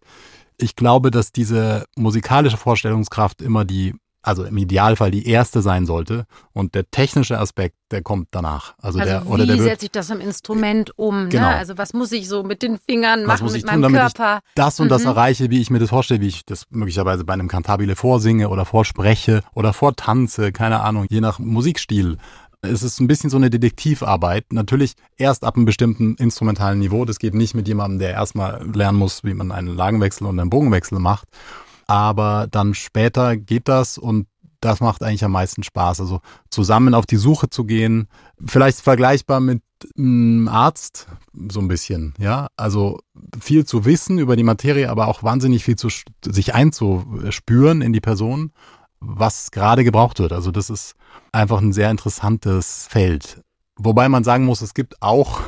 ich 0.58 0.76
glaube, 0.76 1.12
dass 1.12 1.32
diese 1.32 1.86
musikalische 1.96 2.58
Vorstellungskraft 2.58 3.42
immer 3.42 3.66
die 3.66 3.94
also 4.28 4.44
im 4.44 4.58
Idealfall 4.58 5.10
die 5.10 5.28
erste 5.28 5.62
sein 5.62 5.86
sollte. 5.86 6.26
Und 6.52 6.76
der 6.76 6.92
technische 6.92 7.40
Aspekt, 7.40 7.76
der 7.92 8.02
kommt 8.02 8.28
danach. 8.32 8.76
Also, 8.82 9.00
also 9.00 9.10
der, 9.10 9.24
wie 9.24 9.30
oder 9.30 9.46
der 9.46 9.58
setze 9.58 9.86
ich 9.86 9.92
das 9.92 10.12
am 10.12 10.20
Instrument 10.20 10.92
um? 10.98 11.24
Ne? 11.24 11.30
Genau. 11.30 11.50
Ne? 11.50 11.56
Also 11.56 11.78
was 11.78 11.94
muss 11.94 12.12
ich 12.12 12.28
so 12.28 12.44
mit 12.44 12.62
den 12.62 12.78
Fingern 12.78 13.26
was 13.26 13.42
machen, 13.42 13.54
mit 13.54 13.66
meinem 13.66 13.84
tun, 13.84 13.94
Körper? 13.94 14.40
das 14.56 14.80
und 14.80 14.88
mhm. 14.88 14.90
das 14.90 15.06
erreiche, 15.06 15.50
wie 15.50 15.62
ich 15.62 15.70
mir 15.70 15.80
das 15.80 15.90
vorstelle, 15.90 16.20
wie 16.22 16.28
ich 16.28 16.46
das 16.46 16.66
möglicherweise 16.70 17.24
bei 17.24 17.34
einem 17.34 17.48
Cantabile 17.48 17.96
vorsinge 17.96 18.50
oder 18.50 18.66
vorspreche 18.66 19.44
oder 19.56 19.72
vortanze, 19.72 20.52
keine 20.52 20.82
Ahnung, 20.82 21.06
je 21.10 21.22
nach 21.22 21.40
Musikstil. 21.40 22.18
Es 22.62 22.84
ist 22.84 23.00
ein 23.00 23.08
bisschen 23.08 23.30
so 23.30 23.38
eine 23.38 23.50
Detektivarbeit. 23.50 24.52
Natürlich 24.52 24.96
erst 25.16 25.46
ab 25.46 25.56
einem 25.56 25.66
bestimmten 25.66 26.16
instrumentalen 26.16 26.80
Niveau. 26.80 27.06
Das 27.06 27.20
geht 27.20 27.36
nicht 27.36 27.54
mit 27.54 27.68
jemandem, 27.68 28.00
der 28.00 28.12
erstmal 28.12 28.68
lernen 28.74 28.98
muss, 28.98 29.24
wie 29.24 29.36
man 29.36 29.52
einen 29.52 29.76
Lagenwechsel 29.76 30.28
und 30.28 30.40
einen 30.40 30.50
Bogenwechsel 30.50 31.00
macht 31.00 31.28
aber 31.88 32.48
dann 32.52 32.74
später 32.74 33.38
geht 33.38 33.68
das 33.68 33.98
und 33.98 34.28
das 34.60 34.80
macht 34.80 35.04
eigentlich 35.04 35.24
am 35.24 35.32
meisten 35.32 35.64
Spaß. 35.64 36.02
Also 36.02 36.20
zusammen 36.50 36.94
auf 36.94 37.06
die 37.06 37.18
Suche 37.18 37.50
zu 37.50 37.64
gehen, 37.64 38.08
vielleicht 38.46 38.82
vergleichbar 38.82 39.40
mit 39.40 39.62
einem 39.96 40.48
Arzt 40.48 41.08
so 41.50 41.60
ein 41.60 41.68
bisschen, 41.68 42.16
ja. 42.18 42.48
Also 42.58 43.00
viel 43.40 43.66
zu 43.66 43.86
wissen 43.86 44.18
über 44.18 44.36
die 44.36 44.44
Materie, 44.44 44.90
aber 44.90 45.08
auch 45.08 45.22
wahnsinnig 45.24 45.64
viel 45.64 45.76
zu 45.76 45.90
sich 46.26 46.56
einzuspüren 46.56 47.82
in 47.82 47.94
die 47.94 48.02
Person, 48.02 48.52
was 49.00 49.52
gerade 49.52 49.84
gebraucht 49.84 50.20
wird. 50.20 50.34
Also 50.34 50.50
das 50.52 50.72
ist 50.72 50.96
einfach 51.32 51.62
ein 51.62 51.74
sehr 51.74 51.92
interessantes 51.92 52.88
Feld. 52.90 53.44
Wobei 53.76 54.10
man 54.10 54.24
sagen 54.24 54.46
muss, 54.46 54.62
es 54.62 54.74
gibt 54.74 55.04
auch 55.04 55.42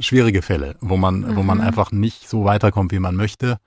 schwierige 0.00 0.42
Fälle, 0.42 0.74
wo 0.80 0.96
man, 0.96 1.20
Mhm. 1.20 1.36
wo 1.36 1.42
man 1.44 1.60
einfach 1.60 1.92
nicht 1.92 2.28
so 2.28 2.44
weiterkommt, 2.44 2.90
wie 2.90 2.98
man 2.98 3.14
möchte. 3.14 3.58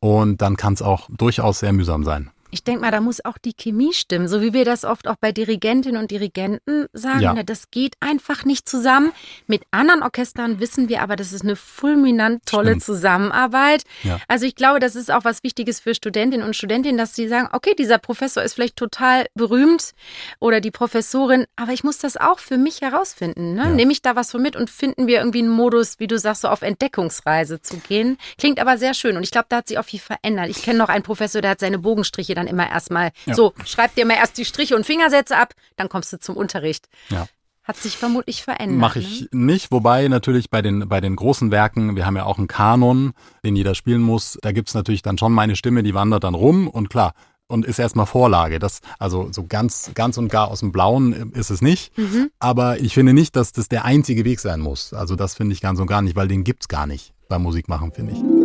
Und 0.00 0.40
dann 0.40 0.56
kann 0.56 0.72
es 0.72 0.82
auch 0.82 1.08
durchaus 1.10 1.60
sehr 1.60 1.72
mühsam 1.72 2.04
sein. 2.04 2.30
Ich 2.50 2.64
denke 2.64 2.80
mal, 2.82 2.90
da 2.90 3.00
muss 3.00 3.24
auch 3.24 3.38
die 3.38 3.54
Chemie 3.54 3.92
stimmen, 3.92 4.28
so 4.28 4.40
wie 4.42 4.52
wir 4.52 4.64
das 4.64 4.84
oft 4.84 5.06
auch 5.08 5.16
bei 5.20 5.32
Dirigentinnen 5.32 6.00
und 6.00 6.10
Dirigenten 6.10 6.86
sagen. 6.92 7.20
Ja. 7.20 7.32
ne, 7.34 7.44
Das 7.44 7.70
geht 7.70 7.94
einfach 8.00 8.44
nicht 8.44 8.68
zusammen. 8.68 9.12
Mit 9.46 9.62
anderen 9.70 10.02
Orchestern 10.02 10.60
wissen 10.60 10.88
wir 10.88 11.02
aber, 11.02 11.16
das 11.16 11.32
ist 11.32 11.42
eine 11.42 11.56
fulminant 11.56 12.44
tolle 12.46 12.70
Stimmt. 12.70 12.84
Zusammenarbeit. 12.84 13.84
Ja. 14.02 14.18
Also 14.28 14.46
ich 14.46 14.54
glaube, 14.54 14.80
das 14.80 14.96
ist 14.96 15.10
auch 15.10 15.24
was 15.24 15.42
Wichtiges 15.42 15.80
für 15.80 15.94
Studentinnen 15.94 16.46
und 16.46 16.56
Studentinnen, 16.56 16.98
dass 16.98 17.14
sie 17.14 17.28
sagen, 17.28 17.48
okay, 17.52 17.74
dieser 17.78 17.98
Professor 17.98 18.42
ist 18.42 18.54
vielleicht 18.54 18.76
total 18.76 19.26
berühmt 19.34 19.92
oder 20.38 20.60
die 20.60 20.70
Professorin, 20.70 21.46
aber 21.56 21.72
ich 21.72 21.84
muss 21.84 21.98
das 21.98 22.16
auch 22.16 22.38
für 22.38 22.58
mich 22.58 22.80
herausfinden. 22.80 23.54
Ne? 23.54 23.62
Ja. 23.62 23.70
Nehme 23.70 23.92
ich 23.92 24.02
da 24.02 24.16
was 24.16 24.30
von 24.30 24.42
mit 24.42 24.56
und 24.56 24.70
finden 24.70 25.06
wir 25.06 25.18
irgendwie 25.18 25.40
einen 25.40 25.48
Modus, 25.50 25.98
wie 25.98 26.06
du 26.06 26.18
sagst, 26.18 26.42
so 26.42 26.48
auf 26.48 26.62
Entdeckungsreise 26.62 27.60
zu 27.60 27.76
gehen. 27.76 28.18
Klingt 28.38 28.58
aber 28.58 28.78
sehr 28.78 28.94
schön 28.94 29.16
und 29.16 29.22
ich 29.22 29.30
glaube, 29.30 29.46
da 29.48 29.58
hat 29.58 29.68
sich 29.68 29.78
auch 29.78 29.84
viel 29.84 30.00
verändert. 30.00 30.48
Ich 30.48 30.62
kenne 30.62 30.78
noch 30.78 30.88
einen 30.88 31.02
Professor, 31.02 31.40
der 31.40 31.52
hat 31.52 31.60
seine 31.60 31.78
Bogenstriche 31.78 32.34
dann 32.40 32.48
immer 32.48 32.68
erstmal 32.68 33.10
Ja. 33.26 33.34
so, 33.34 33.52
schreib 33.64 33.94
dir 33.94 34.04
mal 34.06 34.14
erst 34.14 34.36
die 34.38 34.44
Striche 34.44 34.74
und 34.76 34.84
Fingersätze 34.84 35.36
ab, 35.36 35.54
dann 35.76 35.88
kommst 35.88 36.12
du 36.12 36.18
zum 36.18 36.36
Unterricht. 36.36 36.88
Ja. 37.10 37.26
Hat 37.62 37.76
sich 37.76 37.96
vermutlich 37.98 38.42
verändert. 38.42 38.78
Mache 38.80 38.98
Ne? 38.98 39.04
ich 39.04 39.28
nicht, 39.32 39.70
wobei 39.70 40.08
natürlich 40.08 40.50
bei 40.50 40.60
den, 40.62 40.88
bei 40.88 41.00
den 41.00 41.14
großen 41.14 41.50
Werken, 41.52 41.94
wir 41.94 42.04
haben 42.06 42.16
ja 42.16 42.24
auch 42.24 42.38
einen 42.38 42.48
Kanon, 42.48 43.12
den 43.44 43.54
jeder 43.54 43.74
spielen 43.74 44.00
muss, 44.00 44.38
da 44.42 44.50
gibt's 44.52 44.74
natürlich 44.74 45.02
dann 45.02 45.18
schon 45.18 45.32
meine 45.32 45.54
Stimme, 45.54 45.82
die 45.82 45.94
wandert 45.94 46.24
dann 46.24 46.34
rum 46.34 46.66
und 46.66 46.88
klar, 46.90 47.12
und 47.46 47.66
ist 47.66 47.78
erstmal 47.78 48.06
Vorlage. 48.06 48.58
Das, 48.60 48.80
also 48.98 49.28
so 49.32 49.44
ganz, 49.46 49.90
ganz 49.94 50.16
und 50.18 50.28
gar 50.30 50.48
aus 50.48 50.60
dem 50.60 50.70
Blauen 50.72 51.32
ist 51.32 51.50
es 51.50 51.60
nicht. 51.62 51.96
Mhm. 51.98 52.30
Aber 52.38 52.78
ich 52.80 52.94
finde 52.94 53.12
nicht, 53.12 53.34
dass 53.36 53.52
das 53.52 53.68
der 53.68 53.84
einzige 53.84 54.24
Weg 54.24 54.38
sein 54.40 54.60
muss. 54.60 54.92
Also 54.94 55.16
das 55.16 55.34
finde 55.34 55.52
ich 55.52 55.60
ganz 55.60 55.80
und 55.80 55.86
gar 55.88 56.00
nicht, 56.00 56.14
weil 56.16 56.28
den 56.28 56.44
gibt's 56.44 56.68
gar 56.68 56.86
nicht 56.86 57.12
beim 57.28 57.42
Musikmachen, 57.42 57.92
finde 57.92 58.12
ich. 58.12 58.39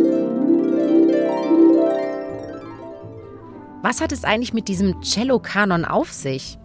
Was 3.88 4.00
hat 4.00 4.10
es 4.10 4.24
eigentlich 4.24 4.52
mit 4.52 4.66
diesem 4.66 5.00
Cello-Kanon 5.00 5.84
auf 5.84 6.12
sich? 6.12 6.58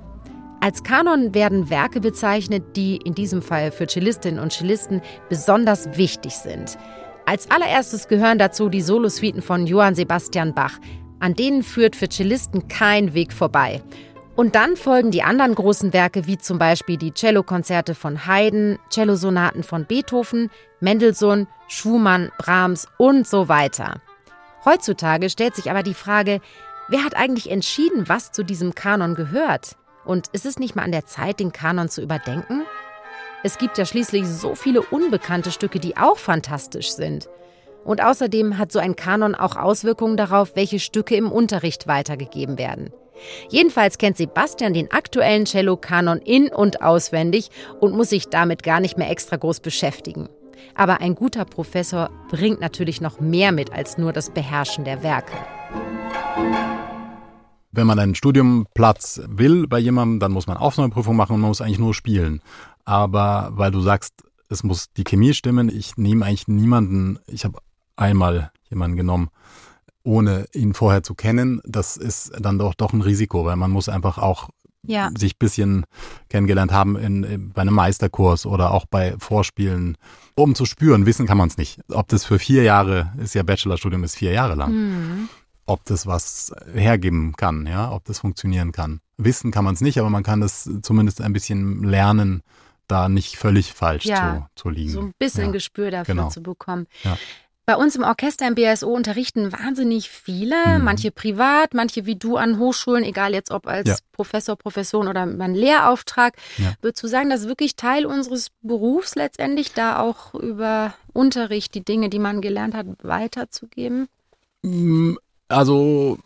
Als 0.59 0.81
Kanon 0.81 1.35
werden 1.35 1.69
Werke 1.69 1.99
bezeichnet, 1.99 2.75
die 2.75 2.97
in 2.97 3.13
diesem 3.13 3.43
Fall 3.43 3.71
für 3.71 3.85
Cellistinnen 3.85 4.39
und 4.39 4.51
Cellisten 4.51 5.03
besonders 5.29 5.95
wichtig 5.99 6.33
sind. 6.33 6.79
Als 7.27 7.51
allererstes 7.51 8.07
gehören 8.07 8.39
dazu 8.39 8.69
die 8.69 8.81
Solosuiten 8.81 9.43
von 9.43 9.67
Johann 9.67 9.93
Sebastian 9.93 10.55
Bach. 10.55 10.79
An 11.19 11.35
denen 11.35 11.61
führt 11.61 11.95
für 11.95 12.09
Cellisten 12.09 12.67
kein 12.67 13.13
Weg 13.13 13.33
vorbei. 13.33 13.83
Und 14.35 14.55
dann 14.55 14.75
folgen 14.75 15.11
die 15.11 15.21
anderen 15.21 15.53
großen 15.53 15.93
Werke, 15.93 16.25
wie 16.25 16.39
zum 16.39 16.57
Beispiel 16.57 16.97
die 16.97 17.13
Cellokonzerte 17.13 17.93
von 17.93 18.25
Haydn, 18.25 18.79
Cellosonaten 18.89 19.61
von 19.61 19.85
Beethoven, 19.85 20.49
Mendelssohn, 20.79 21.45
Schumann, 21.67 22.31
Brahms 22.39 22.87
und 22.97 23.27
so 23.27 23.47
weiter. 23.47 24.01
Heutzutage 24.65 25.29
stellt 25.29 25.55
sich 25.55 25.69
aber 25.69 25.83
die 25.83 25.93
Frage, 25.93 26.41
wer 26.91 27.03
hat 27.03 27.15
eigentlich 27.15 27.49
entschieden, 27.49 28.07
was 28.07 28.31
zu 28.31 28.43
diesem 28.43 28.75
Kanon 28.75 29.15
gehört? 29.15 29.77
Und 30.05 30.27
ist 30.33 30.45
es 30.45 30.59
nicht 30.59 30.75
mal 30.75 30.83
an 30.83 30.91
der 30.91 31.05
Zeit, 31.05 31.39
den 31.39 31.51
Kanon 31.51 31.89
zu 31.89 32.01
überdenken? 32.01 32.63
Es 33.43 33.57
gibt 33.57 33.77
ja 33.77 33.85
schließlich 33.85 34.27
so 34.27 34.55
viele 34.55 34.81
unbekannte 34.81 35.51
Stücke, 35.51 35.79
die 35.79 35.97
auch 35.97 36.17
fantastisch 36.17 36.91
sind. 36.91 37.29
Und 37.83 38.03
außerdem 38.03 38.57
hat 38.57 38.71
so 38.71 38.79
ein 38.79 38.95
Kanon 38.95 39.33
auch 39.33 39.55
Auswirkungen 39.55 40.17
darauf, 40.17 40.55
welche 40.55 40.79
Stücke 40.79 41.15
im 41.15 41.31
Unterricht 41.31 41.87
weitergegeben 41.87 42.59
werden. 42.59 42.91
Jedenfalls 43.49 43.97
kennt 43.97 44.17
Sebastian 44.17 44.73
den 44.73 44.91
aktuellen 44.91 45.45
Cello-Kanon 45.45 46.19
in- 46.19 46.53
und 46.53 46.81
auswendig 46.81 47.49
und 47.79 47.95
muss 47.95 48.09
sich 48.09 48.29
damit 48.29 48.63
gar 48.63 48.79
nicht 48.79 48.97
mehr 48.97 49.09
extra 49.09 49.37
groß 49.37 49.61
beschäftigen. 49.61 50.29
Aber 50.75 51.01
ein 51.01 51.15
guter 51.15 51.45
Professor 51.45 52.09
bringt 52.29 52.59
natürlich 52.59 53.01
noch 53.01 53.19
mehr 53.19 53.51
mit 53.51 53.71
als 53.73 53.97
nur 53.97 54.13
das 54.13 54.31
Beherrschen 54.31 54.83
der 54.83 55.03
Werke. 55.03 55.37
Wenn 57.71 57.87
man 57.87 57.99
einen 57.99 58.15
Studiumplatz 58.15 59.21
will 59.27 59.67
bei 59.67 59.79
jemandem, 59.79 60.19
dann 60.19 60.31
muss 60.31 60.47
man 60.47 60.57
Aufnahmeprüfung 60.57 61.15
machen 61.15 61.35
und 61.35 61.41
man 61.41 61.49
muss 61.49 61.61
eigentlich 61.61 61.79
nur 61.79 61.93
spielen. 61.93 62.41
Aber 62.85 63.51
weil 63.53 63.71
du 63.71 63.79
sagst, 63.81 64.13
es 64.49 64.63
muss 64.63 64.91
die 64.97 65.03
Chemie 65.05 65.33
stimmen, 65.33 65.69
ich 65.69 65.95
nehme 65.97 66.25
eigentlich 66.25 66.47
niemanden, 66.47 67.19
ich 67.27 67.45
habe 67.45 67.59
einmal 67.95 68.51
jemanden 68.69 68.97
genommen, 68.97 69.29
ohne 70.03 70.45
ihn 70.53 70.73
vorher 70.73 71.03
zu 71.03 71.13
kennen. 71.15 71.61
Das 71.65 71.95
ist 71.95 72.31
dann 72.39 72.57
doch, 72.59 72.73
doch 72.73 72.91
ein 72.91 73.01
Risiko, 73.01 73.45
weil 73.45 73.55
man 73.55 73.71
muss 73.71 73.87
einfach 73.87 74.17
auch 74.17 74.49
Ja. 74.83 75.11
sich 75.15 75.37
bisschen 75.37 75.85
kennengelernt 76.29 76.71
haben 76.71 76.95
in, 76.97 77.23
in, 77.23 77.49
bei 77.53 77.61
einem 77.61 77.75
Meisterkurs 77.75 78.45
oder 78.45 78.71
auch 78.71 78.85
bei 78.89 79.15
Vorspielen, 79.19 79.95
um 80.35 80.55
zu 80.55 80.65
spüren. 80.65 81.05
Wissen 81.05 81.27
kann 81.27 81.37
man 81.37 81.47
es 81.49 81.57
nicht. 81.57 81.79
Ob 81.89 82.07
das 82.07 82.25
für 82.25 82.39
vier 82.39 82.63
Jahre, 82.63 83.13
ist 83.23 83.35
ja 83.35 83.43
Bachelorstudium, 83.43 84.03
ist 84.03 84.15
vier 84.17 84.31
Jahre 84.31 84.55
lang. 84.55 84.71
Mhm. 84.73 85.29
Ob 85.71 85.85
das 85.85 86.05
was 86.05 86.51
hergeben 86.73 87.33
kann, 87.37 87.65
ja, 87.65 87.91
ob 87.91 88.03
das 88.05 88.19
funktionieren 88.19 88.71
kann. 88.71 88.99
Wissen 89.17 89.51
kann 89.51 89.63
man 89.63 89.73
es 89.75 89.81
nicht, 89.81 89.99
aber 89.99 90.09
man 90.09 90.23
kann 90.23 90.41
das 90.41 90.69
zumindest 90.81 91.21
ein 91.21 91.31
bisschen 91.33 91.83
lernen, 91.83 92.41
da 92.87 93.07
nicht 93.07 93.37
völlig 93.37 93.71
falsch 93.73 94.05
Ja, 94.05 94.49
zu, 94.55 94.63
zu 94.63 94.69
liegen. 94.69 94.91
So 94.91 94.99
ein 95.01 95.13
bisschen 95.17 95.45
ja. 95.45 95.51
Gespür 95.51 95.91
dafür 95.91 96.15
genau. 96.15 96.29
zu 96.29 96.43
bekommen. 96.43 96.87
Ja. 97.03 97.17
Bei 97.67 97.75
uns 97.77 97.95
im 97.95 98.01
Orchester 98.03 98.47
im 98.47 98.55
BSO 98.55 98.89
unterrichten 98.89 99.53
wahnsinnig 99.53 100.09
viele, 100.09 100.79
Mhm. 100.79 100.83
manche 100.83 101.11
privat, 101.11 101.73
manche 101.73 102.05
wie 102.05 102.15
du 102.17 102.35
an 102.35 102.57
Hochschulen, 102.57 103.03
egal 103.05 103.33
jetzt 103.33 103.51
ob 103.51 103.67
als 103.67 103.87
Ja. 103.87 103.95
Professor, 104.11 104.55
Professorin 104.57 105.07
oder 105.07 105.25
mein 105.25 105.53
Lehrauftrag. 105.53 106.33
Ja. 106.57 106.73
Würdest 106.81 107.03
du 107.03 107.07
sagen, 107.07 107.29
das 107.29 107.41
ist 107.41 107.47
wirklich 107.47 107.75
Teil 107.77 108.05
unseres 108.05 108.47
Berufs 108.61 109.15
letztendlich, 109.15 109.73
da 109.73 109.99
auch 109.99 110.33
über 110.33 110.95
Unterricht 111.13 111.75
die 111.75 111.85
Dinge, 111.85 112.09
die 112.09 112.19
man 112.19 112.41
gelernt 112.41 112.73
hat, 112.73 112.87
weiterzugeben? 113.03 114.09
Also, 115.51 116.17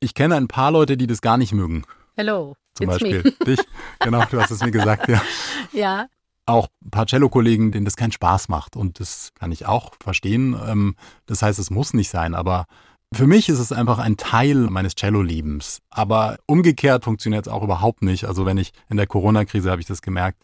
ich 0.00 0.14
kenne 0.14 0.36
ein 0.36 0.48
paar 0.48 0.70
Leute, 0.70 0.96
die 0.96 1.06
das 1.06 1.20
gar 1.20 1.36
nicht 1.36 1.52
mögen. 1.52 1.84
Hello. 2.16 2.54
Zum 2.74 2.86
Beispiel 2.86 3.22
Me. 3.22 3.32
dich. 3.46 3.60
Genau, 4.00 4.24
du 4.30 4.40
hast 4.40 4.50
es 4.50 4.62
mir 4.62 4.70
gesagt, 4.70 5.08
ja. 5.08 5.20
Ja. 5.72 6.06
auch 6.46 6.68
ein 6.84 6.90
paar 6.90 7.06
Cello-Kollegen, 7.06 7.70
denen 7.72 7.84
das 7.84 7.96
keinen 7.96 8.12
Spaß 8.12 8.48
macht. 8.48 8.76
Und 8.76 8.98
das 9.00 9.30
kann 9.38 9.52
ich 9.52 9.66
auch 9.66 9.92
verstehen. 10.02 10.56
Ähm, 10.66 10.96
Das 11.26 11.42
heißt, 11.42 11.58
es 11.58 11.70
muss 11.70 11.94
nicht 11.94 12.10
sein. 12.10 12.34
Aber 12.34 12.66
für 13.14 13.26
mich 13.26 13.48
ist 13.48 13.58
es 13.58 13.72
einfach 13.72 13.98
ein 13.98 14.16
Teil 14.16 14.56
meines 14.56 14.94
Cello-Lebens. 14.94 15.80
Aber 15.90 16.38
umgekehrt 16.46 17.04
funktioniert 17.04 17.46
es 17.46 17.52
auch 17.52 17.62
überhaupt 17.62 18.02
nicht. 18.02 18.24
Also 18.24 18.44
wenn 18.46 18.56
ich 18.58 18.72
in 18.88 18.96
der 18.96 19.06
Corona-Krise 19.06 19.70
habe 19.70 19.80
ich 19.80 19.86
das 19.86 20.02
gemerkt, 20.02 20.42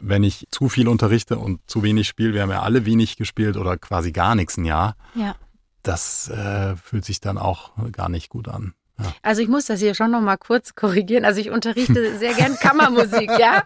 wenn 0.00 0.22
ich 0.22 0.46
zu 0.50 0.68
viel 0.68 0.86
unterrichte 0.88 1.38
und 1.38 1.60
zu 1.66 1.82
wenig 1.82 2.08
spiele, 2.08 2.32
wir 2.34 2.42
haben 2.42 2.50
ja 2.50 2.62
alle 2.62 2.86
wenig 2.86 3.16
gespielt 3.16 3.56
oder 3.58 3.76
quasi 3.76 4.12
gar 4.12 4.34
nichts 4.34 4.56
ein 4.56 4.64
Jahr, 4.64 4.96
Ja. 5.14 5.34
Das 5.82 6.28
äh, 6.28 6.76
fühlt 6.76 7.04
sich 7.04 7.20
dann 7.20 7.38
auch 7.38 7.72
gar 7.92 8.08
nicht 8.08 8.28
gut 8.28 8.48
an. 8.48 8.74
Ja. 8.98 9.14
Also 9.22 9.40
ich 9.40 9.48
muss 9.48 9.64
das 9.64 9.80
hier 9.80 9.94
schon 9.94 10.10
noch 10.10 10.20
mal 10.20 10.36
kurz 10.36 10.74
korrigieren. 10.74 11.24
Also 11.24 11.40
ich 11.40 11.48
unterrichte 11.50 12.18
sehr 12.18 12.34
gern 12.34 12.54
Kammermusik, 12.56 13.30
ja. 13.38 13.62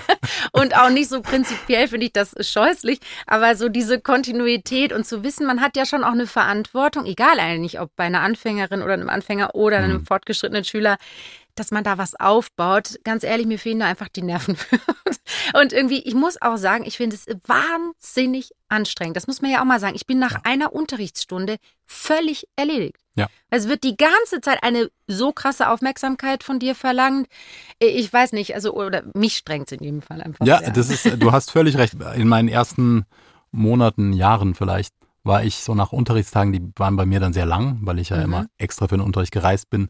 Und 0.52 0.76
auch 0.76 0.90
nicht 0.90 1.08
so 1.08 1.22
prinzipiell 1.22 1.88
finde 1.88 2.06
ich 2.06 2.12
das 2.12 2.34
scheußlich, 2.40 3.00
aber 3.26 3.56
so 3.56 3.68
diese 3.68 4.00
Kontinuität 4.00 4.92
und 4.92 5.04
zu 5.04 5.24
wissen, 5.24 5.44
man 5.44 5.60
hat 5.60 5.76
ja 5.76 5.86
schon 5.86 6.04
auch 6.04 6.12
eine 6.12 6.28
Verantwortung, 6.28 7.04
egal 7.04 7.40
eigentlich, 7.40 7.80
ob 7.80 7.94
bei 7.96 8.04
einer 8.04 8.20
Anfängerin 8.20 8.82
oder 8.82 8.92
einem 8.94 9.08
Anfänger 9.08 9.56
oder 9.56 9.78
einem 9.78 9.98
Mhm. 10.02 10.06
fortgeschrittenen 10.06 10.64
Schüler, 10.64 10.98
dass 11.58 11.70
man 11.70 11.84
da 11.84 11.98
was 11.98 12.14
aufbaut. 12.18 12.98
Ganz 13.04 13.24
ehrlich, 13.24 13.46
mir 13.46 13.58
fehlen 13.58 13.80
da 13.80 13.86
einfach 13.86 14.08
die 14.08 14.22
Nerven. 14.22 14.56
Und 15.60 15.72
irgendwie, 15.72 15.98
ich 16.00 16.14
muss 16.14 16.40
auch 16.40 16.56
sagen, 16.56 16.84
ich 16.86 16.96
finde 16.96 17.16
es 17.16 17.26
wahnsinnig 17.46 18.50
anstrengend. 18.68 19.16
Das 19.16 19.26
muss 19.26 19.42
man 19.42 19.50
ja 19.50 19.60
auch 19.60 19.64
mal 19.64 19.80
sagen. 19.80 19.94
Ich 19.94 20.06
bin 20.06 20.18
nach 20.18 20.32
Ja. 20.32 20.40
einer 20.44 20.72
Unterrichtsstunde 20.72 21.56
völlig 21.86 22.46
erledigt. 22.56 22.96
Ja. 23.14 23.28
Es 23.50 23.68
wird 23.68 23.84
die 23.84 23.96
ganze 23.96 24.40
Zeit 24.40 24.62
eine 24.62 24.90
so 25.06 25.32
krasse 25.32 25.70
Aufmerksamkeit 25.70 26.42
von 26.42 26.58
dir 26.58 26.74
verlangt. 26.74 27.28
Ich 27.78 28.12
weiß 28.12 28.32
nicht, 28.32 28.54
also, 28.54 28.72
oder 28.74 29.04
mich 29.14 29.36
strengt 29.36 29.70
es 29.72 29.78
in 29.78 29.84
jedem 29.84 30.02
Fall 30.02 30.20
einfach. 30.22 30.44
Ja, 30.46 30.58
sehr. 30.58 30.70
das 30.72 30.90
ist, 30.90 31.22
du 31.22 31.32
hast 31.32 31.50
völlig 31.50 31.76
recht. 31.78 31.94
In 32.16 32.28
meinen 32.28 32.48
ersten 32.48 33.06
Monaten, 33.52 34.12
Jahren 34.12 34.54
vielleicht, 34.54 34.94
war 35.22 35.42
ich 35.42 35.56
so 35.56 35.74
nach 35.74 35.92
Unterrichtstagen, 35.92 36.52
die 36.52 36.62
waren 36.76 36.96
bei 36.96 37.04
mir 37.06 37.18
dann 37.18 37.32
sehr 37.32 37.46
lang, 37.46 37.78
weil 37.82 37.98
ich 37.98 38.10
ja 38.10 38.18
Mhm. 38.18 38.22
immer 38.24 38.46
extra 38.58 38.86
für 38.86 38.96
den 38.96 39.04
Unterricht 39.04 39.32
gereist 39.32 39.70
bin 39.70 39.88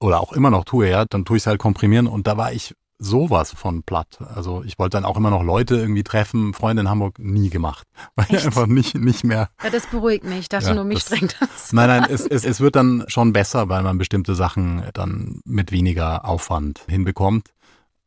oder 0.00 0.20
auch 0.20 0.32
immer 0.32 0.50
noch 0.50 0.64
tue, 0.64 0.88
ja, 0.88 1.04
dann 1.04 1.24
tue 1.24 1.36
ich 1.36 1.42
es 1.42 1.46
halt 1.46 1.58
komprimieren 1.58 2.06
und 2.06 2.26
da 2.26 2.36
war 2.36 2.52
ich 2.52 2.74
sowas 3.02 3.52
von 3.52 3.82
platt. 3.82 4.18
Also 4.34 4.62
ich 4.62 4.78
wollte 4.78 4.98
dann 4.98 5.06
auch 5.06 5.16
immer 5.16 5.30
noch 5.30 5.42
Leute 5.42 5.76
irgendwie 5.76 6.02
treffen, 6.02 6.52
Freunde 6.52 6.82
in 6.82 6.90
Hamburg 6.90 7.18
nie 7.18 7.48
gemacht, 7.48 7.86
weil 8.14 8.26
ich 8.28 8.34
Echt? 8.36 8.46
einfach 8.46 8.66
nicht, 8.66 8.94
nicht 8.94 9.24
mehr 9.24 9.48
Ja, 9.64 9.70
das 9.70 9.86
beruhigt 9.86 10.24
mich. 10.24 10.38
Ich 10.40 10.48
dachte 10.50 10.66
Ja, 10.68 10.74
nur, 10.74 10.84
mich 10.84 10.98
das- 11.04 11.06
strengt 11.16 11.36
das. 11.40 11.72
Nein, 11.72 11.88
nein, 11.88 12.06
es, 12.10 12.26
es, 12.26 12.44
es 12.44 12.60
wird 12.60 12.76
dann 12.76 13.04
schon 13.08 13.32
besser, 13.32 13.68
weil 13.70 13.82
man 13.82 13.96
bestimmte 13.96 14.34
Sachen 14.34 14.84
dann 14.92 15.40
mit 15.46 15.72
weniger 15.72 16.26
Aufwand 16.26 16.80
hinbekommt. 16.88 17.48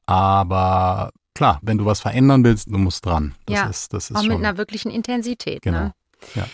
Aber 0.05 1.11
klar, 1.33 1.59
wenn 1.63 1.77
du 1.77 1.85
was 1.85 1.99
verändern 2.01 2.43
willst, 2.43 2.67
du 2.67 2.77
musst 2.77 3.05
dran. 3.05 3.33
Das 3.47 3.55
Ja, 3.55 3.65
ist, 3.67 3.93
das 3.93 4.09
ist 4.11 4.15
Auch 4.17 4.21
mit 4.23 4.33
schon. 4.33 4.45
einer 4.45 4.57
wirklichen 4.57 4.91
Intensität. 4.91 5.61
Genau. 5.61 5.79
Ne? 5.79 5.93
Ja. 6.35 6.45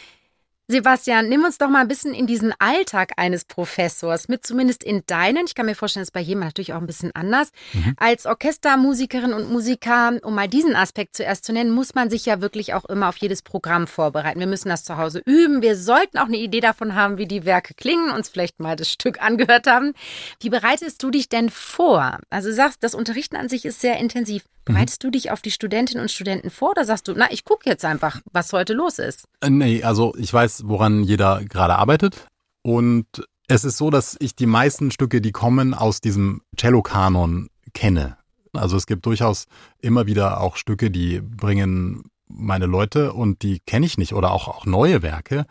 Sebastian, 0.71 1.27
nimm 1.29 1.43
uns 1.43 1.57
doch 1.57 1.67
mal 1.67 1.81
ein 1.81 1.87
bisschen 1.87 2.13
in 2.13 2.27
diesen 2.27 2.53
Alltag 2.59 3.13
eines 3.17 3.43
Professors 3.43 4.27
mit, 4.27 4.45
zumindest 4.45 4.83
in 4.83 5.01
deinen. 5.07 5.47
Ich 5.47 5.55
kann 5.55 5.65
mir 5.65 5.73
vorstellen, 5.73 6.03
das 6.03 6.09
ist 6.09 6.13
bei 6.13 6.19
jedem 6.19 6.41
natürlich 6.41 6.73
auch 6.73 6.79
ein 6.79 6.85
bisschen 6.85 7.09
anders. 7.15 7.49
Mhm. 7.73 7.95
Als 7.97 8.27
Orchestermusikerin 8.27 9.33
und 9.33 9.51
Musiker, 9.51 10.19
um 10.21 10.35
mal 10.35 10.47
diesen 10.47 10.75
Aspekt 10.75 11.15
zuerst 11.15 11.43
zu 11.43 11.53
nennen, 11.53 11.71
muss 11.71 11.95
man 11.95 12.11
sich 12.11 12.27
ja 12.27 12.39
wirklich 12.39 12.75
auch 12.75 12.85
immer 12.85 13.09
auf 13.09 13.17
jedes 13.17 13.41
Programm 13.41 13.87
vorbereiten. 13.87 14.39
Wir 14.39 14.45
müssen 14.45 14.69
das 14.69 14.83
zu 14.83 14.97
Hause 14.97 15.23
üben. 15.25 15.63
Wir 15.63 15.75
sollten 15.75 16.19
auch 16.19 16.27
eine 16.27 16.37
Idee 16.37 16.59
davon 16.59 16.93
haben, 16.93 17.17
wie 17.17 17.25
die 17.25 17.45
Werke 17.45 17.73
klingen, 17.73 18.11
uns 18.11 18.29
vielleicht 18.29 18.59
mal 18.59 18.75
das 18.75 18.91
Stück 18.91 19.19
angehört 19.23 19.65
haben. 19.65 19.93
Wie 20.39 20.49
bereitest 20.49 21.01
du 21.01 21.09
dich 21.09 21.29
denn 21.29 21.49
vor? 21.49 22.19
Also 22.29 22.49
du 22.49 22.53
sagst, 22.53 22.83
das 22.83 22.93
Unterrichten 22.93 23.37
an 23.37 23.49
sich 23.49 23.65
ist 23.65 23.81
sehr 23.81 23.97
intensiv. 23.97 24.43
Mhm. 24.69 24.73
Bereitest 24.73 25.03
mhm. 25.03 25.07
du 25.07 25.11
dich 25.11 25.31
auf 25.31 25.41
die 25.41 25.51
Studentinnen 25.51 26.01
und 26.01 26.11
Studenten 26.11 26.49
vor 26.49 26.71
oder 26.71 26.85
sagst 26.85 27.07
du, 27.07 27.13
na, 27.15 27.31
ich 27.31 27.43
gucke 27.43 27.69
jetzt 27.69 27.83
einfach, 27.83 28.21
was 28.31 28.53
heute 28.53 28.73
los 28.73 28.99
ist? 28.99 29.25
Äh, 29.41 29.49
nee, 29.49 29.83
also 29.83 30.13
ich 30.17 30.33
weiß, 30.33 30.63
woran 30.65 31.03
jeder 31.03 31.43
gerade 31.43 31.75
arbeitet. 31.75 32.27
Und 32.61 33.05
es 33.47 33.63
ist 33.63 33.77
so, 33.77 33.89
dass 33.89 34.15
ich 34.19 34.35
die 34.35 34.45
meisten 34.45 34.91
Stücke, 34.91 35.21
die 35.21 35.31
kommen, 35.31 35.73
aus 35.73 36.01
diesem 36.01 36.41
Cello-Kanon 36.55 37.49
kenne. 37.73 38.17
Also 38.53 38.77
es 38.77 38.85
gibt 38.85 39.05
durchaus 39.05 39.45
immer 39.81 40.05
wieder 40.05 40.39
auch 40.39 40.55
Stücke, 40.55 40.91
die 40.91 41.21
bringen 41.21 42.03
meine 42.27 42.67
Leute 42.67 43.13
und 43.13 43.41
die 43.41 43.59
kenne 43.59 43.85
ich 43.85 43.97
nicht 43.97 44.13
oder 44.13 44.31
auch, 44.31 44.47
auch 44.47 44.65
neue 44.65 45.01
Werke. 45.01 45.45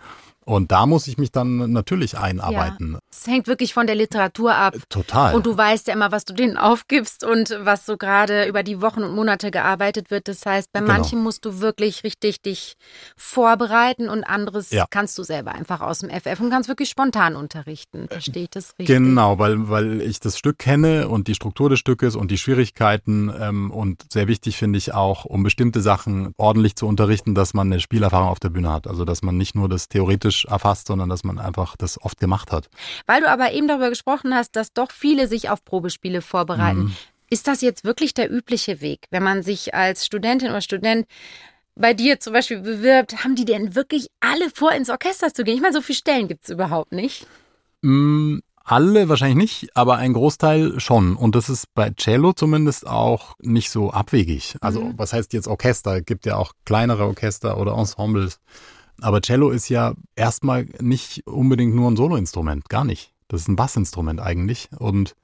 Und 0.48 0.72
da 0.72 0.86
muss 0.86 1.06
ich 1.08 1.18
mich 1.18 1.30
dann 1.30 1.72
natürlich 1.72 2.16
einarbeiten. 2.16 2.92
Ja. 2.94 2.98
Es 3.10 3.26
hängt 3.26 3.48
wirklich 3.48 3.74
von 3.74 3.86
der 3.86 3.96
Literatur 3.96 4.54
ab. 4.54 4.74
Total. 4.88 5.34
Und 5.34 5.44
du 5.44 5.54
weißt 5.54 5.88
ja 5.88 5.92
immer, 5.92 6.10
was 6.10 6.24
du 6.24 6.32
denen 6.32 6.56
aufgibst 6.56 7.22
und 7.22 7.54
was 7.60 7.84
so 7.84 7.98
gerade 7.98 8.46
über 8.46 8.62
die 8.62 8.80
Wochen 8.80 9.02
und 9.02 9.14
Monate 9.14 9.50
gearbeitet 9.50 10.10
wird. 10.10 10.26
Das 10.26 10.46
heißt, 10.46 10.72
bei 10.72 10.80
genau. 10.80 10.94
manchen 10.94 11.22
musst 11.22 11.44
du 11.44 11.60
wirklich 11.60 12.02
richtig 12.02 12.40
dich 12.40 12.76
vorbereiten 13.14 14.08
und 14.08 14.24
anderes 14.24 14.70
ja. 14.70 14.86
kannst 14.88 15.18
du 15.18 15.22
selber 15.22 15.52
einfach 15.52 15.82
aus 15.82 15.98
dem 15.98 16.08
FF 16.08 16.40
und 16.40 16.48
kannst 16.48 16.70
wirklich 16.70 16.88
spontan 16.88 17.36
unterrichten. 17.36 18.08
Verstehe 18.08 18.44
ich 18.44 18.50
das 18.50 18.70
richtig? 18.78 18.86
Genau, 18.86 19.38
weil, 19.38 19.68
weil 19.68 20.00
ich 20.00 20.18
das 20.18 20.38
Stück 20.38 20.58
kenne 20.58 21.08
und 21.08 21.28
die 21.28 21.34
Struktur 21.34 21.68
des 21.68 21.78
Stückes 21.78 22.16
und 22.16 22.30
die 22.30 22.38
Schwierigkeiten 22.38 23.30
ähm, 23.38 23.70
und 23.70 24.06
sehr 24.10 24.28
wichtig 24.28 24.56
finde 24.56 24.78
ich 24.78 24.94
auch, 24.94 25.26
um 25.26 25.42
bestimmte 25.42 25.82
Sachen 25.82 26.32
ordentlich 26.38 26.74
zu 26.74 26.86
unterrichten, 26.86 27.34
dass 27.34 27.52
man 27.52 27.70
eine 27.70 27.80
Spielerfahrung 27.80 28.28
auf 28.28 28.40
der 28.40 28.48
Bühne 28.48 28.72
hat. 28.72 28.86
Also, 28.86 29.04
dass 29.04 29.20
man 29.20 29.36
nicht 29.36 29.54
nur 29.54 29.68
das 29.68 29.90
theoretisch 30.38 30.44
erfasst, 30.44 30.86
sondern 30.86 31.08
dass 31.08 31.24
man 31.24 31.38
einfach 31.38 31.76
das 31.76 32.00
oft 32.00 32.18
gemacht 32.18 32.52
hat. 32.52 32.68
Weil 33.06 33.20
du 33.20 33.28
aber 33.28 33.52
eben 33.52 33.68
darüber 33.68 33.88
gesprochen 33.88 34.34
hast, 34.34 34.56
dass 34.56 34.72
doch 34.72 34.90
viele 34.90 35.28
sich 35.28 35.50
auf 35.50 35.64
Probespiele 35.64 36.22
vorbereiten. 36.22 36.84
Mhm. 36.84 36.96
Ist 37.30 37.46
das 37.46 37.60
jetzt 37.60 37.84
wirklich 37.84 38.14
der 38.14 38.30
übliche 38.30 38.80
Weg, 38.80 39.06
wenn 39.10 39.22
man 39.22 39.42
sich 39.42 39.74
als 39.74 40.06
Studentin 40.06 40.48
oder 40.48 40.62
Student 40.62 41.06
bei 41.76 41.94
dir 41.94 42.18
zum 42.18 42.32
Beispiel 42.32 42.60
bewirbt, 42.60 43.22
haben 43.22 43.36
die 43.36 43.44
denn 43.44 43.74
wirklich 43.74 44.08
alle 44.20 44.50
vor, 44.50 44.72
ins 44.72 44.90
Orchester 44.90 45.32
zu 45.32 45.44
gehen? 45.44 45.56
Ich 45.56 45.60
meine, 45.60 45.74
so 45.74 45.82
viele 45.82 45.98
Stellen 45.98 46.26
gibt 46.26 46.44
es 46.44 46.50
überhaupt 46.50 46.90
nicht. 46.90 47.26
Mm, 47.82 48.38
alle 48.64 49.08
wahrscheinlich 49.08 49.36
nicht, 49.36 49.76
aber 49.76 49.96
ein 49.96 50.14
Großteil 50.14 50.80
schon. 50.80 51.14
Und 51.14 51.36
das 51.36 51.48
ist 51.48 51.72
bei 51.74 51.90
Cello 51.90 52.32
zumindest 52.32 52.86
auch 52.86 53.34
nicht 53.38 53.70
so 53.70 53.90
abwegig. 53.90 54.56
Also 54.60 54.80
mhm. 54.80 54.94
was 54.96 55.12
heißt 55.12 55.32
jetzt 55.34 55.46
Orchester? 55.46 55.98
Es 55.98 56.04
gibt 56.04 56.26
ja 56.26 56.36
auch 56.36 56.52
kleinere 56.64 57.06
Orchester 57.06 57.58
oder 57.58 57.76
Ensembles. 57.76 58.40
Aber 59.00 59.20
Cello 59.20 59.50
ist 59.50 59.68
ja 59.68 59.94
erstmal 60.16 60.66
nicht 60.80 61.26
unbedingt 61.26 61.74
nur 61.74 61.90
ein 61.90 61.96
Soloinstrument, 61.96 62.68
gar 62.68 62.84
nicht. 62.84 63.12
Das 63.28 63.42
ist 63.42 63.48
ein 63.48 63.56
Bassinstrument 63.56 64.20
eigentlich. 64.20 64.68
Und 64.78 65.14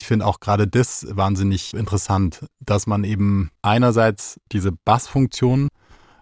ich 0.00 0.06
finde 0.06 0.26
auch 0.26 0.40
gerade 0.40 0.66
das 0.66 1.06
wahnsinnig 1.10 1.74
interessant, 1.74 2.46
dass 2.60 2.86
man 2.86 3.04
eben 3.04 3.50
einerseits 3.62 4.40
diese 4.50 4.72
Bassfunktion, 4.72 5.68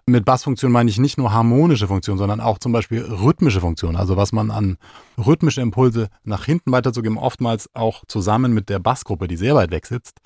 mit 0.05 0.25
Bassfunktion 0.25 0.71
meine 0.71 0.89
ich 0.89 0.97
nicht 0.97 1.17
nur 1.17 1.31
harmonische 1.31 1.87
Funktion, 1.87 2.17
sondern 2.17 2.41
auch 2.41 2.57
zum 2.57 2.71
Beispiel 2.71 3.01
rhythmische 3.01 3.61
Funktion. 3.61 3.95
Also 3.95 4.17
was 4.17 4.31
man 4.31 4.51
an 4.51 4.77
rhythmische 5.17 5.61
Impulse 5.61 6.09
nach 6.23 6.45
hinten 6.45 6.71
weiterzugeben, 6.71 7.17
oftmals 7.17 7.69
auch 7.73 8.03
zusammen 8.07 8.53
mit 8.53 8.69
der 8.69 8.79
Bassgruppe, 8.79 9.27
die 9.27 9.37
sehr 9.37 9.55
weit 9.55 9.71
weg 9.71 9.85
sitzt. 9.85 10.19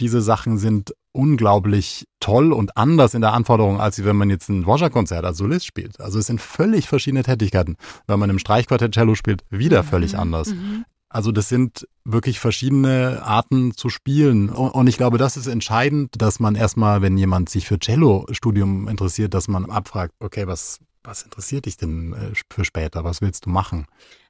Diese 0.00 0.22
Sachen 0.22 0.58
sind 0.58 0.94
unglaublich 1.12 2.06
toll 2.20 2.52
und 2.52 2.76
anders 2.76 3.14
in 3.14 3.20
der 3.20 3.32
Anforderung, 3.32 3.80
als 3.80 4.04
wenn 4.04 4.16
man 4.16 4.30
jetzt 4.30 4.48
ein 4.48 4.62
Dvorak-Konzert 4.62 5.24
als 5.24 5.38
Solist 5.38 5.66
spielt. 5.66 6.00
Also 6.00 6.18
es 6.18 6.26
sind 6.26 6.40
völlig 6.40 6.88
verschiedene 6.88 7.22
Tätigkeiten. 7.22 7.76
Wenn 8.06 8.18
man 8.18 8.30
im 8.30 8.38
Streichquartett 8.38 8.92
Cello 8.92 9.14
spielt, 9.14 9.42
wieder 9.50 9.82
völlig 9.82 10.12
mhm. 10.12 10.20
anders. 10.20 10.50
Mhm. 10.50 10.84
Also 11.12 11.32
das 11.32 11.48
sind 11.48 11.88
wirklich 12.04 12.38
verschiedene 12.38 13.22
Arten 13.24 13.74
zu 13.74 13.88
spielen. 13.88 14.48
Und 14.48 14.86
ich 14.86 14.96
glaube, 14.96 15.18
das 15.18 15.36
ist 15.36 15.48
entscheidend, 15.48 16.14
dass 16.22 16.38
man 16.38 16.54
erstmal, 16.54 17.02
wenn 17.02 17.18
jemand 17.18 17.48
sich 17.48 17.66
für 17.66 17.80
Cello-Studium 17.80 18.86
interessiert, 18.86 19.34
dass 19.34 19.48
man 19.48 19.68
abfragt, 19.68 20.14
okay, 20.20 20.46
was, 20.46 20.78
was 21.02 21.22
interessiert 21.22 21.66
dich 21.66 21.76
denn 21.76 22.12
äh, 22.12 22.32
für 22.52 22.64
später? 22.64 23.04
Was 23.04 23.20
willst 23.20 23.46
du 23.46 23.50
machen? 23.50 23.86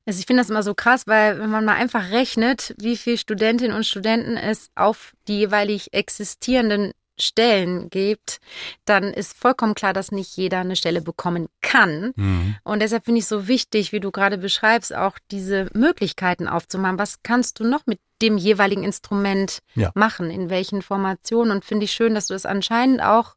Also 0.07 0.19
ich 0.21 0.27
finde 0.27 0.41
das 0.41 0.51
immer 0.51 0.63
so 0.63 0.75
krass, 0.75 1.07
weil 1.07 1.39
wenn 1.39 1.51
man 1.51 1.65
mal 1.65 1.77
einfach 1.77 2.11
rechnet, 2.11 2.75
wie 2.79 2.97
viele 2.97 3.19
Studentinnen 3.19 3.77
und 3.77 3.87
Studenten 3.87 4.37
es 4.37 4.71
auf 4.75 5.13
die 5.29 5.39
jeweilig 5.39 5.93
existierenden 5.93 6.93
Stellen 7.19 7.91
gibt, 7.91 8.41
dann 8.85 9.05
ist 9.13 9.37
vollkommen 9.37 9.75
klar, 9.75 9.93
dass 9.93 10.11
nicht 10.11 10.37
jeder 10.37 10.61
eine 10.61 10.77
Stelle 10.77 11.03
bekommen 11.03 11.49
kann. 11.61 12.13
Mhm. 12.17 12.57
Und 12.65 12.81
deshalb 12.81 13.05
finde 13.05 13.21
ich 13.21 13.27
so 13.27 13.47
wichtig, 13.47 13.93
wie 13.93 14.01
du 14.01 14.11
gerade 14.11 14.39
beschreibst, 14.39 14.95
auch 14.95 15.19
diese 15.31 15.69
Möglichkeiten 15.75 16.49
aufzumachen. 16.49 16.99
Was 16.99 17.23
kannst 17.23 17.61
du 17.61 17.65
noch 17.65 17.87
mit 17.87 18.01
dem 18.23 18.39
jeweiligen 18.39 18.85
Instrument 18.85 19.61
ja. 19.75 19.91
machen? 19.95 20.31
In 20.31 20.51
welchen 20.51 20.83
Formationen? 20.83 21.53
Und 21.53 21.65
finde 21.65 21.85
ich 21.85 21.93
schön, 21.93 22.15
dass 22.15 22.27
du 22.27 22.35
das 22.35 22.47
anscheinend 22.47 23.03
auch 23.03 23.35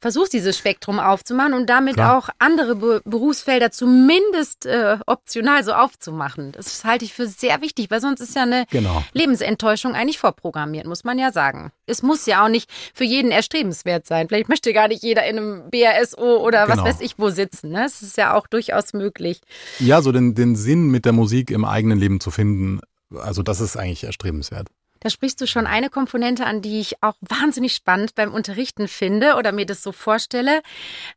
versuchst, 0.00 0.32
dieses 0.32 0.56
Spektrum 0.56 0.98
aufzumachen 0.98 1.54
und 1.54 1.68
damit 1.68 1.94
Klar. 1.94 2.18
auch 2.18 2.28
andere 2.38 2.76
Be 2.76 3.02
Berufsfelder 3.04 3.70
zumindest 3.70 4.66
äh, 4.66 4.98
optional 5.06 5.64
so 5.64 5.72
aufzumachen. 5.72 6.52
Das 6.52 6.84
halte 6.84 7.04
ich 7.04 7.12
für 7.12 7.26
sehr 7.26 7.60
wichtig, 7.60 7.90
weil 7.90 8.00
sonst 8.00 8.20
ist 8.20 8.34
ja 8.34 8.42
eine 8.42 8.66
genau. 8.70 9.02
Lebensenttäuschung 9.12 9.94
eigentlich 9.94 10.18
vorprogrammiert, 10.18 10.86
muss 10.86 11.04
man 11.04 11.18
ja 11.18 11.32
sagen. 11.32 11.70
Es 11.86 12.02
muss 12.02 12.26
ja 12.26 12.44
auch 12.44 12.48
nicht 12.48 12.70
für 12.94 13.04
jeden 13.04 13.30
erstrebenswert 13.30 14.06
sein. 14.06 14.28
Vielleicht 14.28 14.48
möchte 14.48 14.72
gar 14.72 14.88
nicht 14.88 15.02
jeder 15.02 15.26
in 15.26 15.38
einem 15.38 15.70
BRSO 15.70 16.38
oder 16.38 16.66
genau. 16.66 16.78
was 16.78 16.84
weiß 16.84 17.00
ich 17.00 17.18
wo 17.18 17.30
sitzen. 17.30 17.70
Ne? 17.70 17.82
Das 17.82 18.02
ist 18.02 18.16
ja 18.16 18.34
auch 18.34 18.46
durchaus 18.46 18.92
möglich. 18.92 19.40
Ja, 19.78 20.02
so 20.02 20.12
den, 20.12 20.34
den 20.34 20.56
Sinn 20.56 20.88
mit 20.90 21.04
der 21.04 21.12
Musik 21.12 21.50
im 21.50 21.64
eigenen 21.64 21.98
Leben 21.98 22.20
zu 22.20 22.30
finden, 22.30 22.80
also 23.10 23.42
das 23.42 23.60
ist 23.60 23.76
eigentlich 23.76 24.04
erstrebenswert. 24.04 24.68
Da 25.00 25.10
sprichst 25.10 25.40
du 25.40 25.46
schon 25.46 25.66
eine 25.66 25.90
Komponente 25.90 26.46
an, 26.46 26.62
die 26.62 26.80
ich 26.80 27.02
auch 27.02 27.14
wahnsinnig 27.20 27.74
spannend 27.74 28.14
beim 28.14 28.32
Unterrichten 28.32 28.88
finde 28.88 29.34
oder 29.36 29.52
mir 29.52 29.66
das 29.66 29.82
so 29.82 29.92
vorstelle. 29.92 30.62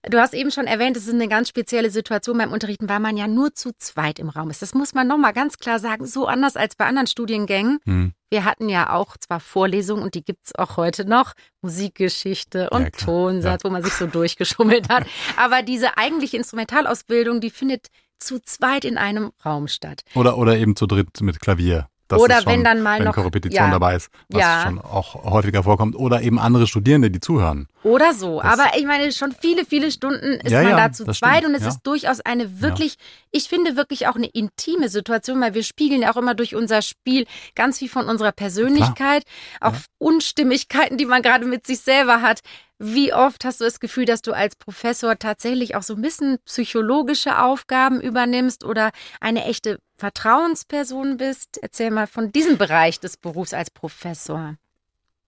Du 0.10 0.20
hast 0.20 0.34
eben 0.34 0.52
schon 0.52 0.68
erwähnt, 0.68 0.98
es 0.98 1.08
ist 1.08 1.14
eine 1.14 1.28
ganz 1.28 1.50
spezielle 1.50 1.90
Situation 1.90 2.38
beim 2.38 2.52
Unterrichten, 2.52 2.90
weil 2.90 3.00
man 3.00 3.18
ja 3.18 3.28
nur 3.28 3.54
zu 3.54 3.72
zweit 3.78 4.20
im 4.20 4.30
Raum 4.30 4.50
ist. 4.50 4.62
Das 4.62 4.74
muss 4.74 4.94
man 4.94 5.08
nochmal 5.08 5.34
ganz 5.34 5.58
klar 5.58 5.80
sagen, 5.80 6.06
so 6.06 6.28
anders 6.28 6.56
als 6.56 6.76
bei 6.76 6.86
anderen 6.86 7.08
Studiengängen. 7.08 7.80
Hm. 7.86 8.14
Wir 8.30 8.46
hatten 8.46 8.70
ja 8.70 8.94
auch 8.94 9.18
zwar 9.18 9.42
Vorlesungen 9.42 10.04
und 10.04 10.16
die 10.16 10.24
gibt 10.24 10.46
es 10.46 10.56
auch 10.56 10.78
heute 10.78 11.04
noch, 11.04 11.34
Musikgeschichte 11.62 12.70
und 12.70 12.84
ja, 12.84 12.90
Tonsatz, 12.92 13.64
ja. 13.64 13.70
wo 13.70 13.74
man 13.74 13.84
sich 13.84 13.94
so 13.94 14.08
durchgeschummelt 14.08 14.88
hat. 14.90 15.06
Aber 15.36 15.64
diese 15.64 15.98
eigentliche 15.98 16.38
Instrumentalausbildung, 16.38 17.42
die 17.42 17.50
findet 17.50 17.88
zu 18.22 18.40
zweit 18.40 18.86
in 18.86 18.98
einem 18.98 19.32
Raum 19.44 19.68
statt. 19.68 20.04
Oder, 20.16 20.38
oder 20.38 20.58
eben 20.58 20.76
zu 20.76 20.86
dritt 20.88 21.20
mit 21.22 21.42
Klavier. 21.42 21.91
Das 22.12 22.22
oder 22.22 22.42
schon, 22.42 22.54
wenn 22.54 22.64
dann 22.64 22.82
mal 22.82 23.00
wenn 23.00 23.06
noch 23.06 23.16
Korrepetition 23.16 23.66
ja, 23.66 23.72
dabei 23.72 23.96
ist, 23.96 24.10
was 24.30 24.42
ja. 24.42 24.64
schon 24.64 24.80
auch 24.80 25.24
häufiger 25.24 25.64
vorkommt. 25.64 25.96
Oder 25.96 26.22
eben 26.22 26.40
andere 26.40 26.68
Studierende, 26.68 27.10
die 27.10 27.20
zuhören. 27.20 27.68
Oder 27.84 28.14
so. 28.14 28.42
Das, 28.42 28.60
Aber 28.60 28.78
ich 28.78 28.86
meine, 28.86 29.12
schon 29.12 29.32
viele, 29.32 29.66
viele 29.66 29.92
Stunden 29.92 30.40
ist 30.42 30.52
ja, 30.52 30.64
man 30.64 30.78
da 30.78 30.92
zu 30.92 31.06
zweit 31.06 31.40
stimmt, 31.40 31.46
und 31.46 31.56
es 31.56 31.66
ist 31.66 31.82
durchaus 31.84 32.22
eine 32.22 32.62
wirklich, 32.62 32.96
ich 33.32 33.50
finde 33.50 33.76
wirklich 33.76 34.08
auch 34.08 34.16
eine 34.16 34.28
intime 34.28 34.90
Situation, 34.90 35.42
weil 35.42 35.54
wir 35.54 35.64
spiegeln 35.64 36.02
ja 36.02 36.12
auch 36.12 36.18
immer 36.18 36.36
durch 36.36 36.56
unser 36.56 36.82
Spiel 36.82 37.26
ganz 37.56 37.80
viel 37.80 37.90
von 37.90 38.08
unserer 38.08 38.32
Persönlichkeit, 38.32 39.24
Klar. 39.60 39.72
auch 39.72 39.76
Unstimmigkeiten, 39.98 40.98
die 40.98 41.06
man 41.06 41.22
gerade 41.22 41.46
mit 41.46 41.66
sich 41.66 41.80
selber 41.82 42.22
hat. 42.22 42.42
Wie 42.84 43.14
oft 43.14 43.46
hast 43.46 43.62
du 43.62 43.66
das 43.66 43.80
Gefühl, 43.80 44.06
dass 44.06 44.24
du 44.24 44.32
als 44.34 44.56
Professor 44.56 45.18
tatsächlich 45.20 45.76
auch 45.76 45.84
so 45.84 45.94
ein 45.94 46.02
bisschen 46.02 46.40
psychologische 46.46 47.40
Aufgaben 47.40 48.02
übernimmst 48.02 48.64
oder 48.64 48.90
eine 49.20 49.46
echte 49.46 49.78
Vertrauensperson 50.02 51.18
bist? 51.18 51.60
Erzähl 51.62 51.92
mal 51.92 52.08
von 52.08 52.32
diesem 52.32 52.58
Bereich 52.58 53.00
des 53.00 53.18
Berufs 53.18 53.54
als 53.54 53.70
Professor. 53.70 54.56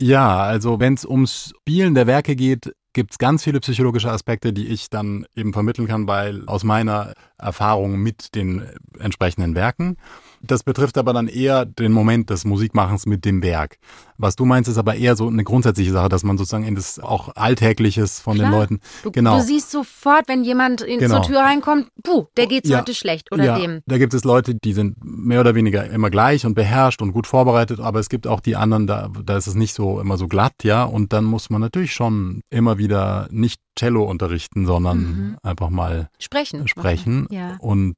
Ja, 0.01 0.39
also 0.39 0.79
wenn 0.79 0.95
es 0.95 1.05
ums 1.05 1.53
Spielen 1.59 1.93
der 1.93 2.07
Werke 2.07 2.35
geht, 2.35 2.73
gibt 2.91 3.11
es 3.11 3.19
ganz 3.19 3.43
viele 3.43 3.59
psychologische 3.59 4.11
Aspekte, 4.11 4.51
die 4.51 4.67
ich 4.67 4.89
dann 4.89 5.27
eben 5.35 5.53
vermitteln 5.53 5.87
kann, 5.87 6.07
weil 6.07 6.47
aus 6.47 6.63
meiner 6.63 7.13
Erfahrung 7.37 7.99
mit 7.99 8.33
den 8.33 8.67
entsprechenden 8.99 9.53
Werken. 9.53 9.97
Das 10.45 10.63
betrifft 10.63 10.97
aber 10.97 11.13
dann 11.13 11.27
eher 11.29 11.65
den 11.65 11.93
Moment 11.93 12.29
des 12.29 12.43
Musikmachens 12.43 13.05
mit 13.05 13.23
dem 13.23 13.41
Werk. 13.41 13.77
Was 14.17 14.35
du 14.35 14.43
meinst, 14.45 14.69
ist 14.69 14.77
aber 14.77 14.95
eher 14.95 15.15
so 15.15 15.27
eine 15.27 15.43
grundsätzliche 15.45 15.91
Sache, 15.91 16.09
dass 16.09 16.23
man 16.23 16.37
sozusagen 16.37 16.65
in 16.65 16.75
das 16.75 16.99
auch 16.99 17.35
Alltägliches 17.35 18.19
von 18.19 18.35
Klar. 18.35 18.49
den 18.49 18.59
Leuten. 18.59 18.79
Du, 19.03 19.11
genau. 19.11 19.37
du 19.37 19.43
siehst 19.43 19.71
sofort, 19.71 20.27
wenn 20.27 20.43
jemand 20.43 20.81
in, 20.81 20.99
Genau. 20.99 21.21
zur 21.21 21.27
Tür 21.31 21.39
reinkommt, 21.39 21.87
puh, 22.03 22.25
der 22.35 22.47
geht's 22.47 22.67
Ja. 22.69 22.79
heute 22.79 22.93
schlecht 22.93 23.31
oder 23.31 23.45
ja, 23.45 23.57
dem. 23.57 23.81
Da 23.85 23.97
gibt 23.97 24.13
es 24.13 24.23
Leute, 24.25 24.55
die 24.55 24.73
sind 24.73 24.97
mehr 25.01 25.39
oder 25.39 25.55
weniger 25.55 25.89
immer 25.89 26.09
gleich 26.09 26.45
und 26.45 26.55
beherrscht 26.55 27.01
und 27.01 27.13
gut 27.13 27.25
vorbereitet, 27.27 27.79
aber 27.79 27.99
es 27.99 28.09
gibt 28.09 28.27
auch 28.27 28.41
die 28.41 28.55
anderen, 28.57 28.85
da, 28.85 29.09
da 29.23 29.37
ist 29.37 29.47
es 29.47 29.55
nicht 29.55 29.73
so 29.73 29.99
immer 30.01 30.17
so 30.17 30.27
glatt, 30.27 30.63
ja. 30.63 30.83
Und 30.83 31.13
dann 31.13 31.23
muss 31.23 31.49
man 31.49 31.61
natürlich 31.61 31.93
schon 31.93 32.41
immer 32.49 32.77
wieder 32.77 33.27
nicht 33.31 33.61
Cello 33.77 34.03
unterrichten, 34.03 34.65
sondern 34.65 34.97
Mhm. 34.97 35.37
einfach 35.41 35.69
mal 35.69 36.09
Sprechen. 36.19 36.67
sprechen. 36.67 37.27
Ja. 37.31 37.55
Und 37.59 37.95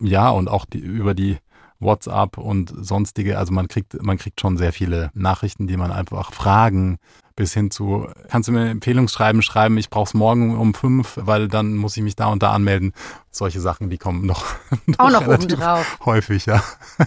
ja, 0.00 0.30
und 0.30 0.48
auch 0.48 0.64
die, 0.64 0.78
über 0.78 1.14
die 1.14 1.38
WhatsApp 1.80 2.38
und 2.38 2.72
sonstige, 2.76 3.38
also 3.38 3.52
man 3.52 3.68
kriegt, 3.68 4.02
man 4.02 4.18
kriegt 4.18 4.40
schon 4.40 4.56
sehr 4.56 4.72
viele 4.72 5.10
Nachrichten, 5.14 5.66
die 5.66 5.76
man 5.76 5.92
einfach 5.92 6.32
fragen, 6.32 6.98
bis 7.36 7.54
hin 7.54 7.70
zu, 7.70 8.08
kannst 8.28 8.48
du 8.48 8.52
mir 8.52 8.68
Empfehlungsschreiben 8.68 9.42
schreiben, 9.42 9.78
ich 9.78 9.90
brauch's 9.90 10.12
morgen 10.12 10.58
um 10.58 10.74
fünf, 10.74 11.18
weil 11.22 11.46
dann 11.46 11.76
muss 11.76 11.96
ich 11.96 12.02
mich 12.02 12.16
da 12.16 12.26
und 12.26 12.42
da 12.42 12.50
anmelden. 12.50 12.92
Solche 13.30 13.60
Sachen, 13.60 13.90
die 13.90 13.98
kommen 13.98 14.26
noch, 14.26 14.44
Auch 14.98 15.10
noch 15.10 15.26
obendrauf. 15.26 16.00
häufig, 16.04 16.46
ja. 16.46 16.64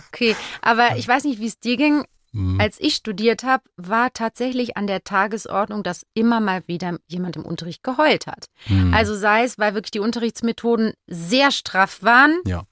Okay, 0.07 0.35
aber 0.61 0.95
ich 0.95 1.07
weiß 1.07 1.25
nicht, 1.25 1.39
wie 1.39 1.47
es 1.47 1.59
dir 1.59 1.75
ging. 1.75 2.05
Mhm. 2.33 2.61
Als 2.61 2.79
ich 2.79 2.95
studiert 2.95 3.43
habe, 3.43 3.63
war 3.75 4.13
tatsächlich 4.13 4.77
an 4.77 4.87
der 4.87 5.03
Tagesordnung, 5.03 5.83
dass 5.83 6.05
immer 6.13 6.39
mal 6.39 6.65
wieder 6.65 6.97
jemand 7.07 7.35
im 7.35 7.43
Unterricht 7.45 7.83
geheult 7.83 8.25
hat. 8.25 8.45
Mhm. 8.67 8.93
Also 8.93 9.15
sei 9.15 9.43
es, 9.43 9.59
weil 9.59 9.73
wirklich 9.73 9.91
die 9.91 9.99
Unterrichtsmethoden 9.99 10.93
sehr 11.07 11.51
straff 11.51 12.03
waren 12.03 12.39
Ja. 12.45 12.63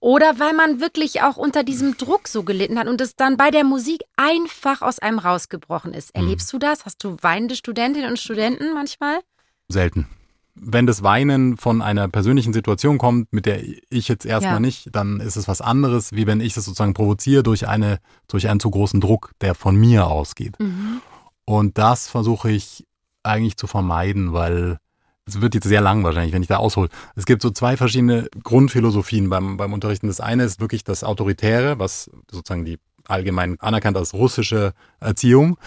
Oder 0.00 0.38
weil 0.38 0.54
man 0.54 0.80
wirklich 0.80 1.22
auch 1.22 1.36
unter 1.36 1.62
diesem 1.64 1.96
Druck 1.96 2.28
so 2.28 2.42
gelitten 2.42 2.78
hat 2.78 2.88
und 2.88 3.00
es 3.00 3.16
dann 3.16 3.36
bei 3.36 3.50
der 3.50 3.64
Musik 3.64 4.02
einfach 4.16 4.82
aus 4.82 4.98
einem 4.98 5.18
rausgebrochen 5.18 5.94
ist. 5.94 6.14
Mhm. 6.16 6.22
Erlebst 6.22 6.52
du 6.52 6.58
das? 6.58 6.84
Hast 6.84 7.02
du 7.04 7.16
weinende 7.22 7.56
Studentinnen 7.56 8.10
und 8.10 8.18
Studenten 8.18 8.74
manchmal? 8.74 9.20
selten. 9.68 10.06
Wenn 10.54 10.86
das 10.86 11.02
Weinen 11.02 11.56
von 11.58 11.82
einer 11.82 12.08
persönlichen 12.08 12.52
Situation 12.54 12.96
kommt, 12.96 13.30
mit 13.32 13.44
der 13.44 13.62
ich 13.90 14.08
jetzt 14.08 14.24
erstmal 14.24 14.54
Ja. 14.54 14.60
nicht, 14.60 14.88
dann 14.94 15.20
ist 15.20 15.36
es 15.36 15.48
was 15.48 15.60
anderes, 15.60 16.12
wie 16.12 16.26
wenn 16.26 16.40
ich 16.40 16.54
das 16.54 16.64
sozusagen 16.64 16.94
provoziere 16.94 17.42
durch 17.42 17.68
eine, 17.68 17.98
durch 18.28 18.48
einen 18.48 18.60
zu 18.60 18.70
großen 18.70 19.00
Druck, 19.00 19.32
der 19.42 19.54
von 19.54 19.76
mir 19.76 20.06
ausgeht. 20.06 20.58
Mhm. 20.58 21.02
Und 21.44 21.76
das 21.78 22.08
versuche 22.08 22.50
ich 22.50 22.86
eigentlich 23.22 23.56
zu 23.58 23.66
vermeiden, 23.66 24.32
weil 24.32 24.78
es 25.26 25.40
wird 25.40 25.54
jetzt 25.54 25.66
sehr 25.66 25.80
lang 25.80 26.04
wahrscheinlich, 26.04 26.32
wenn 26.32 26.42
ich 26.42 26.48
da 26.48 26.58
aushole. 26.58 26.88
Es 27.16 27.26
gibt 27.26 27.42
so 27.42 27.50
zwei 27.50 27.76
verschiedene 27.76 28.28
Grundphilosophien 28.44 29.28
beim, 29.28 29.56
beim 29.56 29.72
Unterrichten. 29.72 30.06
Das 30.06 30.20
eine 30.20 30.44
ist 30.44 30.60
wirklich 30.60 30.84
das 30.84 31.02
Autoritäre, 31.02 31.78
was 31.78 32.10
sozusagen 32.30 32.64
die 32.64 32.78
allgemein 33.08 33.58
anerkannt 33.60 33.96
als 33.96 34.14
russische 34.14 34.72
Erziehung, 35.00 35.58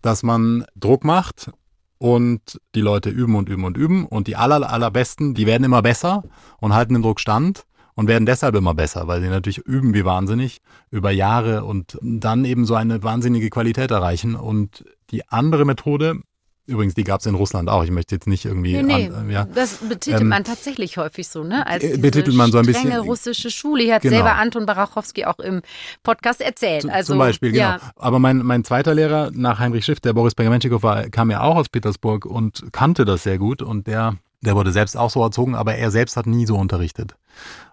dass 0.00 0.22
man 0.22 0.64
Druck 0.76 1.04
macht 1.04 1.50
und 1.98 2.60
die 2.74 2.80
Leute 2.80 3.10
üben 3.10 3.34
und 3.34 3.48
üben 3.48 3.64
und 3.64 3.76
üben 3.76 4.06
und 4.06 4.28
die 4.28 4.36
aller, 4.36 4.70
allerbesten, 4.70 5.34
die 5.34 5.46
werden 5.46 5.64
immer 5.64 5.82
besser 5.82 6.22
und 6.58 6.72
halten 6.72 6.94
den 6.94 7.02
Druck 7.02 7.20
stand 7.20 7.64
und 7.94 8.08
werden 8.08 8.26
deshalb 8.26 8.54
immer 8.54 8.74
besser, 8.74 9.08
weil 9.08 9.20
sie 9.20 9.28
natürlich 9.28 9.58
üben 9.58 9.92
wie 9.92 10.04
wahnsinnig 10.04 10.62
über 10.90 11.10
Jahre 11.10 11.64
und 11.64 11.98
dann 12.00 12.44
eben 12.44 12.64
so 12.64 12.74
eine 12.74 13.02
wahnsinnige 13.02 13.50
Qualität 13.50 13.90
erreichen. 13.90 14.36
Und 14.36 14.84
die 15.10 15.28
andere 15.28 15.64
Methode, 15.64 16.20
übrigens, 16.66 16.94
die 16.94 17.04
gab 17.04 17.20
es 17.20 17.26
in 17.26 17.34
Russland 17.34 17.68
auch, 17.68 17.82
ich 17.84 17.90
möchte 17.90 18.14
jetzt 18.14 18.26
nicht 18.26 18.44
irgendwie, 18.44 18.74
Nee, 18.82 19.08
nee, 19.08 19.10
an, 19.10 19.30
ja, 19.30 19.44
das 19.44 19.74
betitelt 19.78 20.22
Ähm, 20.22 20.28
man 20.28 20.44
tatsächlich 20.44 20.96
häufig 20.96 21.28
so, 21.28 21.42
ne? 21.44 21.66
Als 21.66 21.82
äh, 21.84 21.96
betitelt 21.98 22.34
man 22.36 22.52
so 22.52 22.58
ein 22.58 22.66
bisschen- 22.66 22.92
russische 22.92 23.50
Schule. 23.50 23.82
Hier 23.84 23.94
hat 23.96 24.02
Genau. 24.02 24.16
selber 24.16 24.36
Anton 24.36 24.66
Barachowski 24.66 25.24
auch 25.24 25.38
im 25.40 25.62
Podcast 26.02 26.40
erzählt. 26.40 26.88
Also, 26.88 27.12
Zum 27.14 27.18
Beispiel, 27.18 27.52
genau. 27.52 27.62
Ja, 27.64 27.80
Aber 27.96 28.18
mein, 28.18 28.38
mein 28.38 28.64
zweiter 28.64 28.94
Lehrer 28.94 29.30
nach 29.32 29.58
Heinrich 29.58 29.84
Schiff, 29.84 30.00
der 30.00 30.12
Boris 30.12 30.34
Bergamentschikow 30.34 30.82
war, 30.82 31.08
kam 31.10 31.30
ja 31.30 31.40
auch 31.42 31.56
aus 31.56 31.68
Petersburg 31.68 32.24
und 32.26 32.64
kannte 32.72 33.04
das 33.04 33.22
sehr 33.24 33.38
gut 33.38 33.62
und 33.62 33.86
der, 33.86 34.16
der 34.42 34.54
wurde 34.54 34.72
selbst 34.72 34.96
auch 34.96 35.10
so 35.10 35.22
erzogen, 35.22 35.54
aber 35.54 35.74
er 35.74 35.90
selbst 35.90 36.16
hat 36.16 36.26
nie 36.26 36.46
so 36.46 36.56
unterrichtet. 36.56 37.16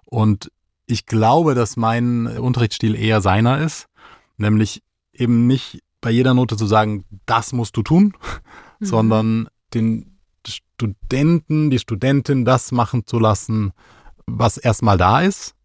Und 0.06 0.52
ich 0.86 1.06
glaube, 1.06 1.54
dass 1.54 1.76
mein 1.78 2.28
Unterrichtsstil 2.28 2.96
eher 2.96 3.22
seiner 3.22 3.60
ist, 3.60 3.88
nämlich 4.38 4.82
eben 5.14 5.46
nicht 5.48 5.82
bei 6.00 6.12
jeder 6.12 6.34
Note 6.34 6.56
zu 6.56 6.66
sagen, 6.66 7.04
das 7.26 7.52
musst 7.54 7.76
du 7.76 7.84
tun, 7.84 8.14
Mhm. 8.80 8.86
sondern 8.86 9.48
den 9.74 10.18
Studenten, 10.46 11.70
die 11.70 11.80
Studentin 11.80 12.46
das 12.46 12.72
machen 12.72 13.06
zu 13.06 13.20
lassen, 13.20 13.72
was 14.26 14.58
erstmal 14.58 14.98
da 14.98 15.22
ist 15.22 15.56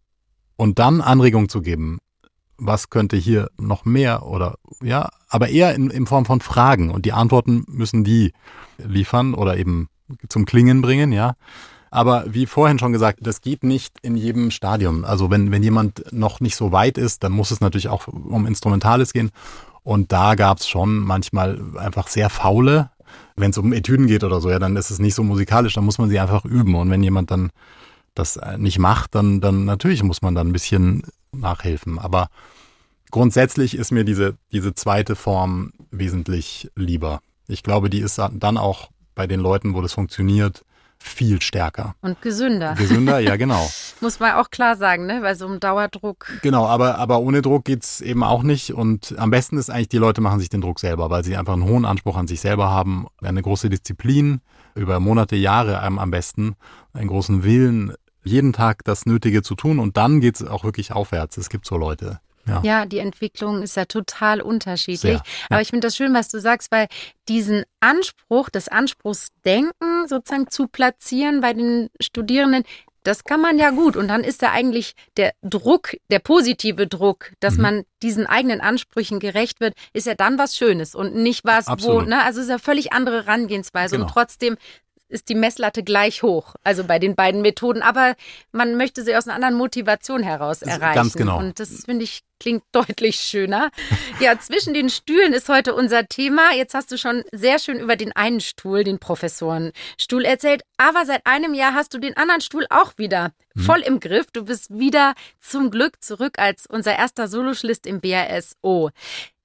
und 0.55 0.79
dann 0.79 1.01
Anregung 1.01 1.49
zu 1.49 1.61
geben. 1.61 1.99
Was 2.57 2.89
könnte 2.89 3.17
hier 3.17 3.49
noch 3.57 3.85
mehr 3.85 4.25
oder 4.25 4.55
ja, 4.81 5.09
aber 5.27 5.49
eher 5.49 5.75
in, 5.75 5.89
in 5.89 6.05
Form 6.05 6.25
von 6.25 6.39
Fragen 6.39 6.89
und 6.89 7.05
die 7.05 7.13
Antworten 7.13 7.63
müssen 7.67 8.03
die 8.03 8.33
liefern 8.77 9.33
oder 9.33 9.57
eben 9.57 9.89
zum 10.29 10.45
Klingen 10.45 10.81
bringen, 10.81 11.11
ja. 11.11 11.35
Aber 11.89 12.25
wie 12.27 12.47
vorhin 12.47 12.79
schon 12.79 12.91
gesagt, 12.91 13.19
das 13.21 13.41
geht 13.41 13.63
nicht 13.63 13.99
in 14.01 14.15
jedem 14.15 14.49
Stadium. 14.49 15.05
Also 15.05 15.29
wenn, 15.29 15.51
wenn 15.51 15.61
jemand 15.61 16.11
noch 16.11 16.39
nicht 16.39 16.55
so 16.55 16.71
weit 16.71 16.97
ist, 16.97 17.23
dann 17.23 17.31
muss 17.31 17.51
es 17.51 17.61
natürlich 17.61 17.87
auch 17.87 18.07
um 18.07 18.47
Instrumentales 18.47 19.13
gehen. 19.13 19.29
Und 19.83 20.11
da 20.11 20.33
gab 20.33 20.57
es 20.57 20.67
schon 20.67 20.97
manchmal 20.97 21.61
einfach 21.77 22.07
sehr 22.07 22.31
faule. 22.31 22.89
Wenn 23.35 23.51
es 23.51 23.57
um 23.57 23.73
Etüden 23.73 24.07
geht 24.07 24.23
oder 24.23 24.41
so, 24.41 24.49
ja, 24.49 24.59
dann 24.59 24.75
ist 24.75 24.91
es 24.91 24.99
nicht 24.99 25.15
so 25.15 25.23
musikalisch, 25.23 25.73
dann 25.73 25.85
muss 25.85 25.97
man 25.97 26.09
sie 26.09 26.19
einfach 26.19 26.45
üben. 26.45 26.75
Und 26.75 26.89
wenn 26.89 27.03
jemand 27.03 27.31
dann 27.31 27.51
das 28.15 28.37
äh, 28.37 28.57
nicht 28.57 28.79
macht, 28.79 29.15
dann, 29.15 29.41
dann 29.41 29.65
natürlich 29.65 30.03
muss 30.03 30.21
man 30.21 30.35
dann 30.35 30.49
ein 30.49 30.53
bisschen 30.53 31.03
nachhelfen. 31.31 31.97
Aber 31.99 32.29
grundsätzlich 33.11 33.75
ist 33.75 33.91
mir 33.91 34.03
diese, 34.03 34.35
diese 34.51 34.75
zweite 34.75 35.15
Form 35.15 35.73
wesentlich 35.91 36.69
lieber. 36.75 37.21
Ich 37.47 37.63
glaube, 37.63 37.89
die 37.89 37.99
ist 37.99 38.17
dann 38.17 38.57
auch 38.57 38.89
bei 39.15 39.27
den 39.27 39.39
Leuten, 39.39 39.73
wo 39.73 39.81
das 39.81 39.93
funktioniert, 39.93 40.63
viel 41.03 41.41
stärker. 41.41 41.95
und 42.01 42.21
gesünder. 42.21 42.75
Gesünder, 42.75 43.19
ja 43.19 43.35
genau. 43.35 43.69
Muss 44.01 44.19
man 44.19 44.33
auch 44.33 44.49
klar 44.49 44.77
sagen, 44.77 45.05
ne? 45.05 45.19
Bei 45.21 45.35
so 45.35 45.45
einem 45.45 45.59
Dauerdruck. 45.59 46.27
Genau, 46.41 46.65
aber, 46.65 46.97
aber 46.97 47.19
ohne 47.19 47.41
Druck 47.41 47.65
geht's 47.65 48.01
eben 48.01 48.23
auch 48.23 48.41
nicht. 48.41 48.73
Und 48.73 49.13
am 49.17 49.29
besten 49.29 49.57
ist 49.57 49.69
eigentlich, 49.69 49.89
die 49.89 49.97
Leute 49.97 50.21
machen 50.21 50.39
sich 50.39 50.49
den 50.49 50.61
Druck 50.61 50.79
selber, 50.79 51.09
weil 51.09 51.23
sie 51.23 51.35
einfach 51.35 51.53
einen 51.53 51.65
hohen 51.65 51.85
Anspruch 51.85 52.15
an 52.15 52.27
sich 52.27 52.39
selber 52.39 52.69
haben, 52.69 53.07
eine 53.21 53.41
große 53.41 53.69
Disziplin, 53.69 54.39
über 54.75 54.99
Monate, 54.99 55.35
Jahre 55.35 55.81
am, 55.81 55.99
am 55.99 56.09
besten, 56.09 56.55
einen 56.93 57.09
großen 57.09 57.43
Willen, 57.43 57.93
jeden 58.23 58.53
Tag 58.53 58.83
das 58.85 59.05
Nötige 59.05 59.43
zu 59.43 59.55
tun. 59.55 59.79
Und 59.79 59.97
dann 59.97 60.21
geht's 60.21 60.43
auch 60.43 60.63
wirklich 60.63 60.93
aufwärts. 60.93 61.37
Es 61.37 61.49
gibt 61.49 61.65
so 61.65 61.77
Leute. 61.77 62.19
Ja. 62.45 62.61
Ja, 62.63 62.85
die 62.85 62.99
Entwicklung 62.99 63.61
ist 63.63 63.77
ja 63.77 63.85
total 63.85 64.41
unterschiedlich. 64.41 64.99
Sehr, 64.99 65.11
ja. 65.13 65.21
Aber 65.49 65.61
ich 65.61 65.69
finde 65.69 65.87
das 65.87 65.95
schön, 65.95 66.13
was 66.13 66.27
du 66.29 66.39
sagst, 66.41 66.71
weil 66.71 66.87
diesen 67.29 67.63
Anspruch, 67.79 68.49
das 68.49 68.67
Anspruchsdenken 68.67 70.07
sozusagen 70.07 70.49
zu 70.49 70.67
platzieren 70.67 71.41
bei 71.41 71.53
den 71.53 71.89
Studierenden, 72.01 72.63
das 73.03 73.23
kann 73.25 73.41
man 73.41 73.59
ja 73.59 73.69
gut. 73.71 73.97
Und 73.97 74.07
dann 74.07 74.23
ist 74.23 74.41
da 74.41 74.51
eigentlich 74.51 74.93
der 75.17 75.33
Druck, 75.41 75.95
der 76.09 76.19
positive 76.19 76.87
Druck, 76.87 77.31
dass 77.41 77.55
Mhm. 77.55 77.61
man 77.61 77.83
diesen 78.01 78.25
eigenen 78.27 78.61
Ansprüchen 78.61 79.19
gerecht 79.19 79.59
wird, 79.59 79.73
ist 79.91 80.07
ja 80.07 80.15
dann 80.15 80.37
was 80.37 80.55
Schönes 80.55 80.95
und 80.95 81.15
nicht 81.15 81.43
was, 81.43 81.67
wo, 81.67 81.71
Absolut. 81.71 82.07
ne, 82.07 82.23
also 82.23 82.39
es 82.39 82.45
ist 82.45 82.51
ja 82.51 82.59
völlig 82.59 82.93
andere 82.93 83.25
Herangehensweise. 83.25 83.95
Genau. 83.95 84.05
Und 84.05 84.11
trotzdem 84.13 84.55
ist 85.09 85.29
die 85.29 85.35
Messlatte 85.35 85.83
gleich 85.83 86.23
hoch, 86.23 86.55
also 86.63 86.85
bei 86.85 86.97
den 86.97 87.13
beiden 87.15 87.41
Methoden. 87.41 87.81
Aber 87.83 88.15
man 88.51 88.77
möchte 88.77 89.03
sie 89.03 89.15
aus 89.15 89.27
einer 89.27 89.35
anderen 89.35 89.55
Motivation 89.55 90.23
heraus 90.23 90.61
Ganz 90.61 90.71
erreichen. 90.81 91.11
genau. 91.15 91.37
Und 91.39 91.59
das 91.59 91.83
finde 91.85 92.05
ich 92.05 92.21
klingt 92.43 92.63
deutlich 92.73 93.15
schöner. 93.15 93.71
Ja, 94.19 94.37
zwischen 94.37 94.73
den 94.73 94.89
Stühlen 94.89 95.31
ist 95.31 95.47
heute 95.47 95.73
unser 95.73 96.07
Thema. 96.07 96.53
Jetzt 96.53 96.73
hast 96.73 96.91
du 96.91 96.97
schon 96.97 97.23
sehr 97.31 97.57
schön 97.57 97.79
über 97.79 97.95
den 97.95 98.11
einen 98.11 98.41
Stuhl, 98.41 98.83
den 98.83 98.99
Professorenstuhl 98.99 100.25
erzählt. 100.25 100.63
Aber 100.75 101.05
seit 101.05 101.25
einem 101.25 101.53
Jahr 101.53 101.73
hast 101.73 101.93
du 101.93 101.99
den 101.99 102.17
anderen 102.17 102.41
Stuhl 102.41 102.67
auch 102.69 102.97
wieder 102.97 103.31
voll 103.55 103.79
im 103.79 104.01
Griff. 104.01 104.27
Du 104.33 104.43
bist 104.43 104.77
wieder 104.77 105.13
zum 105.39 105.71
Glück 105.71 106.03
zurück 106.03 106.37
als 106.37 106.65
unser 106.67 106.97
erster 106.97 107.29
Soloschlist 107.29 107.87
im 107.87 108.01
BRSO. 108.01 108.89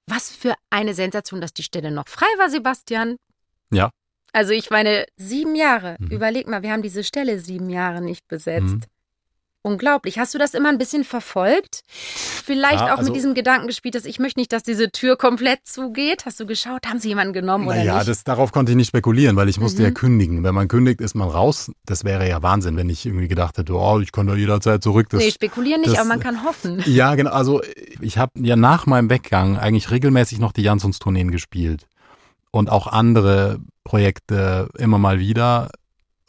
Was 0.05 0.29
für 0.29 0.55
eine 0.69 0.93
Sensation, 0.93 1.39
dass 1.39 1.53
die 1.53 1.63
Stelle 1.63 1.91
noch 1.91 2.09
frei 2.09 2.27
war, 2.37 2.49
Sebastian. 2.49 3.15
Ja. 3.71 3.91
Also 4.33 4.51
ich 4.51 4.71
meine, 4.71 5.05
sieben 5.15 5.55
Jahre. 5.55 5.95
Mhm. 5.99 6.07
Überleg 6.07 6.47
mal, 6.49 6.63
wir 6.63 6.71
haben 6.71 6.81
diese 6.81 7.05
Stelle 7.05 7.39
sieben 7.39 7.69
Jahre 7.69 8.01
nicht 8.01 8.27
besetzt. 8.27 8.75
Mhm. 8.75 8.81
Unglaublich. 9.61 10.17
Hast 10.17 10.33
du 10.33 10.37
das 10.37 10.53
immer 10.53 10.69
ein 10.69 10.77
bisschen 10.77 11.03
verfolgt? 11.03 11.81
Vielleicht 11.87 12.79
Ja, 12.79 12.93
auch 12.93 12.99
also- 12.99 13.11
mit 13.11 13.15
diesem 13.17 13.33
Gedanken 13.33 13.67
gespielt, 13.67 13.93
dass 13.93 14.05
ich 14.05 14.17
möchte 14.17 14.39
nicht, 14.39 14.53
dass 14.53 14.63
diese 14.63 14.89
Tür 14.89 15.17
komplett 15.17 15.59
zugeht. 15.65 16.25
Hast 16.25 16.39
du 16.39 16.45
geschaut, 16.45 16.87
haben 16.87 16.99
sie 16.99 17.09
jemanden 17.09 17.33
genommen 17.33 17.67
oder 17.67 17.75
Naja, 17.75 17.95
nicht? 17.97 18.07
das, 18.07 18.23
darauf 18.23 18.53
konnte 18.53 18.71
ich 18.71 18.77
nicht 18.77 18.87
spekulieren, 18.87 19.35
weil 19.35 19.49
ich 19.49 19.59
musste 19.59 19.81
Mhm. 19.81 19.87
ja 19.87 19.91
kündigen. 19.91 20.43
Wenn 20.45 20.55
man 20.55 20.69
kündigt, 20.69 21.01
ist 21.01 21.13
man 21.13 21.27
raus. 21.27 21.71
Das 21.85 22.05
wäre 22.05 22.27
ja 22.29 22.41
Wahnsinn, 22.41 22.77
wenn 22.77 22.89
ich 22.89 23.05
irgendwie 23.05 23.27
gedacht 23.27 23.57
hätte, 23.57 23.73
oh, 23.73 23.99
ich 23.99 24.13
kann 24.13 24.27
da 24.27 24.35
jederzeit 24.35 24.81
zurück. 24.81 25.07
Das, 25.09 25.21
nee, 25.21 25.29
spekulieren 25.31 25.81
nicht, 25.81 25.91
das- 25.91 25.99
aber 25.99 26.07
man 26.07 26.19
kann 26.21 26.43
hoffen. 26.45 26.81
Ja, 26.87 27.15
genau. 27.15 27.31
Also 27.31 27.61
ich 27.99 28.17
habe 28.17 28.31
ja 28.35 28.55
nach 28.55 28.85
meinem 28.85 29.09
Weggang 29.09 29.57
eigentlich 29.57 29.91
regelmäßig 29.91 30.39
noch 30.39 30.53
die 30.53 30.61
Jansons-Tourneen 30.61 31.31
gespielt 31.31 31.85
und 32.51 32.69
auch 32.69 32.87
andere 32.87 33.59
Projekte 33.83 34.69
immer 34.77 34.99
mal 34.99 35.19
wieder. 35.19 35.69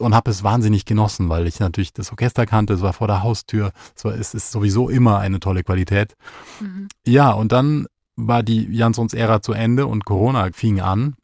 Und 0.01 0.15
habe 0.15 0.31
es 0.31 0.43
wahnsinnig 0.43 0.85
genossen, 0.85 1.29
weil 1.29 1.47
ich 1.47 1.59
natürlich 1.59 1.93
das 1.93 2.11
Orchester 2.11 2.45
kannte, 2.45 2.73
es 2.73 2.81
war 2.81 2.93
vor 2.93 3.07
der 3.07 3.23
Haustür, 3.23 3.71
es, 3.95 4.03
war, 4.03 4.13
es 4.13 4.33
ist 4.33 4.51
sowieso 4.51 4.89
immer 4.89 5.19
eine 5.19 5.39
tolle 5.39 5.63
Qualität. 5.63 6.15
Mhm. 6.59 6.87
Ja, 7.05 7.31
und 7.31 7.51
dann 7.51 7.87
war 8.15 8.43
die 8.43 8.67
Jansons-Ära 8.71 9.41
zu 9.41 9.53
Ende 9.53 9.87
und 9.87 10.05
Corona 10.05 10.49
fing 10.53 10.81
an. 10.81 11.15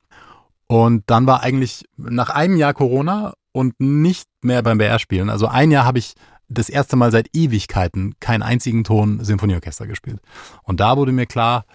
Und 0.68 1.04
dann 1.08 1.28
war 1.28 1.44
eigentlich 1.44 1.86
nach 1.96 2.30
einem 2.30 2.58
Jahr 2.58 2.74
Corona 2.74 3.34
und 3.52 3.80
nicht 3.80 4.28
mehr 4.42 4.62
beim 4.62 4.78
BR 4.78 5.00
spielen. 5.00 5.30
Also 5.30 5.48
ein 5.48 5.72
Jahr 5.72 5.86
habe 5.86 6.00
ich 6.00 6.14
das 6.50 6.70
erste 6.70 6.96
Mal 6.96 7.12
seit 7.12 7.30
Ewigkeiten 7.36 8.16
keinen 8.20 8.44
einzigen 8.44 8.84
Ton 8.84 9.24
Symphonieorchester 9.24 9.88
gespielt. 9.88 10.20
Und 10.64 10.80
da 10.80 10.98
wurde 10.98 11.12
mir 11.12 11.26
klar, 11.26 11.66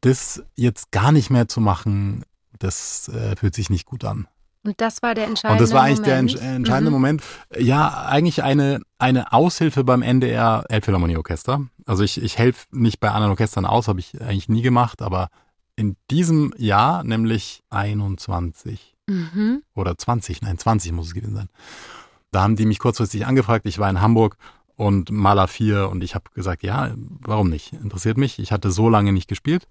das 0.00 0.42
jetzt 0.54 0.90
gar 0.90 1.12
nicht 1.12 1.30
mehr 1.30 1.48
zu 1.48 1.60
machen, 1.60 2.24
das 2.58 3.08
äh, 3.08 3.36
fühlt 3.36 3.54
sich 3.54 3.70
nicht 3.70 3.86
gut 3.86 4.04
an. 4.04 4.28
Und 4.66 4.80
das 4.80 5.02
war 5.02 5.14
der 5.14 5.26
entscheidende 5.26 5.60
Moment. 5.60 5.60
Und 5.60 5.68
das 5.68 5.74
war 5.74 5.82
eigentlich 5.82 6.00
Moment. 6.00 6.40
der 6.42 6.54
entscheidende 6.56 6.90
mhm. 6.90 6.96
Moment. 6.96 7.22
Ja, 7.58 8.06
eigentlich 8.06 8.42
eine, 8.42 8.80
eine 8.98 9.32
Aushilfe 9.32 9.84
beim 9.84 10.02
NDR 10.02 10.64
Elbphilharmonieorchester. 10.68 11.66
Also 11.86 12.02
ich, 12.02 12.20
ich 12.22 12.36
helfe 12.36 12.66
nicht 12.72 13.00
bei 13.00 13.10
anderen 13.10 13.30
Orchestern 13.30 13.64
aus, 13.64 13.88
habe 13.88 14.00
ich 14.00 14.20
eigentlich 14.20 14.48
nie 14.48 14.62
gemacht, 14.62 15.02
aber 15.02 15.28
in 15.76 15.96
diesem 16.10 16.52
Jahr, 16.56 17.04
nämlich 17.04 17.62
21 17.70 18.96
mhm. 19.06 19.62
oder 19.74 19.96
20, 19.96 20.42
nein, 20.42 20.58
20 20.58 20.92
muss 20.92 21.08
es 21.08 21.14
gewesen 21.14 21.36
sein. 21.36 21.48
Da 22.32 22.42
haben 22.42 22.56
die 22.56 22.66
mich 22.66 22.78
kurzfristig 22.78 23.26
angefragt. 23.26 23.66
Ich 23.66 23.78
war 23.78 23.88
in 23.88 24.00
Hamburg 24.00 24.36
und 24.74 25.10
Maler 25.10 25.48
4 25.48 25.88
und 25.88 26.02
ich 26.02 26.14
habe 26.14 26.30
gesagt, 26.34 26.62
ja, 26.62 26.90
warum 26.96 27.48
nicht? 27.48 27.72
Interessiert 27.72 28.18
mich. 28.18 28.38
Ich 28.38 28.52
hatte 28.52 28.70
so 28.70 28.88
lange 28.88 29.12
nicht 29.12 29.28
gespielt. 29.28 29.68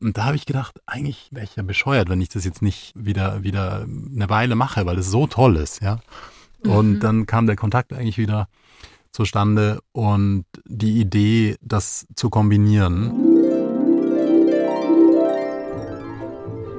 Und 0.00 0.18
da 0.18 0.24
habe 0.24 0.36
ich 0.36 0.46
gedacht, 0.46 0.80
eigentlich 0.86 1.28
wäre 1.30 1.44
ich 1.44 1.56
ja 1.56 1.62
bescheuert, 1.62 2.08
wenn 2.08 2.20
ich 2.20 2.28
das 2.28 2.44
jetzt 2.44 2.62
nicht 2.62 2.92
wieder, 2.94 3.42
wieder 3.42 3.82
eine 3.82 4.28
Weile 4.28 4.54
mache, 4.54 4.84
weil 4.86 4.98
es 4.98 5.10
so 5.10 5.26
toll 5.26 5.56
ist, 5.56 5.80
ja. 5.82 6.00
Und 6.66 6.94
mhm. 6.94 7.00
dann 7.00 7.26
kam 7.26 7.46
der 7.46 7.56
Kontakt 7.56 7.92
eigentlich 7.92 8.18
wieder 8.18 8.48
zustande 9.12 9.80
und 9.92 10.44
die 10.66 11.00
Idee, 11.00 11.56
das 11.60 12.06
zu 12.16 12.30
kombinieren. 12.30 13.12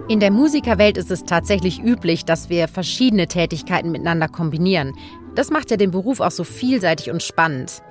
In 0.07 0.19
der 0.19 0.29
Musikerwelt 0.31 0.97
ist 0.97 1.09
es 1.09 1.23
tatsächlich 1.23 1.81
üblich, 1.81 2.25
dass 2.25 2.49
wir 2.49 2.67
verschiedene 2.67 3.27
Tätigkeiten 3.27 3.91
miteinander 3.91 4.27
kombinieren. 4.27 4.93
Das 5.33 5.49
macht 5.49 5.71
ja 5.71 5.77
den 5.77 5.89
Beruf 5.89 6.19
auch 6.19 6.31
so 6.31 6.43
vielseitig 6.43 7.09
und 7.09 7.23
spannend. 7.23 7.81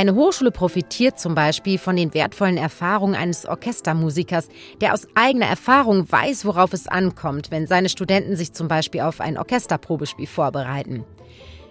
Eine 0.00 0.14
Hochschule 0.14 0.50
profitiert 0.50 1.20
zum 1.20 1.34
Beispiel 1.34 1.76
von 1.76 1.94
den 1.94 2.14
wertvollen 2.14 2.56
Erfahrungen 2.56 3.14
eines 3.14 3.44
Orchestermusikers, 3.44 4.48
der 4.80 4.94
aus 4.94 5.06
eigener 5.14 5.44
Erfahrung 5.44 6.10
weiß, 6.10 6.46
worauf 6.46 6.72
es 6.72 6.88
ankommt, 6.88 7.50
wenn 7.50 7.66
seine 7.66 7.90
Studenten 7.90 8.34
sich 8.34 8.54
zum 8.54 8.66
Beispiel 8.66 9.02
auf 9.02 9.20
ein 9.20 9.36
Orchesterprobespiel 9.36 10.26
vorbereiten. 10.26 11.04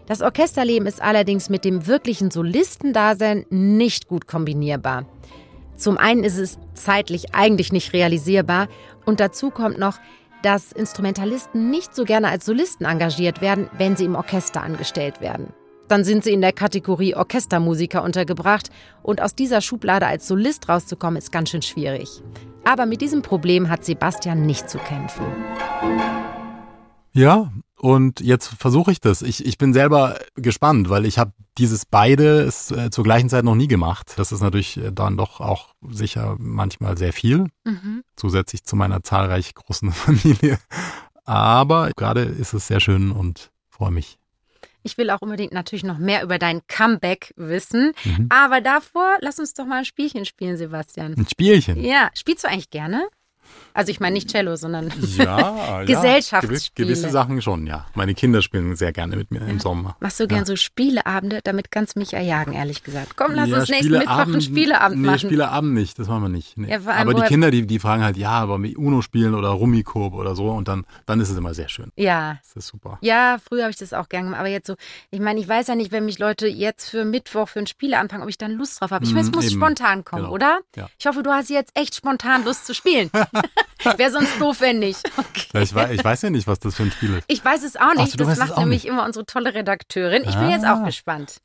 Das 0.05 0.21
Orchesterleben 0.21 0.87
ist 0.87 1.01
allerdings 1.01 1.49
mit 1.49 1.65
dem 1.65 1.87
wirklichen 1.87 2.29
Solistendasein 2.29 3.47
nicht 3.49 4.07
gut 4.07 4.27
kombinierbar. 4.27 5.07
Zum 5.75 5.97
einen 5.97 6.23
ist 6.23 6.37
es 6.37 6.59
zeitlich 6.75 7.33
eigentlich 7.33 7.71
nicht 7.71 7.93
realisierbar 7.93 8.67
und 9.07 9.19
dazu 9.19 9.49
kommt 9.49 9.79
noch, 9.79 9.97
dass 10.43 10.71
Instrumentalisten 10.71 11.71
nicht 11.71 11.95
so 11.95 12.03
gerne 12.03 12.27
als 12.27 12.45
Solisten 12.45 12.85
engagiert 12.85 13.41
werden, 13.41 13.71
wenn 13.75 13.95
sie 13.95 14.05
im 14.05 14.13
Orchester 14.13 14.61
angestellt 14.61 15.19
werden. 15.19 15.51
Dann 15.89 16.03
sind 16.03 16.23
sie 16.23 16.31
in 16.31 16.41
der 16.41 16.53
Kategorie 16.53 17.15
Orchestermusiker 17.15 18.03
untergebracht 18.03 18.69
und 19.01 19.21
aus 19.21 19.33
dieser 19.33 19.59
Schublade 19.59 20.05
als 20.05 20.27
Solist 20.27 20.69
rauszukommen 20.69 21.17
ist 21.17 21.31
ganz 21.31 21.49
schön 21.49 21.63
schwierig. 21.63 22.21
Aber 22.63 22.85
mit 22.85 23.01
diesem 23.01 23.23
Problem 23.23 23.69
hat 23.69 23.83
Sebastian 23.83 24.45
nicht 24.45 24.69
zu 24.69 24.77
kämpfen. 24.77 25.25
Ja, 27.11 27.51
und 27.75 28.19
jetzt 28.19 28.49
versuche 28.49 28.91
ich 28.91 29.01
das. 29.01 29.23
Ich, 29.23 29.43
ich 29.43 29.57
bin 29.57 29.73
selber 29.73 30.19
gespannt, 30.35 30.89
weil 30.91 31.07
ich 31.07 31.17
habe 31.17 31.31
dieses 31.57 31.87
beide 31.87 32.45
äh, 32.45 32.89
zur 32.91 33.03
gleichen 33.03 33.29
Zeit 33.29 33.43
noch 33.43 33.55
nie 33.55 33.67
gemacht. 33.67 34.13
Das 34.17 34.31
ist 34.31 34.41
natürlich 34.41 34.77
äh, 34.77 34.91
dann 34.91 35.17
doch 35.17 35.39
auch 35.39 35.73
sicher 35.89 36.35
manchmal 36.37 36.97
sehr 36.97 37.13
viel, 37.13 37.47
mhm. 37.65 38.03
zusätzlich 38.15 38.63
zu 38.63 38.75
meiner 38.75 39.01
zahlreich 39.01 39.55
großen 39.55 39.91
Familie. 39.93 40.59
Aber 41.25 41.89
gerade 41.95 42.21
ist 42.21 42.53
es 42.53 42.67
sehr 42.67 42.79
schön 42.79 43.11
und 43.11 43.49
freue 43.69 43.91
mich. 43.91 44.18
Ich 44.83 44.97
will 44.97 45.09
auch 45.09 45.21
unbedingt 45.21 45.51
natürlich 45.53 45.83
noch 45.83 45.97
mehr 45.97 46.23
über 46.23 46.37
dein 46.39 46.61
Comeback 46.67 47.33
wissen. 47.35 47.93
Mhm. 48.03 48.27
Aber 48.29 48.61
davor, 48.61 49.17
lass 49.21 49.39
uns 49.39 49.53
doch 49.53 49.65
mal 49.65 49.79
ein 49.79 49.85
Spielchen 49.85 50.25
spielen, 50.25 50.57
Sebastian. 50.57 51.15
Ein 51.17 51.27
Spielchen? 51.29 51.83
Ja. 51.83 52.09
Spielst 52.15 52.43
du 52.43 52.49
eigentlich 52.49 52.69
gerne? 52.69 53.07
Also 53.79 53.91
ich 53.91 54.01
meine 54.01 54.13
nicht 54.15 54.29
Cello, 54.29 54.57
sondern 54.57 54.91
ja, 55.15 55.83
Gesellschaftsspiele. 55.87 56.89
gewisse 56.89 57.09
Sachen 57.09 57.41
schon, 57.41 57.65
ja. 57.65 57.85
Meine 57.95 58.13
Kinder 58.13 58.41
spielen 58.41 58.75
sehr 58.75 58.91
gerne 58.91 59.15
mit 59.15 59.31
mir 59.31 59.39
ja. 59.39 59.47
im 59.47 59.61
Sommer. 59.61 59.95
Machst 60.01 60.19
du 60.19 60.27
gern 60.27 60.39
ja. 60.39 60.45
so 60.45 60.57
Spieleabende? 60.57 61.39
Damit 61.45 61.71
kannst 61.71 61.95
du 61.95 61.99
mich 61.99 62.11
erjagen, 62.11 62.51
ehrlich 62.51 62.83
gesagt. 62.83 63.15
Komm, 63.15 63.35
lass 63.35 63.47
ja, 63.47 63.59
uns 63.59 63.69
nächsten 63.69 63.93
Mittwoch 63.93 64.17
einen 64.17 64.41
Spieleabend 64.41 65.01
machen. 65.01 65.13
Nee, 65.13 65.19
Spieleabend 65.19 65.73
nicht, 65.75 65.97
das 65.97 66.09
machen 66.09 66.23
wir 66.23 66.29
nicht. 66.29 66.57
Nee. 66.57 66.77
aber 66.85 67.13
die 67.13 67.21
Kinder, 67.21 67.51
die, 67.51 67.65
die 67.65 67.79
fragen 67.79 68.03
halt, 68.03 68.17
ja, 68.17 68.31
aber 68.31 68.57
mit 68.57 68.77
Uno 68.77 69.01
spielen 69.01 69.33
oder 69.33 69.47
Rummikub 69.47 70.13
oder 70.13 70.35
so 70.35 70.49
und 70.49 70.67
dann, 70.67 70.85
dann 71.05 71.21
ist 71.21 71.29
es 71.29 71.37
immer 71.37 71.53
sehr 71.53 71.69
schön. 71.69 71.93
Ja. 71.95 72.37
Das 72.43 72.57
ist 72.57 72.67
super. 72.67 72.97
Ja, 72.99 73.37
früher 73.41 73.61
habe 73.61 73.71
ich 73.71 73.77
das 73.77 73.93
auch 73.93 74.09
gern 74.09 74.25
gemacht, 74.25 74.41
aber 74.41 74.49
jetzt 74.49 74.67
so, 74.67 74.75
ich 75.09 75.21
meine, 75.21 75.39
ich 75.39 75.47
weiß 75.47 75.67
ja 75.67 75.75
nicht, 75.75 75.93
wenn 75.93 76.03
mich 76.03 76.19
Leute 76.19 76.47
jetzt 76.47 76.89
für 76.89 77.05
Mittwoch 77.05 77.47
für 77.47 77.59
ein 77.59 77.67
Spiel 77.67 77.93
anfangen, 77.93 78.23
ob 78.23 78.29
ich 78.29 78.37
dann 78.37 78.51
Lust 78.51 78.81
drauf 78.81 78.91
habe. 78.91 79.05
Ich 79.05 79.15
weiß, 79.15 79.27
es 79.27 79.31
muss 79.31 79.45
eben. 79.45 79.55
spontan 79.55 80.03
kommen, 80.03 80.23
genau. 80.23 80.35
oder? 80.35 80.59
Ja. 80.75 80.89
Ich 80.99 81.05
hoffe, 81.07 81.23
du 81.23 81.31
hast 81.31 81.49
jetzt 81.49 81.71
echt 81.75 81.95
spontan 81.95 82.43
Lust 82.43 82.65
zu 82.65 82.73
spielen. 82.73 83.09
Wäre 83.97 84.11
sonst 84.11 84.39
doof, 84.39 84.61
wenn 84.61 84.79
nicht. 84.79 84.99
Okay. 85.17 85.63
Ich, 85.63 85.73
weiß, 85.73 85.91
ich, 85.91 86.03
weiß, 86.03 86.21
ja 86.23 86.29
nicht, 86.29 86.47
was 86.47 86.59
das 86.59 86.75
für 86.75 86.83
ein 86.83 86.91
Spiel 86.91 87.15
ist. 87.15 87.25
Ich 87.27 87.43
weiß 87.43 87.63
es 87.63 87.75
auch 87.75 87.93
nicht. 87.93 88.11
So, 88.11 88.17
das 88.17 88.37
macht 88.37 88.57
nämlich 88.57 88.83
nicht. 88.83 88.91
immer 88.91 89.05
unsere 89.05 89.25
tolle 89.25 89.53
Redakteurin. 89.53 90.23
Ich 90.23 90.35
ah. 90.35 90.39
bin 90.39 90.49
jetzt 90.49 90.65
auch 90.65 90.79
ah. 90.79 90.85
gespannt. 90.85 91.37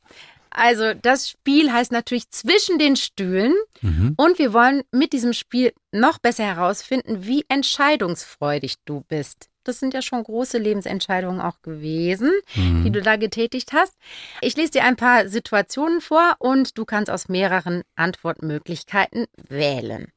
Also 0.55 0.95
das 0.95 1.29
Spiel 1.29 1.73
heißt 1.73 1.91
natürlich 1.91 2.31
zwischen 2.31 2.79
den 2.79 2.95
Stühlen 2.95 3.55
mhm. 3.83 4.15
und 4.17 4.39
wir 4.39 4.53
wollen 4.53 4.83
mit 4.93 5.13
diesem 5.13 5.33
Spiel 5.33 5.73
noch 5.91 6.19
besser 6.19 6.45
herausfinden, 6.45 7.27
wie 7.27 7.45
entscheidungsfreudig 7.49 8.77
du 8.85 9.03
bist. 9.09 9.49
Das 9.65 9.81
sind 9.81 9.95
ja 9.95 10.03
schon 10.03 10.23
große 10.23 10.59
Lebensentscheidungen 10.59 11.41
auch 11.41 11.61
gewesen, 11.63 12.31
mhm. 12.55 12.85
die 12.85 12.93
du 12.93 13.03
da 13.03 13.17
getätigt 13.17 13.73
hast. 13.73 13.95
Ich 14.43 14.57
lese 14.57 14.73
dir 14.73 14.85
ein 14.85 14.97
paar 14.97 15.29
Situationen 15.29 16.01
vor 16.01 16.37
und 16.39 16.79
du 16.79 16.85
kannst 16.85 17.11
aus 17.11 17.29
mehreren 17.29 17.83
Antwortmöglichkeiten 17.97 19.27
wählen. 19.49 20.13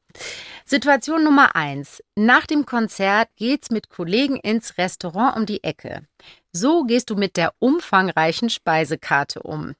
Situation 0.64 1.24
Nummer 1.24 1.56
eins. 1.56 2.02
Nach 2.14 2.46
dem 2.46 2.66
Konzert 2.66 3.28
geht's 3.36 3.70
mit 3.70 3.88
Kollegen 3.88 4.36
ins 4.36 4.78
Restaurant 4.78 5.36
um 5.36 5.46
die 5.46 5.64
Ecke. 5.64 6.02
So 6.52 6.84
gehst 6.84 7.10
du 7.10 7.16
mit 7.16 7.36
der 7.36 7.54
umfangreichen 7.58 8.50
Speisekarte 8.50 9.42
um. 9.42 9.74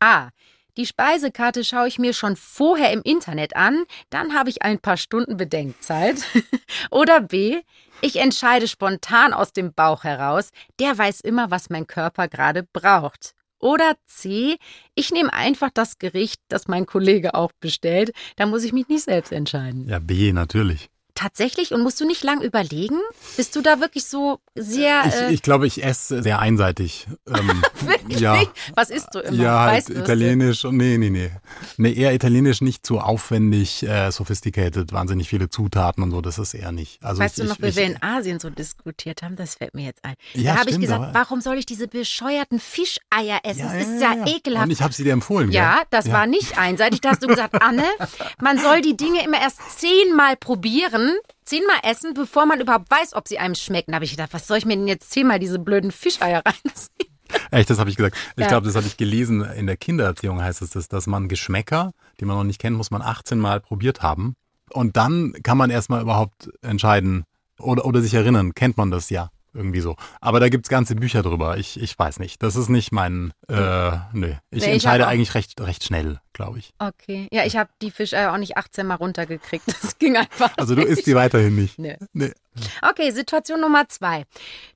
A. 0.00 0.30
Die 0.78 0.86
Speisekarte 0.86 1.64
schaue 1.64 1.86
ich 1.86 1.98
mir 1.98 2.14
schon 2.14 2.34
vorher 2.34 2.92
im 2.92 3.02
Internet 3.02 3.56
an, 3.56 3.84
dann 4.08 4.34
habe 4.34 4.48
ich 4.48 4.62
ein 4.62 4.78
paar 4.78 4.96
Stunden 4.96 5.36
Bedenkzeit. 5.36 6.16
Oder 6.90 7.20
B. 7.20 7.60
Ich 8.00 8.16
entscheide 8.16 8.66
spontan 8.66 9.34
aus 9.34 9.52
dem 9.52 9.74
Bauch 9.74 10.02
heraus, 10.02 10.50
der 10.80 10.96
weiß 10.96 11.20
immer, 11.20 11.50
was 11.50 11.68
mein 11.68 11.86
Körper 11.86 12.26
gerade 12.26 12.62
braucht. 12.62 13.34
Oder 13.62 13.94
C, 14.06 14.56
ich 14.96 15.12
nehme 15.12 15.32
einfach 15.32 15.70
das 15.72 15.98
Gericht, 15.98 16.40
das 16.48 16.66
mein 16.66 16.84
Kollege 16.84 17.34
auch 17.34 17.52
bestellt. 17.60 18.10
Da 18.36 18.44
muss 18.44 18.64
ich 18.64 18.72
mich 18.72 18.88
nicht 18.88 19.04
selbst 19.04 19.32
entscheiden. 19.32 19.88
Ja, 19.88 20.00
B, 20.00 20.32
natürlich. 20.32 20.90
Tatsächlich? 21.14 21.72
Und 21.72 21.82
musst 21.82 22.00
du 22.00 22.06
nicht 22.06 22.24
lang 22.24 22.40
überlegen? 22.40 22.98
Bist 23.36 23.54
du 23.54 23.60
da 23.60 23.80
wirklich 23.80 24.06
so 24.06 24.38
sehr. 24.54 25.04
Ich, 25.06 25.14
äh, 25.14 25.32
ich 25.32 25.42
glaube, 25.42 25.66
ich 25.66 25.84
esse 25.84 26.22
sehr 26.22 26.38
einseitig. 26.38 27.06
Ähm, 27.28 27.62
wirklich? 27.80 28.20
Ja. 28.20 28.42
Was 28.74 28.88
isst 28.88 29.08
du 29.12 29.18
immer? 29.20 29.36
Ja, 29.36 29.64
halt 29.66 29.90
italienisch. 29.90 30.64
Nee, 30.64 30.96
nee, 30.96 31.10
nee. 31.10 31.30
Nee, 31.76 31.92
eher 31.92 32.14
italienisch 32.14 32.62
nicht 32.62 32.86
zu 32.86 32.98
aufwendig, 32.98 33.82
äh, 33.82 34.10
sophisticated, 34.10 34.92
wahnsinnig 34.92 35.28
viele 35.28 35.50
Zutaten 35.50 36.02
und 36.02 36.12
so. 36.12 36.22
Das 36.22 36.38
ist 36.38 36.54
eher 36.54 36.72
nicht. 36.72 37.02
Also 37.04 37.20
weißt 37.20 37.38
ich, 37.38 37.44
du 37.44 37.50
noch, 37.50 37.60
wie 37.60 37.76
wir 37.76 37.84
in 37.84 38.02
Asien 38.02 38.40
so 38.40 38.48
diskutiert 38.48 39.22
haben? 39.22 39.36
Das 39.36 39.56
fällt 39.56 39.74
mir 39.74 39.84
jetzt 39.84 40.04
ein. 40.04 40.14
Ja, 40.32 40.54
da 40.54 40.60
habe 40.60 40.70
ich 40.70 40.80
gesagt, 40.80 41.14
warum 41.14 41.42
soll 41.42 41.58
ich 41.58 41.66
diese 41.66 41.88
bescheuerten 41.88 42.58
Fischeier 42.58 43.40
essen? 43.42 43.66
Ja, 43.66 43.74
das 43.74 43.86
ist 43.86 44.00
ja, 44.00 44.14
ja, 44.14 44.26
ekelhaft. 44.26 44.64
Und 44.64 44.70
ich 44.70 44.80
habe 44.80 44.94
sie 44.94 45.04
dir 45.04 45.12
empfohlen. 45.12 45.52
Ja, 45.52 45.82
das 45.90 46.10
war 46.10 46.26
nicht 46.26 46.58
einseitig. 46.58 47.02
Da 47.02 47.10
hast 47.10 47.22
du 47.22 47.26
gesagt, 47.26 47.60
Anne, 47.62 47.84
man 48.40 48.58
soll 48.58 48.80
die 48.80 48.96
Dinge 48.96 49.22
immer 49.24 49.40
erst 49.40 49.78
zehnmal 49.78 50.36
probieren 50.36 51.01
zehnmal 51.44 51.78
essen, 51.82 52.14
bevor 52.14 52.46
man 52.46 52.60
überhaupt 52.60 52.90
weiß, 52.90 53.14
ob 53.14 53.28
sie 53.28 53.38
einem 53.38 53.54
schmecken. 53.54 53.92
Da 53.92 53.96
habe 53.96 54.04
ich 54.04 54.12
gedacht, 54.12 54.32
was 54.32 54.46
soll 54.46 54.58
ich 54.58 54.66
mir 54.66 54.76
denn 54.76 54.88
jetzt 54.88 55.10
zehnmal 55.10 55.38
diese 55.38 55.58
blöden 55.58 55.90
Fischeier 55.90 56.42
reinziehen? 56.46 57.12
Echt, 57.50 57.70
das 57.70 57.78
habe 57.78 57.90
ich 57.90 57.96
gesagt. 57.96 58.16
Ich 58.36 58.42
ja. 58.42 58.48
glaube, 58.48 58.66
das 58.66 58.76
habe 58.76 58.86
ich 58.86 58.96
gelesen. 58.96 59.42
In 59.42 59.66
der 59.66 59.76
Kindererziehung 59.76 60.42
heißt 60.42 60.62
es 60.62 60.70
das, 60.70 60.88
dass 60.88 61.06
man 61.06 61.28
Geschmäcker, 61.28 61.92
die 62.20 62.24
man 62.24 62.36
noch 62.36 62.44
nicht 62.44 62.60
kennt, 62.60 62.76
muss 62.76 62.90
man 62.90 63.02
18 63.02 63.38
Mal 63.38 63.60
probiert 63.60 64.02
haben. 64.02 64.34
Und 64.70 64.96
dann 64.96 65.34
kann 65.42 65.58
man 65.58 65.70
erstmal 65.70 66.02
überhaupt 66.02 66.50
entscheiden 66.62 67.24
oder, 67.58 67.84
oder 67.84 68.00
sich 68.00 68.14
erinnern, 68.14 68.54
kennt 68.54 68.76
man 68.76 68.90
das 68.90 69.10
ja. 69.10 69.30
Irgendwie 69.54 69.80
so. 69.80 69.96
Aber 70.20 70.40
da 70.40 70.48
gibt's 70.48 70.68
ganze 70.68 70.94
Bücher 70.94 71.22
drüber. 71.22 71.58
Ich, 71.58 71.80
ich 71.80 71.98
weiß 71.98 72.18
nicht. 72.20 72.42
Das 72.42 72.56
ist 72.56 72.68
nicht 72.68 72.90
mein, 72.90 73.32
äh, 73.48 73.54
nö. 74.12 74.34
Ich 74.50 74.62
Nee, 74.62 74.66
ich 74.66 74.66
entscheide 74.66 75.06
eigentlich 75.06 75.34
recht, 75.34 75.60
recht 75.60 75.84
schnell, 75.84 76.20
glaube 76.32 76.58
ich. 76.58 76.72
Okay. 76.78 77.28
Ja, 77.30 77.44
ich 77.44 77.56
habe 77.56 77.70
die 77.82 77.90
Fischeier 77.90 78.32
auch 78.32 78.38
nicht 78.38 78.56
18 78.56 78.86
Mal 78.86 78.94
runtergekriegt. 78.96 79.64
Das 79.82 79.98
ging 79.98 80.16
einfach. 80.16 80.52
Also 80.56 80.74
du 80.74 80.82
isst 80.82 81.06
die 81.06 81.14
weiterhin 81.14 81.56
nicht. 81.56 81.78
Nee. 81.78 81.96
Nee. 82.12 82.32
Okay, 82.82 83.10
Situation 83.10 83.60
Nummer 83.60 83.88
zwei. 83.88 84.24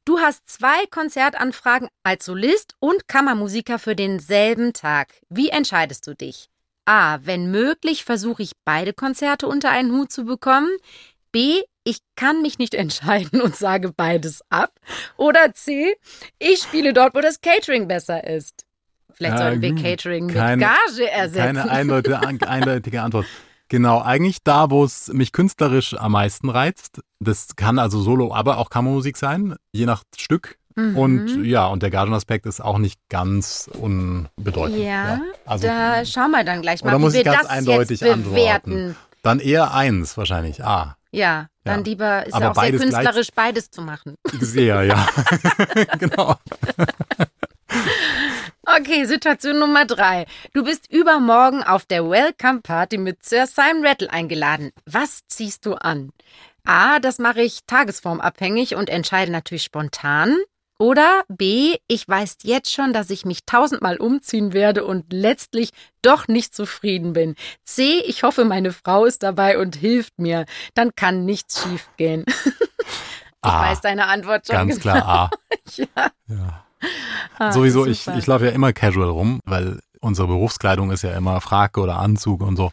Du 0.05 0.19
hast 0.19 0.49
zwei 0.49 0.87
Konzertanfragen 0.91 1.89
als 2.03 2.25
Solist 2.25 2.75
und 2.81 3.09
Kammermusiker 3.09 3.79
für 3.79 3.95
denselben 3.95 4.73
Tag. 4.73 5.15
Wie 5.29 5.51
entscheidest 5.51 6.07
du 6.07 6.15
dich? 6.15 6.49
A. 6.87 7.19
Wenn 7.23 7.51
möglich, 7.51 8.05
versuche 8.05 8.43
ich 8.43 8.53
beide 8.65 8.93
Konzerte 8.93 9.47
unter 9.47 9.71
einen 9.71 9.93
Hut 9.93 10.12
zu 10.12 10.25
bekommen. 10.25 10.71
B. 11.33 11.62
Ich 11.88 11.99
kann 12.16 12.42
mich 12.42 12.59
nicht 12.59 12.75
entscheiden 12.85 13.40
und 13.40 13.55
sage 13.55 13.92
beides 13.96 14.40
ab. 14.51 14.72
Oder 15.16 15.53
C. 15.55 15.94
Ich 16.40 16.61
spiele 16.62 16.92
dort, 16.92 17.14
wo 17.14 17.20
das 17.20 17.40
Catering 17.40 17.87
besser 17.87 18.27
ist. 18.27 18.64
Vielleicht 19.14 19.38
Ja, 19.38 19.44
sollten 19.44 19.62
wir 19.62 19.68
hm, 19.70 19.83
Catering 19.83 20.27
mit 20.27 20.35
keine- 20.35 20.62
Gage 20.62 21.09
ersetzen. 21.11 21.57
Keine 21.57 21.70
eindeutige, 21.70 22.19
eindeutige 22.48 23.02
Antwort. 23.02 23.27
Genau, 23.69 24.00
eigentlich 24.02 24.38
da, 24.44 24.71
wo 24.71 24.85
es 24.85 25.08
mich 25.13 25.33
künstlerisch 25.33 25.94
am 25.98 26.13
meisten 26.13 26.50
reizt. 26.50 27.00
Das 27.21 27.56
kann 27.56 27.79
also 27.79 28.00
Solo, 28.02 28.35
aber 28.35 28.58
auch 28.58 28.69
Kammermusik 28.71 29.17
sein, 29.17 29.54
je 29.73 29.87
nach 29.87 30.02
Stück. 30.17 30.56
Mhm. 30.77 30.96
Und 30.98 31.44
ja, 31.46 31.67
und 31.67 31.83
der 31.83 31.90
Gagenaspekt 31.90 32.46
ist 32.46 32.61
auch 32.61 32.79
nicht 32.79 33.00
ganz 33.08 33.71
unbedeutend. 33.81 34.79
Ja, 34.85 35.21
also 35.46 35.67
da 35.67 36.04
schauen 36.04 36.31
wir 36.33 36.44
dann 36.44 36.63
gleich 36.63 36.83
mal, 36.85 36.90
Oder 36.90 36.98
wie 36.98 37.02
muss 37.02 37.13
wir 37.15 37.21
ich 37.21 37.25
ganz 37.27 37.42
das 37.42 37.46
eindeutig 37.50 38.00
jetzt 38.00 38.13
antworten? 38.13 38.35
bewerten. 38.35 38.96
dann 39.23 39.40
eher 39.40 39.73
eins 39.73 40.17
wahrscheinlich. 40.19 40.63
Ah, 40.65 40.96
Ja, 41.11 41.48
dann 41.67 41.85
lieber 41.85 42.27
ist 42.27 42.35
Aber 42.35 42.44
ja 42.44 42.50
auch 42.52 42.62
sehr 42.62 42.73
künstlerisch 42.73 43.29
beides 43.35 43.71
zu 43.71 43.83
machen. 43.83 44.17
sehr, 44.40 44.83
ja. 44.85 45.06
genau. 45.98 46.37
Okay, 48.64 49.04
Situation 49.04 49.58
Nummer 49.58 49.85
drei. 49.85 50.27
Du 50.52 50.64
bist 50.64 50.90
übermorgen 50.90 51.62
auf 51.62 51.85
der 51.87 52.08
Welcome 52.08 52.60
Party 52.62 52.98
mit 52.98 53.25
Sir 53.25 53.46
Simon 53.46 53.87
Rattle 53.87 54.10
eingeladen. 54.10 54.73
Was 54.87 55.21
ziehst 55.29 55.67
du 55.67 55.75
an? 55.75 56.10
A, 56.64 56.98
das 56.98 57.19
mache 57.19 57.42
ich 57.42 57.60
tagesformabhängig 57.67 58.75
und 58.75 58.90
entscheide 58.90 59.31
natürlich 59.31 59.62
spontan. 59.62 60.37
Oder 60.79 61.22
B, 61.29 61.77
ich 61.88 62.06
weiß 62.06 62.38
jetzt 62.42 62.72
schon, 62.72 62.92
dass 62.92 63.08
ich 63.10 63.24
mich 63.24 63.46
tausendmal 63.46 63.96
umziehen 63.96 64.52
werde 64.52 64.85
und 64.85 65.10
letztlich 65.10 65.70
doch 66.02 66.29
nicht 66.29 66.54
zufrieden 66.54 67.14
bin. 67.14 67.35
C, 67.64 68.00
ich 68.06 68.22
hoffe, 68.22 68.44
meine 68.44 68.72
Frau 68.72 69.06
ist 69.06 69.22
dabei 69.22 69.58
und 69.58 69.77
hilft 69.77 70.18
mir. 70.18 70.44
Dann 70.74 70.94
kann 70.94 71.24
nichts 71.24 71.62
schiefgehen. 71.62 72.24
Ich 73.44 73.52
A, 73.52 73.70
weiß 73.70 73.81
deine 73.81 74.06
Antwort 74.06 74.46
schon. 74.46 74.56
Ah, 74.56 74.64
ganz 74.64 74.81
genau. 74.81 74.94
klar 74.94 75.08
A. 75.08 75.31
Ja. 75.77 75.87
Ja. 76.27 76.64
Ah, 77.38 77.52
Sowieso, 77.52 77.87
ich, 77.87 78.06
ich 78.08 78.27
laufe 78.27 78.46
ja 78.46 78.50
immer 78.50 78.72
casual 78.72 79.10
rum, 79.10 79.40
weil 79.44 79.79
unsere 80.00 80.27
Berufskleidung 80.27 80.90
ist 80.90 81.02
ja 81.02 81.16
immer 81.16 81.40
Frake 81.40 81.81
oder 81.81 81.98
Anzug 81.98 82.40
und 82.40 82.56
so. 82.56 82.72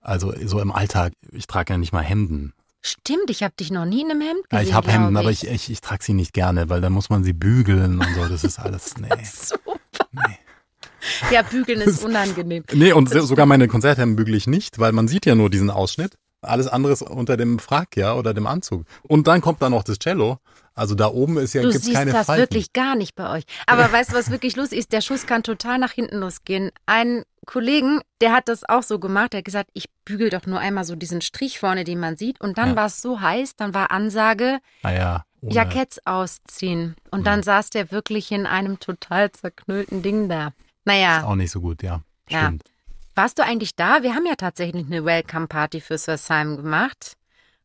Also 0.00 0.32
so 0.46 0.60
im 0.60 0.72
Alltag, 0.72 1.12
ich 1.32 1.46
trage 1.46 1.74
ja 1.74 1.78
nicht 1.78 1.92
mal 1.92 2.02
Hemden. 2.02 2.54
Stimmt, 2.86 3.30
ich 3.30 3.42
habe 3.42 3.52
dich 3.58 3.70
noch 3.72 3.84
nie 3.84 4.02
in 4.02 4.10
einem 4.12 4.20
Hemd 4.20 4.42
Ja, 4.52 4.58
gesehen. 4.58 4.68
ich 4.68 4.74
habe 4.74 4.92
Hemden, 4.92 5.10
glaub 5.10 5.22
aber 5.24 5.30
ich, 5.32 5.46
ich, 5.46 5.70
ich 5.70 5.80
trage 5.80 6.04
sie 6.04 6.12
nicht 6.14 6.32
gerne, 6.32 6.68
weil 6.68 6.80
dann 6.80 6.92
muss 6.92 7.10
man 7.10 7.24
sie 7.24 7.32
bügeln 7.32 7.98
und 7.98 8.14
so. 8.14 8.26
Das 8.28 8.44
ist 8.44 8.60
alles, 8.60 8.96
nee. 9.00 9.08
Super. 9.24 9.78
nee. 10.12 10.38
Ja, 11.32 11.42
bügeln 11.42 11.80
ist 11.80 12.04
unangenehm. 12.04 12.62
Nee, 12.72 12.92
und 12.92 13.08
so- 13.10 13.20
sogar 13.26 13.44
meine 13.46 13.66
Konzerthemden 13.68 14.14
bügele 14.16 14.36
ich 14.36 14.46
nicht, 14.46 14.78
weil 14.78 14.92
man 14.92 15.08
sieht 15.08 15.26
ja 15.26 15.34
nur 15.34 15.50
diesen 15.50 15.70
Ausschnitt. 15.70 16.16
Alles 16.46 16.66
andere 16.68 16.92
ist 16.92 17.02
unter 17.02 17.36
dem 17.36 17.58
Frack, 17.58 17.96
ja, 17.96 18.14
oder 18.14 18.32
dem 18.34 18.46
Anzug. 18.46 18.84
Und 19.02 19.26
dann 19.26 19.40
kommt 19.40 19.60
da 19.62 19.68
noch 19.70 19.82
das 19.84 19.98
Cello. 19.98 20.38
Also 20.74 20.94
da 20.94 21.08
oben 21.08 21.38
ist 21.38 21.54
ja, 21.54 21.62
Du 21.62 21.68
gibt's 21.70 21.84
siehst 21.86 21.96
keine 21.96 22.12
das 22.12 22.26
Falten. 22.26 22.42
wirklich 22.42 22.72
gar 22.74 22.96
nicht 22.96 23.14
bei 23.14 23.30
euch. 23.30 23.44
Aber 23.66 23.90
weißt 23.92 24.12
du, 24.12 24.16
was 24.16 24.30
wirklich 24.30 24.56
lustig 24.56 24.78
ist? 24.80 24.92
Der 24.92 25.00
Schuss 25.00 25.26
kann 25.26 25.42
total 25.42 25.78
nach 25.78 25.92
hinten 25.92 26.18
losgehen. 26.18 26.70
Ein 26.84 27.22
Kollegen, 27.46 28.00
der 28.20 28.32
hat 28.32 28.48
das 28.48 28.68
auch 28.68 28.82
so 28.82 28.98
gemacht. 28.98 29.32
Der 29.32 29.38
hat 29.38 29.44
gesagt, 29.46 29.70
ich 29.72 29.86
bügel 30.04 30.28
doch 30.30 30.44
nur 30.46 30.58
einmal 30.58 30.84
so 30.84 30.94
diesen 30.94 31.22
Strich 31.22 31.58
vorne, 31.58 31.84
den 31.84 31.98
man 31.98 32.16
sieht. 32.16 32.40
Und 32.42 32.58
dann 32.58 32.70
Ja. 32.70 32.76
war 32.76 32.86
es 32.86 33.00
so 33.00 33.20
heiß, 33.20 33.56
dann 33.56 33.72
war 33.72 33.90
Ansage, 33.90 34.58
Ah 34.82 34.90
ja. 34.92 35.24
Jacketts 35.40 36.00
ausziehen. 36.04 36.96
Und 37.10 37.20
Mhm. 37.20 37.24
dann 37.24 37.42
saß 37.42 37.70
der 37.70 37.90
wirklich 37.90 38.30
in 38.32 38.46
einem 38.46 38.78
total 38.80 39.30
zerknüllten 39.32 40.02
Ding 40.02 40.28
da. 40.28 40.48
Ist 40.48 40.54
Naja, 40.84 41.24
auch 41.24 41.36
nicht 41.36 41.50
so 41.52 41.60
gut, 41.60 41.82
ja. 41.82 42.00
Ja. 42.28 42.52
Warst 43.16 43.38
du 43.38 43.42
eigentlich 43.44 43.74
da? 43.74 44.02
Wir 44.02 44.14
haben 44.14 44.26
ja 44.26 44.34
tatsächlich 44.36 44.84
eine 44.86 45.02
Welcome-Party 45.04 45.80
für 45.80 45.96
Sir 45.96 46.18
Simon 46.18 46.56
gemacht. 46.58 47.14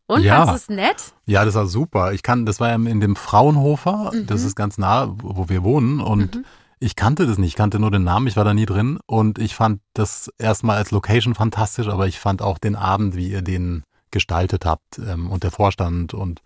Und 0.07 0.23
Ja. 0.23 0.45
fandest 0.45 0.69
du 0.69 0.73
es 0.73 0.77
nett? 0.77 1.13
Ja, 1.25 1.43
das 1.43 1.55
war 1.55 1.67
super. 1.67 2.13
Ich 2.13 2.23
kann, 2.23 2.45
das 2.45 2.61
war 2.61 2.69
ja 2.69 2.75
in 2.75 3.01
dem 3.01 3.17
Fraunhofer, 3.17 4.11
Mhm. 4.13 4.27
das 4.27 4.43
ist 4.43 4.55
ganz 4.55 4.77
nah, 4.77 5.13
wo 5.21 5.49
wir 5.49 5.63
wohnen. 5.63 5.99
Und 5.99 6.35
Mhm. 6.37 6.45
ich 6.79 6.95
kannte 6.95 7.27
das 7.27 7.37
nicht, 7.37 7.49
ich 7.49 7.55
kannte 7.55 7.79
nur 7.79 7.91
den 7.91 8.05
Namen, 8.05 8.27
ich 8.27 8.37
war 8.37 8.45
da 8.45 8.53
nie 8.53 8.65
drin. 8.65 8.97
Und 9.07 9.39
ich 9.39 9.53
fand 9.53 9.81
das 9.93 10.31
erstmal 10.37 10.77
als 10.77 10.91
Location 10.91 11.35
fantastisch, 11.35 11.89
aber 11.89 12.07
ich 12.07 12.17
fand 12.19 12.41
auch 12.41 12.57
den 12.57 12.77
Abend, 12.77 13.15
wie 13.17 13.29
ihr 13.29 13.41
den 13.41 13.83
gestaltet 14.09 14.65
habt 14.65 14.99
ähm, 14.99 15.29
und 15.29 15.43
der 15.43 15.51
Vorstand 15.51 16.13
und 16.13 16.41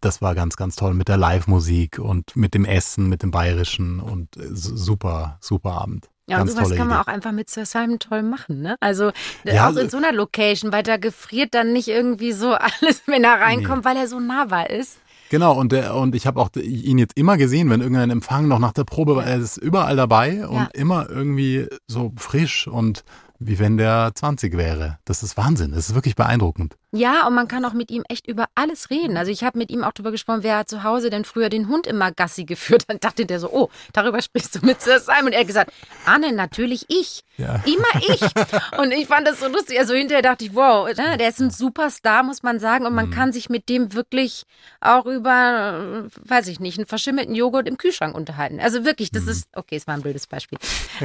das 0.00 0.20
war 0.20 0.34
ganz, 0.34 0.56
ganz 0.56 0.76
toll 0.76 0.92
mit 0.92 1.08
der 1.08 1.16
Live-Musik 1.16 1.98
und 1.98 2.36
mit 2.36 2.52
dem 2.52 2.66
Essen, 2.66 3.08
mit 3.08 3.22
dem 3.22 3.30
Bayerischen 3.30 4.00
und 4.00 4.36
äh, 4.36 4.48
super, 4.52 5.38
super 5.40 5.72
Abend. 5.72 6.08
Ja, 6.28 6.36
und 6.38 6.46
ganz 6.46 6.52
sowas 6.52 6.64
tolle 6.68 6.76
kann 6.76 6.88
man 6.88 6.96
Idee. 6.98 7.04
auch 7.08 7.12
einfach 7.12 7.32
mit 7.32 7.48
Sir 7.48 7.64
Simon 7.66 7.98
toll 8.00 8.22
machen, 8.22 8.60
ne? 8.60 8.76
Also 8.80 9.10
äh, 9.44 9.54
Ja, 9.54 9.68
auch 9.70 9.76
in 9.76 9.88
so 9.88 9.96
einer 9.96 10.12
Location, 10.12 10.72
weil 10.72 10.82
da 10.82 10.96
gefriert 10.96 11.54
dann 11.54 11.72
nicht 11.72 11.88
irgendwie 11.88 12.32
so 12.32 12.52
alles, 12.54 13.02
wenn 13.06 13.22
er 13.24 13.40
reinkommt, 13.40 13.84
weil 13.84 13.96
er 13.96 14.08
so 14.08 14.18
nahbar 14.18 14.70
ist. 14.70 14.98
Genau, 15.28 15.58
und, 15.58 15.72
der, 15.72 15.94
und 15.96 16.14
ich 16.14 16.26
habe 16.26 16.40
auch 16.40 16.50
ihn 16.54 16.98
jetzt 16.98 17.16
immer 17.18 17.36
gesehen, 17.36 17.68
wenn 17.70 17.80
irgendein 17.80 18.10
Empfang 18.10 18.46
noch 18.46 18.60
nach 18.60 18.72
der 18.72 18.84
Probe 18.84 19.16
war, 19.16 19.24
er 19.26 19.38
ist 19.38 19.56
überall 19.56 19.96
dabei 19.96 20.46
und 20.46 20.54
Ja. 20.56 20.68
immer 20.74 21.08
irgendwie 21.10 21.66
so 21.88 22.12
frisch 22.16 22.68
und 22.68 23.02
wie 23.38 23.58
wenn 23.58 23.76
der 23.76 24.12
20 24.14 24.56
wäre. 24.56 24.98
Das 25.04 25.22
ist 25.22 25.36
Wahnsinn, 25.36 25.72
das 25.72 25.88
ist 25.88 25.94
wirklich 25.94 26.14
beeindruckend. 26.16 26.74
Ja, 26.92 27.26
und 27.26 27.34
man 27.34 27.46
kann 27.46 27.64
auch 27.66 27.74
mit 27.74 27.90
ihm 27.90 28.04
echt 28.08 28.26
über 28.26 28.46
alles 28.54 28.88
reden. 28.88 29.18
Also 29.18 29.30
ich 29.30 29.44
habe 29.44 29.58
mit 29.58 29.70
ihm 29.70 29.84
auch 29.84 29.92
darüber 29.92 30.12
gesprochen, 30.12 30.42
wer 30.42 30.58
hat 30.58 30.68
zu 30.70 30.82
Hause 30.82 31.10
denn 31.10 31.24
früher 31.26 31.50
den 31.50 31.68
Hund 31.68 31.86
immer 31.86 32.10
Gassi 32.10 32.44
geführt. 32.44 32.84
Dann 32.88 32.98
dachte 33.00 33.26
der 33.26 33.38
so, 33.38 33.50
oh, 33.52 33.68
darüber 33.92 34.22
sprichst 34.22 34.54
du 34.54 34.64
mit 34.64 34.80
Sir 34.80 35.00
Simon. 35.00 35.26
Und 35.26 35.32
er 35.32 35.40
hat 35.40 35.46
gesagt, 35.46 35.72
Anne, 36.06 36.32
natürlich 36.32 36.86
ich. 36.88 37.22
Ja. 37.36 37.62
Immer 37.66 38.02
ich. 38.08 38.20
Und 38.78 38.92
ich 38.92 39.06
fand 39.08 39.26
das 39.26 39.40
so 39.40 39.48
lustig. 39.48 39.78
Also 39.78 39.92
hinterher 39.94 40.22
dachte 40.22 40.46
ich, 40.46 40.54
wow, 40.54 40.86
ne, 40.96 41.18
der 41.18 41.28
ist 41.28 41.40
ein 41.40 41.50
Superstar, 41.50 42.22
muss 42.22 42.42
man 42.42 42.58
sagen. 42.60 42.86
Und 42.86 42.94
man 42.94 43.06
Mhm. 43.06 43.10
kann 43.10 43.32
sich 43.32 43.50
mit 43.50 43.68
dem 43.68 43.92
wirklich 43.92 44.44
auch 44.80 45.04
über, 45.04 46.04
weiß 46.24 46.46
ich 46.48 46.60
nicht, 46.60 46.78
einen 46.78 46.86
verschimmelten 46.86 47.34
Joghurt 47.34 47.68
im 47.68 47.76
Kühlschrank 47.76 48.14
unterhalten. 48.14 48.58
Also 48.58 48.86
wirklich, 48.86 49.10
das 49.10 49.24
ist, 49.26 49.48
okay, 49.54 49.76
es 49.76 49.86
war 49.86 49.94
ein 49.94 50.02
blödes 50.02 50.26
Beispiel. 50.26 50.58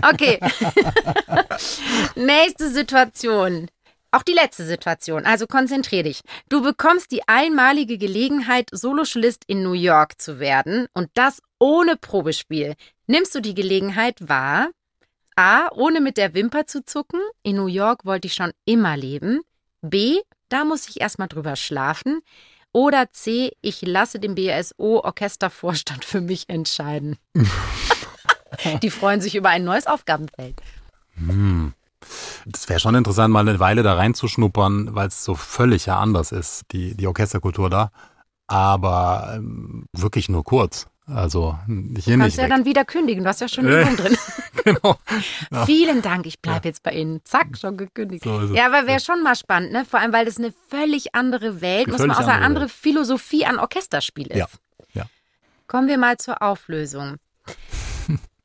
Okay. 0.10 0.40
Nächste 2.22 2.70
Situation. 2.70 3.68
Auch 4.12 4.22
die 4.22 4.34
letzte 4.34 4.64
Situation, 4.64 5.26
also 5.26 5.48
konzentrier 5.48 6.04
dich. 6.04 6.22
Du 6.50 6.62
bekommst 6.62 7.12
die 7.12 7.28
einmalige 7.28 7.98
Gelegenheit, 7.98 8.70
Soloschlist 8.72 9.44
in 9.48 9.64
New 9.64 9.74
York 9.74 10.22
zu 10.22 10.38
werden 10.38 10.86
und 10.94 11.10
das 11.16 11.42
ohne 11.58 11.98
Probespiel. 11.98 12.76
Nimmst 13.08 13.34
du 13.34 13.40
die 13.40 13.56
Gelegenheit 13.56 14.18
wahr? 14.20 14.70
A, 15.36 15.72
ohne 15.72 16.00
mit 16.00 16.18
der 16.18 16.36
Wimper 16.36 16.68
zu 16.68 16.86
zucken. 16.86 17.20
In 17.42 17.56
New 17.56 17.66
York 17.66 18.06
wollte 18.06 18.28
ich 18.28 18.36
schon 18.36 18.52
immer 18.66 18.96
leben. 18.98 19.42
B, 19.82 20.20
da 20.50 20.64
muss 20.64 20.88
ich 20.90 21.02
erstmal 21.02 21.28
drüber 21.28 21.56
schlafen. 21.56 22.22
Oder 22.72 23.12
C, 23.12 23.54
ich 23.62 23.82
lasse 23.82 24.20
den 24.20 24.36
BSO-Orchestervorstand 24.36 26.06
für 26.06 26.22
mich 26.22 26.50
entscheiden. 26.50 27.18
Die 28.84 28.92
freuen 28.92 29.22
sich 29.22 29.34
über 29.34 29.50
ein 29.50 29.64
neues 29.64 29.88
Aufgabenfeld. 29.88 30.62
Hm. 31.16 31.74
Das 32.46 32.70
wäre 32.70 32.80
schon 32.80 32.96
interessant, 32.96 33.34
mal 33.34 33.48
eine 33.48 33.60
Weile 33.60 33.84
da 33.84 33.96
reinzuschnuppern, 33.96 34.96
weil 34.96 35.08
es 35.08 35.24
so 35.24 35.36
völlig 35.36 35.86
ja 35.86 36.00
anders 36.00 36.32
ist, 36.32 36.64
die, 36.72 36.96
die 36.96 37.08
Orchesterkultur 37.08 37.70
da. 37.70 37.92
Aber 38.48 39.34
ähm, 39.36 39.86
wirklich 39.94 40.28
nur 40.30 40.44
kurz. 40.44 40.88
Also 41.08 41.58
hier 41.68 41.76
Kannst 41.86 42.04
nicht. 42.06 42.38
ja 42.38 42.44
weg. 42.44 42.50
dann 42.50 42.66
wieder 42.66 42.86
kündigen. 42.86 43.24
Du 43.24 43.30
hast 43.30 43.42
ja 43.42 43.48
schon 43.48 43.66
Äh. 43.68 43.82
Übung 43.82 43.96
drin. 43.98 44.18
genau. 44.64 44.96
Ja. 45.52 45.66
Vielen 45.66 46.02
Dank, 46.02 46.26
ich 46.26 46.40
bleibe 46.40 46.68
jetzt 46.70 46.82
bei 46.84 46.92
Ihnen. 46.92 47.20
Zack, 47.26 47.58
schon 47.60 47.76
gekündigt. 47.76 48.24
So. 48.24 48.42
Ja, 48.54 48.68
aber 48.68 48.88
wäre 48.88 49.02
schon 49.02 49.22
mal 49.22 49.36
spannend, 49.36 49.74
ne? 49.74 49.84
Vor 49.84 50.00
allem, 50.00 50.14
weil 50.14 50.24
das 50.26 50.38
eine 50.38 50.54
völlig 50.70 51.14
andere 51.14 51.60
Welt, 51.62 51.88
Eine 51.88 51.92
muss 51.98 52.00
man 52.00 52.12
auch 52.12 52.18
sagen, 52.18 52.30
andere 52.30 52.46
andere 52.46 52.70
Philosophie 52.70 53.46
an 53.46 53.60
Orchesterspiel 53.60 54.28
ist. 54.28 54.38
Ja, 54.38 54.48
ja. 54.94 55.06
Kommen 55.68 55.88
wir 55.90 55.98
mal 55.98 56.18
zur 56.18 56.42
Auflösung. 56.42 57.18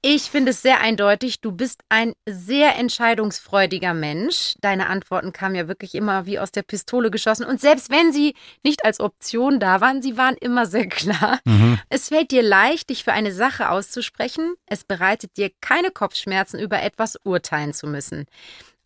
Ich 0.08 0.30
finde 0.30 0.52
es 0.52 0.62
sehr 0.62 0.80
eindeutig, 0.80 1.40
du 1.40 1.50
bist 1.50 1.80
ein 1.88 2.12
sehr 2.28 2.76
entscheidungsfreudiger 2.76 3.92
Mensch. 3.92 4.54
Deine 4.60 4.86
Antworten 4.86 5.32
kamen 5.32 5.56
ja 5.56 5.66
wirklich 5.66 5.96
immer 5.96 6.26
wie 6.26 6.38
aus 6.38 6.52
der 6.52 6.62
Pistole 6.62 7.10
geschossen. 7.10 7.44
Und 7.44 7.60
selbst 7.60 7.90
wenn 7.90 8.12
sie 8.12 8.36
nicht 8.62 8.84
als 8.84 9.00
Option 9.00 9.58
da 9.58 9.80
waren, 9.80 10.02
sie 10.02 10.16
waren 10.16 10.36
immer 10.36 10.66
sehr 10.66 10.86
klar. 10.88 11.40
Mhm. 11.44 11.80
Es 11.88 12.06
fällt 12.10 12.30
dir 12.30 12.44
leicht, 12.44 12.90
dich 12.90 13.02
für 13.02 13.12
eine 13.14 13.32
Sache 13.32 13.68
auszusprechen. 13.68 14.54
Es 14.66 14.84
bereitet 14.84 15.36
dir 15.36 15.50
keine 15.60 15.90
Kopfschmerzen, 15.90 16.60
über 16.60 16.80
etwas 16.80 17.16
urteilen 17.24 17.74
zu 17.74 17.88
müssen. 17.88 18.26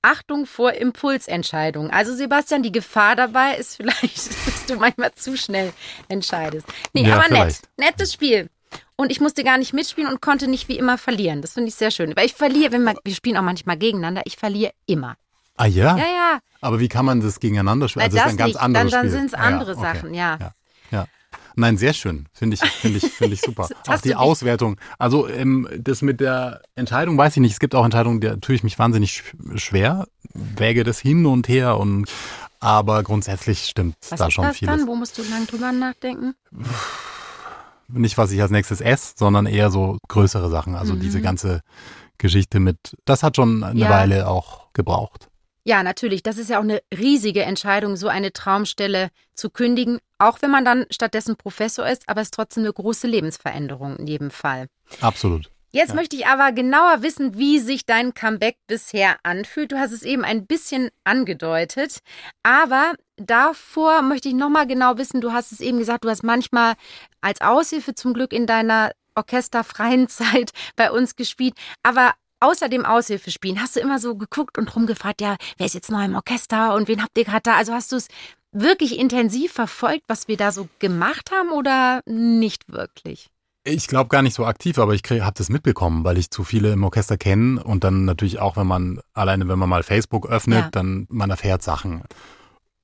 Achtung 0.01 0.47
vor 0.47 0.73
Impulsentscheidungen. 0.73 1.91
Also 1.91 2.14
Sebastian, 2.14 2.62
die 2.62 2.73
Gefahr 2.73 3.14
dabei 3.14 3.57
ist 3.57 3.77
vielleicht, 3.77 4.16
dass 4.47 4.64
du 4.66 4.77
manchmal 4.77 5.12
zu 5.12 5.37
schnell 5.37 5.75
entscheidest. 6.09 6.66
Nee, 6.95 7.07
Ja, 7.07 7.16
aber 7.16 7.25
vielleicht. 7.25 7.62
nett. 7.77 7.91
Nettes 7.91 8.14
Spiel. 8.14 8.49
Und 8.97 9.11
ich 9.11 9.21
musste 9.21 9.45
gar 9.45 9.57
nicht 9.59 9.73
mitspielen 9.73 10.11
und 10.11 10.21
konnte 10.21 10.47
nicht 10.49 10.68
wie 10.68 10.77
immer 10.79 10.99
verlieren. 10.99 11.41
Das 11.43 11.55
finde 11.55 11.68
ich 11.68 11.75
sehr 11.75 11.91
schön. 11.91 12.14
Weil 12.16 12.27
ich 12.27 12.35
verliere, 12.35 12.73
wenn 12.73 12.83
wir, 12.85 12.95
wir 13.03 13.14
spielen 13.14 13.37
auch 13.37 13.43
manchmal 13.43 13.77
gegeneinander, 13.79 14.23
ich 14.27 14.37
verliere 14.37 14.73
immer. 14.87 15.16
Ah 15.57 15.66
ja? 15.66 15.97
Ja, 15.97 16.05
ja. 16.05 16.39
Aber 16.61 16.81
wie 16.81 16.89
kann 16.89 17.05
man 17.07 17.21
das 17.21 17.41
gegeneinander 17.41 17.89
spielen? 17.89 18.05
Also 18.05 18.16
das 18.16 18.25
das 18.25 18.33
ist 18.33 18.35
ein 18.35 18.39
ganz 18.39 18.49
nicht. 18.49 18.57
Dann, 18.62 18.64
anderes 18.77 18.91
dann 18.93 19.01
Spiel. 19.01 19.11
sind 19.11 19.27
es 19.27 19.33
Ja, 19.33 19.39
andere 19.39 19.73
okay. 19.73 19.81
Sachen, 19.81 20.14
ja. 20.14 20.39
Ja. 20.41 20.53
ja. 20.91 21.07
Nein, 21.57 21.77
sehr 21.79 21.93
schön. 21.95 22.27
Finde 22.33 22.55
ich, 22.55 22.61
finde 22.71 22.99
ich, 22.99 23.05
finde 23.12 23.35
ich 23.35 23.41
super. 23.41 23.68
Auch 23.89 24.01
die 24.01 24.14
Auswertung. 24.14 24.77
Also 24.99 25.29
ähm, 25.29 25.68
das 25.79 26.01
mit 26.03 26.21
der 26.21 26.62
Entscheidung 26.77 27.18
weiß 27.18 27.37
ich 27.37 27.41
nicht. 27.41 27.53
Es 27.53 27.61
gibt 27.61 27.75
auch 27.75 27.85
Entscheidungen, 27.85 28.21
da 28.21 28.37
tue 28.37 28.55
ich 28.55 28.62
mich 28.62 28.79
wahnsinnig 28.79 29.11
sch- 29.23 29.59
schwer, 29.59 30.07
wäge 30.33 30.85
das 30.85 31.01
hin 31.01 31.27
und 31.27 31.49
her 31.49 31.77
und 31.79 32.09
aber 32.61 33.03
grundsätzlich 33.03 33.64
stimmt 33.66 33.97
Was 34.11 34.18
da 34.18 34.31
schon 34.31 34.45
das 34.45 34.59
vieles. 34.59 34.77
dann? 34.77 34.87
Wo 34.87 34.95
musst 34.95 35.16
du 35.18 35.23
lang 35.23 35.47
drüber 35.47 35.73
nachdenken? 35.73 36.35
Nicht, 37.93 38.16
was 38.18 38.30
ich 38.32 38.41
als 38.43 38.51
nächstes 38.51 38.80
esse, 38.80 39.14
sondern 39.16 39.47
eher 39.47 39.70
so 39.70 39.99
größere 40.09 40.49
Sachen. 40.51 40.74
Also 40.74 40.95
Mhm. 40.95 41.01
diese 41.01 41.20
ganze 41.20 41.61
Geschichte 42.18 42.61
mit, 42.61 42.76
das 43.05 43.22
hat 43.22 43.36
schon 43.36 43.62
eine 43.64 43.80
Ja. 43.80 43.91
Weile 43.91 44.28
auch 44.28 44.72
gebraucht. 44.72 45.28
Ja, 45.64 45.82
natürlich. 45.82 46.22
Das 46.22 46.38
ist 46.38 46.49
ja 46.51 46.59
auch 46.59 46.62
eine 46.64 46.80
riesige 46.97 47.43
Entscheidung, 47.43 47.97
so 47.97 48.09
eine 48.09 48.32
Traumstelle 48.32 49.11
zu 49.34 49.51
kündigen, 49.51 49.99
auch 50.18 50.41
wenn 50.43 50.51
man 50.51 50.64
dann 50.64 50.86
stattdessen 50.91 51.36
Professor 51.36 51.86
ist, 51.86 52.09
aber 52.09 52.20
es 52.22 52.28
ist 52.28 52.34
trotzdem 52.34 52.64
eine 52.64 52.72
große 52.72 53.07
Lebensveränderung 53.07 53.97
in 53.97 54.07
jedem 54.07 54.30
Fall. 54.30 54.68
Absolut. 55.01 55.51
Jetzt 55.72 55.91
Ja. 55.91 55.95
möchte 55.97 56.16
ich 56.16 56.26
aber 56.26 56.51
genauer 56.53 57.03
wissen, 57.03 57.38
wie 57.38 57.59
sich 57.61 57.86
dein 57.86 58.12
Comeback 58.14 58.57
bisher 58.66 59.16
anfühlt. 59.22 59.70
Du 59.70 59.78
hast 59.78 59.93
es 59.93 60.03
eben 60.03 60.24
ein 60.24 60.47
bisschen 60.47 60.88
angedeutet, 61.05 61.99
aber 62.43 62.95
davor 63.21 64.03
möchte 64.03 64.29
ich 64.29 64.35
nochmal 64.35 64.66
genau 64.66 64.99
wissen, 64.99 65.21
du 65.21 65.33
hast 65.33 65.53
es 65.53 65.61
eben 65.61 65.79
gesagt, 65.79 66.05
du 66.05 66.09
hast 66.11 66.23
manchmal 66.23 66.75
als 67.21 67.41
Aushilfe 67.41 67.95
zum 67.95 68.14
Glück 68.14 68.33
in 68.33 68.47
deiner 68.47 68.93
orchesterfreien 69.14 70.09
Zeit 70.09 70.51
bei 70.77 70.91
uns 70.91 71.16
gespielt, 71.16 71.55
aber 71.83 72.12
außer 72.41 72.68
dem 72.68 72.87
Aushilfespielen 72.87 73.61
hast 73.61 73.77
du 73.77 73.81
immer 73.81 73.99
so 73.99 74.16
geguckt 74.16 74.57
und 74.59 74.75
rumgefragt, 74.75 75.21
ja, 75.21 75.37
wer 75.59 75.66
ist 75.66 75.75
jetzt 75.75 75.91
neu 75.91 76.05
im 76.05 76.14
Orchester 76.14 76.75
und 76.75 76.89
wen 76.89 77.03
habt 77.03 77.16
ihr 77.18 77.25
gerade 77.25 77.43
da? 77.43 77.57
Also 77.57 77.75
hast 77.75 77.93
du 77.93 77.97
es 77.97 78.09
wirklich 78.53 78.99
intensiv 78.99 79.53
verfolgt, 79.53 80.05
was 80.09 80.27
wir 80.27 80.37
da 80.37 80.51
so 80.51 80.68
gemacht 80.79 81.31
haben 81.31 81.51
oder 81.51 82.01
nicht 82.07 82.73
wirklich? 82.73 83.29
Ich 83.62 83.89
glaube 83.89 84.09
gar 84.09 84.23
nicht 84.23 84.35
so 84.35 84.47
aktiv, 84.47 84.79
aber 84.79 84.95
ich 84.95 85.03
habe 85.05 85.35
das 85.37 85.51
mitbekommen, 85.51 86.03
weil 86.03 86.16
ich 86.16 86.31
zu 86.31 86.45
viele 86.45 86.73
im 86.73 86.83
Orchester 86.83 87.18
kenne 87.18 87.62
und 87.62 87.85
dann 87.85 88.07
natürlich 88.07 88.39
auch, 88.41 88.57
wenn 88.57 88.66
man 88.66 89.01
alleine, 89.12 89.47
wenn 89.49 89.59
man 89.59 89.68
mal 89.68 89.83
Facebook 89.83 90.27
öffnet, 90.31 90.59
Ja. 90.59 90.68
dann 90.71 91.07
man 91.11 91.29
erfährt 91.29 91.62
Sachen. 91.62 92.03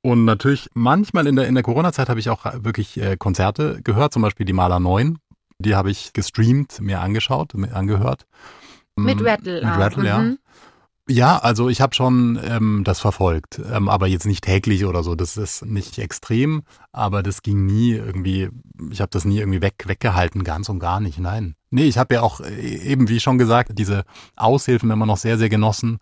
Und 0.07 0.24
natürlich 0.24 0.70
manchmal 0.72 1.26
in 1.26 1.34
der 1.34 1.48
in 1.48 1.57
der 1.57 1.64
Corona-Zeit 1.64 2.09
habe 2.09 2.20
ich 2.20 2.30
auch 2.30 2.44
wirklich 2.62 2.96
äh, 2.96 3.16
Konzerte 3.16 3.80
gehört, 3.82 4.12
zum 4.12 4.22
Beispiel 4.22 4.46
die 4.46 4.52
Maler 4.52 4.78
9. 4.78 5.18
Die 5.59 5.74
habe 5.74 5.90
ich 5.90 6.12
gestreamt, 6.12 6.80
mir 6.80 7.00
angeschaut, 7.00 7.54
mir 7.54 7.74
angehört. 7.74 8.24
Mit 8.94 9.20
Mm, 9.20 9.26
Rattle. 9.26 9.54
Mit. 9.66 9.76
Rattle, 9.76 10.07
ja. 10.07 10.18
Mhm. 10.20 10.38
Ja, 11.09 11.38
also 11.38 11.68
ich 11.68 11.80
habe 11.80 11.96
schon 11.96 12.38
ähm, 12.40 12.82
das 12.84 13.00
verfolgt, 13.00 13.61
ähm, 13.68 13.88
aber 13.88 14.07
jetzt 14.07 14.26
nicht 14.26 14.44
täglich 14.44 14.84
oder 14.84 15.02
so. 15.02 15.16
Das 15.16 15.36
ist 15.36 15.66
nicht 15.66 15.98
extrem, 15.98 16.62
aber 16.92 17.24
das 17.24 17.42
ging 17.42 17.66
nie 17.66 17.94
irgendwie. 17.94 18.48
Ich 18.92 19.00
habe 19.00 19.11
das 19.11 19.24
nie 19.24 19.40
irgendwie 19.40 19.61
weg 19.61 19.86
weggehalten, 19.86 20.44
ganz 20.44 20.68
und 20.68 20.78
gar 20.78 21.00
nicht. 21.00 21.18
Nein, 21.18 21.57
nee, 21.70 21.86
ich 21.86 21.98
habe 21.98 22.14
ja 22.14 22.22
auch 22.22 22.40
äh, 22.40 22.76
eben 22.76 23.09
wie 23.09 23.18
schon 23.18 23.38
gesagt 23.38 23.72
diese 23.76 24.04
Aushilfen 24.36 24.88
immer 24.88 25.07
noch 25.07 25.16
sehr 25.16 25.36
sehr 25.36 25.48
genossen 25.48 25.98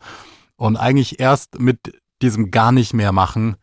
und 0.57 0.77
eigentlich 0.77 1.21
erst 1.21 1.59
mit 1.59 1.79
diesem 2.21 2.51
gar 2.51 2.71
nicht 2.71 2.93
mehr 2.93 3.13
machen 3.13 3.57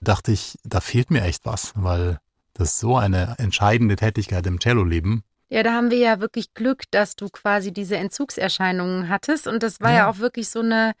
dachte 0.00 0.32
ich, 0.32 0.58
da 0.64 0.80
fehlt 0.80 1.10
mir 1.10 1.22
echt 1.22 1.44
was, 1.46 1.72
weil 1.74 2.18
das 2.54 2.72
ist 2.72 2.80
so 2.80 2.96
eine 2.96 3.34
entscheidende 3.38 3.96
Tätigkeit 3.96 4.46
im 4.46 4.58
Cello-Leben. 4.58 5.22
Ja, 5.50 5.62
da 5.62 5.72
haben 5.72 5.90
wir 5.90 5.98
ja 5.98 6.20
wirklich 6.20 6.52
Glück, 6.52 6.82
dass 6.90 7.16
du 7.16 7.28
quasi 7.30 7.72
diese 7.72 7.96
Entzugserscheinungen 7.96 9.08
hattest. 9.08 9.46
Und 9.46 9.62
das 9.62 9.80
war 9.80 9.90
ja, 9.92 9.96
Ja. 9.98 10.10
auch 10.10 10.18
wirklich 10.18 10.50
so 10.50 10.60
eine 10.60 10.92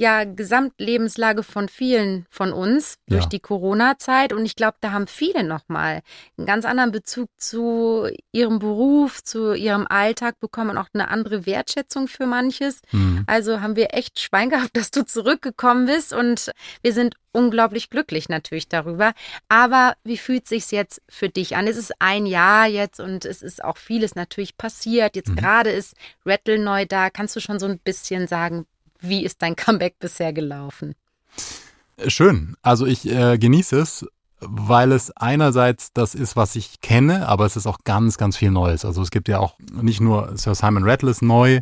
ja, 0.00 0.24
Gesamtlebenslage 0.24 1.42
von 1.42 1.68
vielen 1.68 2.24
von 2.30 2.54
uns 2.54 2.94
durch 3.06 3.24
Ja. 3.24 3.28
die 3.28 3.38
Corona-Zeit. 3.40 4.32
Und 4.32 4.46
ich 4.46 4.56
glaube, 4.56 4.78
da 4.80 4.92
haben 4.92 5.06
viele 5.06 5.44
nochmal 5.44 6.00
einen 6.38 6.46
ganz 6.46 6.64
anderen 6.64 6.90
Bezug 6.90 7.28
zu 7.36 8.08
ihrem 8.32 8.58
Beruf, 8.60 9.22
zu 9.22 9.52
ihrem 9.52 9.86
Alltag 9.86 10.40
bekommen 10.40 10.70
und 10.70 10.78
auch 10.78 10.88
eine 10.94 11.08
andere 11.08 11.44
Wertschätzung 11.44 12.08
für 12.08 12.24
manches. 12.24 12.80
Hm. 12.88 13.24
Also 13.26 13.60
haben 13.60 13.76
wir 13.76 13.92
echt 13.92 14.20
Schwein 14.20 14.48
gehabt, 14.48 14.70
dass 14.74 14.90
du 14.90 15.04
zurückgekommen 15.04 15.84
bist 15.84 16.14
und 16.14 16.50
wir 16.82 16.94
sind 16.94 17.16
unglaublich 17.32 17.90
glücklich 17.90 18.28
natürlich 18.30 18.68
darüber. 18.68 19.12
Aber 19.48 19.94
wie 20.02 20.16
fühlt 20.16 20.48
sich's 20.48 20.70
jetzt 20.70 21.02
für 21.10 21.28
dich 21.28 21.56
an? 21.56 21.66
Es 21.66 21.76
ist 21.76 21.92
ein 21.98 22.24
Jahr 22.24 22.66
jetzt 22.66 23.00
und 23.00 23.26
es 23.26 23.42
ist 23.42 23.62
auch 23.62 23.76
vieles 23.76 24.14
natürlich 24.14 24.56
passiert. 24.56 25.14
Jetzt 25.14 25.28
Mhm. 25.28 25.36
gerade 25.36 25.70
ist 25.70 25.94
Rattle 26.24 26.58
neu 26.58 26.86
da. 26.86 27.10
Kannst 27.10 27.36
du 27.36 27.40
schon 27.40 27.58
so 27.60 27.66
ein 27.66 27.78
bisschen 27.78 28.26
sagen, 28.26 28.64
wie 29.00 29.24
ist 29.24 29.42
dein 29.42 29.56
Comeback 29.56 29.98
bisher 29.98 30.32
gelaufen? 30.32 30.94
Schön. 32.06 32.56
Also 32.62 32.86
ich 32.86 33.08
äh, 33.08 33.38
genieße 33.38 33.78
es, 33.78 34.06
weil 34.40 34.92
es 34.92 35.10
einerseits 35.16 35.92
das 35.92 36.14
ist, 36.14 36.36
was 36.36 36.56
ich 36.56 36.80
kenne, 36.80 37.28
aber 37.28 37.44
es 37.46 37.56
ist 37.56 37.66
auch 37.66 37.78
ganz, 37.84 38.16
ganz 38.16 38.36
viel 38.36 38.50
Neues. 38.50 38.84
Also 38.84 39.02
es 39.02 39.10
gibt 39.10 39.28
ja 39.28 39.38
auch 39.38 39.58
nicht 39.72 40.00
nur 40.00 40.36
Sir 40.36 40.54
Simon 40.54 40.84
Rattle 40.84 41.10
ist 41.10 41.22
neu 41.22 41.60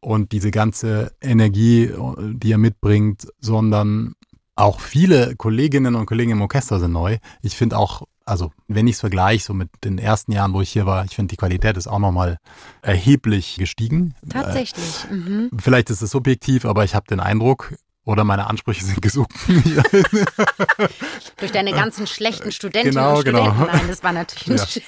und 0.00 0.32
diese 0.32 0.50
ganze 0.50 1.12
Energie, 1.20 1.90
die 2.18 2.52
er 2.52 2.58
mitbringt, 2.58 3.26
sondern 3.40 4.14
auch 4.56 4.80
viele 4.80 5.36
Kolleginnen 5.36 5.94
und 5.94 6.06
Kollegen 6.06 6.32
im 6.32 6.42
Orchester 6.42 6.78
sind 6.78 6.92
neu. 6.92 7.18
Ich 7.42 7.56
finde 7.56 7.78
auch, 7.78 8.06
also 8.24 8.52
wenn 8.68 8.86
ich 8.86 8.94
es 8.94 9.00
vergleiche, 9.00 9.44
so 9.44 9.54
mit 9.54 9.70
den 9.84 9.98
ersten 9.98 10.32
Jahren, 10.32 10.52
wo 10.54 10.60
ich 10.60 10.70
hier 10.70 10.86
war, 10.86 11.04
ich 11.04 11.14
finde 11.14 11.30
die 11.30 11.36
Qualität 11.36 11.76
ist 11.76 11.86
auch 11.86 11.98
nochmal 11.98 12.38
erheblich 12.82 13.56
gestiegen. 13.56 14.14
Tatsächlich. 14.28 15.06
Mhm. 15.10 15.50
Äh, 15.52 15.56
vielleicht 15.60 15.90
ist 15.90 16.02
es 16.02 16.10
subjektiv, 16.10 16.64
aber 16.64 16.84
ich 16.84 16.94
habe 16.94 17.06
den 17.06 17.20
Eindruck, 17.20 17.74
oder 18.04 18.24
meine 18.24 18.46
Ansprüche 18.48 18.84
sind 18.84 19.00
gesunken. 19.00 19.34
Durch 21.38 21.52
deine 21.52 21.72
ganzen 21.72 22.06
schlechten 22.06 22.52
Studentinnen 22.52 22.94
Genau, 22.94 23.18
und 23.18 23.24
genau. 23.24 23.44
Studenten. 23.46 23.76
Nein, 23.76 23.88
das 23.88 24.02
war 24.02 24.12
natürlich 24.12 24.62
ein. 24.62 24.66
Scherz. 24.66 24.86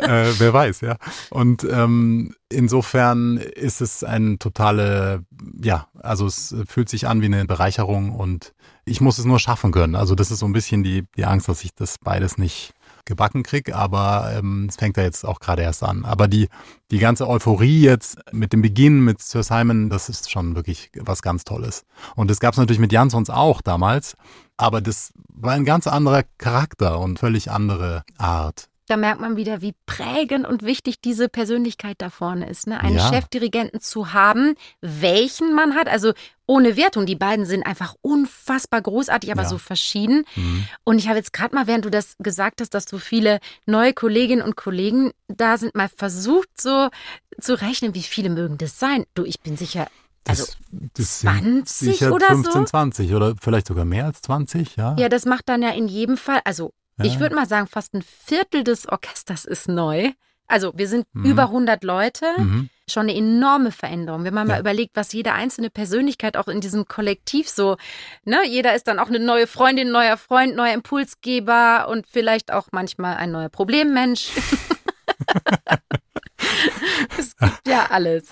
äh, 0.00 0.32
wer 0.38 0.52
weiß, 0.52 0.80
ja. 0.80 0.96
Und 1.30 1.64
ähm, 1.70 2.34
insofern 2.48 3.36
ist 3.36 3.80
es 3.80 4.04
ein 4.04 4.38
totale, 4.38 5.24
ja, 5.62 5.86
also 6.00 6.26
es 6.26 6.54
fühlt 6.66 6.88
sich 6.88 7.06
an 7.06 7.20
wie 7.20 7.26
eine 7.26 7.44
Bereicherung 7.44 8.10
und 8.10 8.54
ich 8.84 9.00
muss 9.00 9.18
es 9.18 9.24
nur 9.24 9.38
schaffen 9.38 9.72
können. 9.72 9.94
Also 9.94 10.14
das 10.14 10.30
ist 10.30 10.38
so 10.38 10.46
ein 10.46 10.52
bisschen 10.52 10.82
die, 10.82 11.04
die 11.16 11.24
Angst, 11.26 11.48
dass 11.48 11.62
ich 11.62 11.74
das 11.74 11.96
beides 12.02 12.38
nicht 12.38 12.72
gebacken 13.04 13.42
krieg, 13.42 13.74
aber 13.74 14.32
ähm, 14.34 14.66
es 14.68 14.76
fängt 14.76 14.96
ja 14.96 15.02
jetzt 15.02 15.24
auch 15.24 15.40
gerade 15.40 15.62
erst 15.62 15.82
an. 15.82 16.04
Aber 16.04 16.28
die, 16.28 16.48
die 16.90 16.98
ganze 16.98 17.28
Euphorie 17.28 17.82
jetzt 17.82 18.18
mit 18.32 18.52
dem 18.52 18.62
Beginn 18.62 19.00
mit 19.00 19.20
Sir 19.20 19.42
Simon, 19.42 19.90
das 19.90 20.08
ist 20.08 20.30
schon 20.30 20.54
wirklich 20.56 20.90
was 20.96 21.22
ganz 21.22 21.44
Tolles. 21.44 21.84
Und 22.16 22.30
das 22.30 22.40
gab 22.40 22.54
es 22.54 22.58
natürlich 22.58 22.80
mit 22.80 22.92
Jansons 22.92 23.30
auch 23.30 23.60
damals, 23.60 24.16
aber 24.56 24.80
das 24.80 25.12
war 25.28 25.52
ein 25.52 25.64
ganz 25.64 25.86
anderer 25.86 26.22
Charakter 26.38 26.98
und 27.00 27.18
völlig 27.18 27.50
andere 27.50 28.04
Art. 28.18 28.69
Da 28.90 28.96
merkt 28.96 29.20
man 29.20 29.36
wieder, 29.36 29.62
wie 29.62 29.74
prägend 29.86 30.44
und 30.46 30.64
wichtig 30.64 31.00
diese 31.00 31.28
Persönlichkeit 31.28 31.96
da 31.98 32.10
vorne 32.10 32.48
ist. 32.50 32.66
Ne? 32.66 32.80
Einen 32.80 32.96
Ja. 32.96 33.08
Chefdirigenten 33.08 33.80
zu 33.80 34.12
haben, 34.12 34.56
welchen 34.80 35.54
man 35.54 35.74
hat. 35.76 35.86
Also 35.88 36.12
ohne 36.46 36.76
Wertung. 36.76 37.06
Die 37.06 37.14
beiden 37.14 37.46
sind 37.46 37.64
einfach 37.64 37.94
unfassbar 38.02 38.82
großartig, 38.82 39.30
aber 39.30 39.42
Ja. 39.42 39.48
so 39.48 39.58
verschieden. 39.58 40.24
Mhm. 40.34 40.64
Und 40.82 40.98
ich 40.98 41.06
habe 41.06 41.18
jetzt 41.18 41.32
gerade 41.32 41.54
mal, 41.54 41.68
während 41.68 41.84
du 41.84 41.90
das 41.90 42.16
gesagt 42.18 42.60
hast, 42.60 42.70
dass 42.74 42.84
so 42.84 42.98
viele 42.98 43.38
neue 43.66 43.92
Kolleginnen 43.94 44.42
und 44.42 44.56
Kollegen 44.56 45.12
da 45.28 45.56
sind, 45.56 45.76
mal 45.76 45.88
versucht 45.96 46.60
so 46.60 46.88
zu 47.40 47.54
rechnen, 47.60 47.94
wie 47.94 48.02
viele 48.02 48.30
mögen 48.30 48.58
das 48.58 48.80
sein. 48.80 49.04
Du, 49.14 49.24
ich 49.24 49.38
bin 49.40 49.56
sicher, 49.56 49.86
also 50.26 50.44
Das, 50.44 50.56
das 50.94 51.20
sind 51.20 51.68
20 51.68 51.92
sicher 51.92 52.12
oder 52.12 52.26
15, 52.26 52.52
so? 52.52 52.64
20 52.64 53.14
oder 53.14 53.34
vielleicht 53.40 53.68
sogar 53.68 53.84
mehr 53.84 54.06
als 54.06 54.20
20, 54.22 54.74
ja. 54.74 54.96
Ja, 54.98 55.08
das 55.08 55.24
macht 55.26 55.48
dann 55.48 55.62
ja 55.62 55.70
in 55.70 55.86
jedem 55.86 56.16
Fall, 56.16 56.40
also 56.44 56.72
Ja. 57.04 57.10
ich 57.12 57.20
würde 57.20 57.34
mal 57.34 57.46
sagen, 57.46 57.66
fast 57.66 57.94
ein 57.94 58.02
Viertel 58.02 58.64
des 58.64 58.88
Orchesters 58.88 59.44
ist 59.44 59.68
neu. 59.68 60.10
Also 60.46 60.72
wir 60.74 60.88
sind 60.88 61.06
Mhm. 61.12 61.24
über 61.26 61.48
100 61.50 61.84
Leute. 61.84 62.26
Mhm. 62.36 62.70
Schon 62.88 63.02
eine 63.08 63.14
enorme 63.14 63.70
Veränderung. 63.70 64.24
Wenn 64.24 64.34
man 64.34 64.48
Ja. 64.48 64.54
mal 64.54 64.60
überlegt, 64.60 64.96
was 64.96 65.12
jede 65.12 65.32
einzelne 65.32 65.70
Persönlichkeit 65.70 66.36
auch 66.36 66.48
in 66.48 66.60
diesem 66.60 66.86
Kollektiv 66.86 67.48
so, 67.48 67.76
ne, 68.24 68.40
jeder 68.48 68.74
ist 68.74 68.88
dann 68.88 68.98
auch 68.98 69.06
eine 69.06 69.20
neue 69.20 69.46
Freundin, 69.46 69.92
neuer 69.92 70.16
Freund, 70.16 70.56
neuer 70.56 70.74
Impulsgeber 70.74 71.86
und 71.88 72.08
vielleicht 72.08 72.52
auch 72.52 72.66
manchmal 72.72 73.16
ein 73.16 73.30
neuer 73.30 73.48
Problemmensch. 73.48 74.30
es 77.18 77.36
gibt 77.36 77.60
ja 77.68 77.86
alles. 77.90 78.28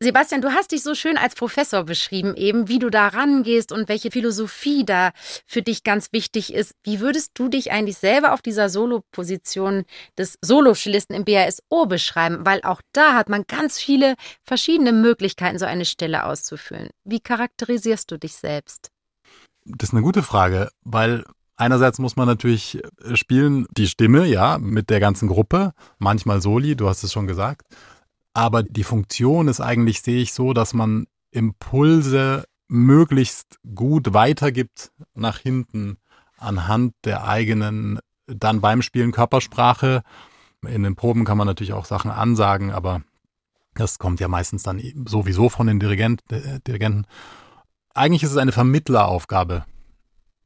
Sebastian, 0.00 0.42
du 0.42 0.52
hast 0.52 0.70
dich 0.70 0.84
so 0.84 0.94
schön 0.94 1.16
als 1.16 1.34
Professor 1.34 1.82
beschrieben, 1.82 2.36
eben 2.36 2.68
wie 2.68 2.78
du 2.78 2.88
da 2.88 3.08
rangehst 3.08 3.72
und 3.72 3.88
welche 3.88 4.12
Philosophie 4.12 4.84
da 4.84 5.10
für 5.44 5.60
dich 5.60 5.82
ganz 5.82 6.12
wichtig 6.12 6.54
ist. 6.54 6.76
Wie 6.84 7.00
würdest 7.00 7.32
du 7.34 7.48
dich 7.48 7.72
eigentlich 7.72 7.98
selber 7.98 8.32
auf 8.32 8.40
dieser 8.40 8.68
Solo-Position 8.68 9.84
des 10.16 10.38
Soloschlisten 10.40 11.16
im 11.16 11.24
BASO 11.24 11.86
beschreiben? 11.86 12.46
Weil 12.46 12.60
auch 12.62 12.80
da 12.92 13.14
hat 13.14 13.28
man 13.28 13.42
ganz 13.48 13.80
viele 13.80 14.14
verschiedene 14.44 14.92
Möglichkeiten, 14.92 15.58
so 15.58 15.66
eine 15.66 15.84
Stelle 15.84 16.26
auszufüllen. 16.26 16.90
Wie 17.02 17.18
charakterisierst 17.18 18.08
du 18.12 18.18
dich 18.18 18.34
selbst? 18.34 18.92
Das 19.64 19.88
ist 19.88 19.94
eine 19.94 20.02
gute 20.02 20.22
Frage, 20.22 20.70
weil 20.84 21.24
Einerseits 21.60 21.98
muss 21.98 22.14
man 22.14 22.28
natürlich 22.28 22.80
spielen 23.14 23.66
die 23.76 23.88
Stimme, 23.88 24.26
ja, 24.26 24.58
mit 24.58 24.90
der 24.90 25.00
ganzen 25.00 25.26
Gruppe, 25.26 25.72
manchmal 25.98 26.40
Soli, 26.40 26.76
du 26.76 26.88
hast 26.88 27.02
es 27.02 27.12
schon 27.12 27.26
gesagt. 27.26 27.62
Aber 28.38 28.62
die 28.62 28.84
Funktion 28.84 29.48
ist 29.48 29.60
eigentlich, 29.60 30.00
sehe 30.00 30.22
ich 30.22 30.32
so, 30.32 30.52
dass 30.52 30.72
man 30.72 31.08
Impulse 31.32 32.44
möglichst 32.68 33.58
gut 33.74 34.14
weitergibt 34.14 34.92
nach 35.12 35.38
hinten 35.38 35.96
anhand 36.36 36.94
der 37.04 37.26
eigenen, 37.26 37.98
dann 38.28 38.60
beim 38.60 38.82
Spielen 38.82 39.10
Körpersprache. 39.10 40.02
In 40.64 40.84
den 40.84 40.94
Proben 40.94 41.24
kann 41.24 41.36
man 41.36 41.48
natürlich 41.48 41.72
auch 41.72 41.84
Sachen 41.84 42.12
ansagen, 42.12 42.70
aber 42.70 43.02
das 43.74 43.98
kommt 43.98 44.20
ja 44.20 44.28
meistens 44.28 44.62
dann 44.62 44.80
sowieso 45.08 45.48
von 45.48 45.66
den 45.66 45.80
Dirigent, 45.80 46.22
äh, 46.30 46.60
Dirigenten. 46.64 47.06
Eigentlich 47.92 48.22
ist 48.22 48.30
es 48.30 48.36
eine 48.36 48.52
Vermittleraufgabe. 48.52 49.64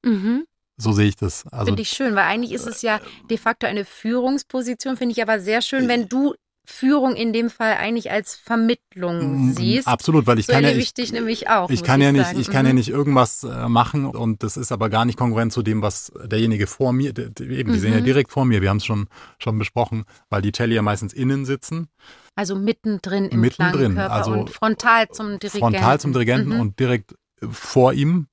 Mhm. 0.03 0.47
So 0.79 0.93
sehe 0.93 1.09
ich 1.09 1.17
das. 1.17 1.47
Also, 1.49 1.67
finde 1.67 1.83
ich 1.83 1.91
schön, 1.91 2.15
weil 2.15 2.25
eigentlich 2.25 2.53
ist 2.53 2.67
es 2.67 2.81
ja 2.81 3.03
de 3.29 3.37
facto 3.37 3.67
eine 3.67 3.85
Führungsposition, 3.85 4.97
finde 4.97 5.13
ich 5.13 5.21
aber 5.21 5.41
sehr 5.41 5.61
schön, 5.61 5.89
wenn 5.89 6.09
du 6.09 6.35
Führung 6.65 7.17
in 7.17 7.33
dem 7.33 7.51
Fall 7.51 7.75
eigentlich 7.75 8.11
als 8.11 8.37
Vermittlung 8.37 9.51
mm, 9.51 9.53
siehst. 9.55 9.89
Absolut, 9.89 10.27
weil 10.27 10.39
ich 10.39 10.47
so 10.47 10.53
kann 10.53 10.63
ja 10.63 10.71
ich 10.71 10.95
dich 10.95 11.13
nämlich 11.13 11.49
auch. 11.49 11.69
Ich 11.71 11.83
kann 11.83 12.01
ich 12.01 12.07
ja 12.07 12.13
nicht, 12.13 12.27
sagen. 12.27 12.41
ich 12.41 12.51
kann 12.51 12.63
mhm. 12.63 12.69
ja 12.69 12.73
nicht 12.75 12.89
irgendwas 12.89 13.43
äh, 13.43 13.69
machen 13.69 14.07
und 14.07 14.45
das 14.45 14.57
ist 14.57 14.71
aber 14.71 14.89
gar 14.89 15.05
nicht 15.05 15.19
konkurrent 15.19 15.53
zu 15.53 15.63
dem, 15.63 15.83
was 15.83 16.13
derjenige 16.25 16.69
vor 16.69 16.93
mir, 16.93 17.09
eben, 17.09 17.35
die 17.37 17.65
mhm. 17.65 17.79
sind 17.79 17.93
ja 17.93 18.01
mhm. 18.01 18.05
direkt 18.05 18.31
vor 18.31 18.45
mir. 18.45 18.63
Wir 18.63 18.71
haben 18.71 18.77
es 18.77 18.87
schon 18.87 19.09
schon 19.39 19.59
besprochen, 19.59 20.05
weil 20.31 20.41
die 20.41 20.53
Celli 20.53 20.77
ja 20.77 20.83
meistens 20.83 21.13
innen 21.13 21.45
sitzen. 21.45 21.89
Also 22.37 22.55
mittendrin 22.55 23.27
im 23.27 23.41
mittendrin, 23.41 23.95
Klangkörper 23.95 24.15
also 24.15 24.33
und 24.33 24.51
frontal 24.51 25.09
zum 25.09 25.39
Dirigenten. 25.41 25.59
Frontal 25.59 26.01
zum 26.01 26.13
Dirigenten 26.13 26.55
mhm. 26.55 26.61
und 26.61 26.79
direkt 26.79 27.17
vor 27.41 27.93
ihm 27.93 28.29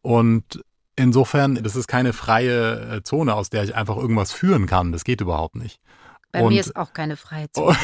und 0.00 0.62
Insofern, 0.94 1.54
das 1.54 1.74
ist 1.74 1.88
keine 1.88 2.12
freie 2.12 2.96
äh, 2.96 3.02
Zone, 3.02 3.34
aus 3.34 3.48
der 3.48 3.64
ich 3.64 3.74
einfach 3.74 3.96
irgendwas 3.96 4.30
führen 4.30 4.66
kann. 4.66 4.92
Das 4.92 5.04
geht 5.04 5.22
überhaupt 5.22 5.56
nicht. 5.56 5.80
Bei 6.32 6.42
und, 6.42 6.48
mir 6.48 6.60
ist 6.60 6.76
auch 6.76 6.94
keine 6.94 7.16
freie 7.16 7.50
Zone. 7.52 7.76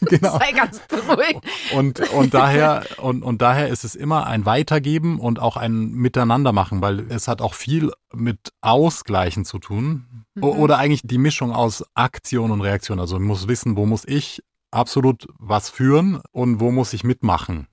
genau. 0.00 0.38
Sei 0.38 0.52
ganz 0.52 0.80
beruhigt. 0.88 1.40
Und, 1.72 2.00
und, 2.10 2.34
daher, 2.34 2.84
und, 2.98 3.22
und 3.22 3.40
daher 3.40 3.68
ist 3.68 3.84
es 3.84 3.94
immer 3.94 4.26
ein 4.26 4.44
Weitergeben 4.44 5.20
und 5.20 5.38
auch 5.38 5.56
ein 5.56 5.92
Miteinander 5.92 6.52
machen, 6.52 6.82
weil 6.82 7.06
es 7.10 7.28
hat 7.28 7.40
auch 7.40 7.54
viel 7.54 7.92
mit 8.12 8.52
Ausgleichen 8.60 9.44
zu 9.44 9.60
tun. 9.60 10.24
Mhm. 10.34 10.42
Oder 10.42 10.78
eigentlich 10.78 11.02
die 11.04 11.18
Mischung 11.18 11.52
aus 11.52 11.84
Aktion 11.94 12.50
und 12.50 12.60
Reaktion. 12.60 12.98
Also 12.98 13.16
ich 13.16 13.22
muss 13.22 13.46
wissen, 13.46 13.76
wo 13.76 13.86
muss 13.86 14.04
ich 14.04 14.42
absolut 14.72 15.26
was 15.38 15.70
führen 15.70 16.20
und 16.32 16.58
wo 16.58 16.72
muss 16.72 16.92
ich 16.92 17.04
mitmachen. 17.04 17.68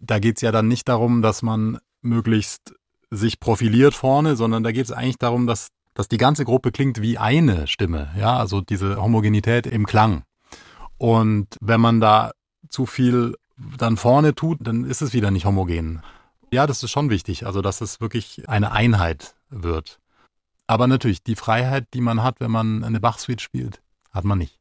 Da 0.00 0.18
geht 0.18 0.36
es 0.36 0.42
ja 0.42 0.52
dann 0.52 0.68
nicht 0.68 0.88
darum, 0.88 1.22
dass 1.22 1.42
man 1.42 1.78
möglichst 2.02 2.74
sich 3.10 3.40
profiliert 3.40 3.94
vorne, 3.94 4.36
sondern 4.36 4.62
da 4.62 4.72
geht 4.72 4.84
es 4.84 4.92
eigentlich 4.92 5.18
darum, 5.18 5.46
dass 5.46 5.68
dass 5.98 6.06
die 6.06 6.16
ganze 6.16 6.44
Gruppe 6.44 6.70
klingt 6.70 7.02
wie 7.02 7.18
eine 7.18 7.66
Stimme, 7.66 8.12
ja, 8.16 8.36
also 8.36 8.60
diese 8.60 9.02
Homogenität 9.02 9.66
im 9.66 9.84
Klang. 9.84 10.22
Und 10.96 11.56
wenn 11.60 11.80
man 11.80 12.00
da 12.00 12.30
zu 12.68 12.86
viel 12.86 13.34
dann 13.76 13.96
vorne 13.96 14.36
tut, 14.36 14.58
dann 14.60 14.84
ist 14.84 15.00
es 15.00 15.12
wieder 15.12 15.32
nicht 15.32 15.44
homogen. 15.44 16.00
Ja, 16.52 16.68
das 16.68 16.84
ist 16.84 16.92
schon 16.92 17.10
wichtig, 17.10 17.46
also 17.46 17.62
dass 17.62 17.80
es 17.80 18.00
wirklich 18.00 18.48
eine 18.48 18.70
Einheit 18.70 19.34
wird. 19.50 19.98
Aber 20.68 20.86
natürlich, 20.86 21.24
die 21.24 21.34
Freiheit, 21.34 21.88
die 21.92 22.00
man 22.00 22.22
hat, 22.22 22.36
wenn 22.38 22.52
man 22.52 22.84
eine 22.84 23.00
Bach-Suite 23.00 23.40
spielt, 23.40 23.82
hat 24.12 24.22
man 24.22 24.38
nicht. 24.38 24.57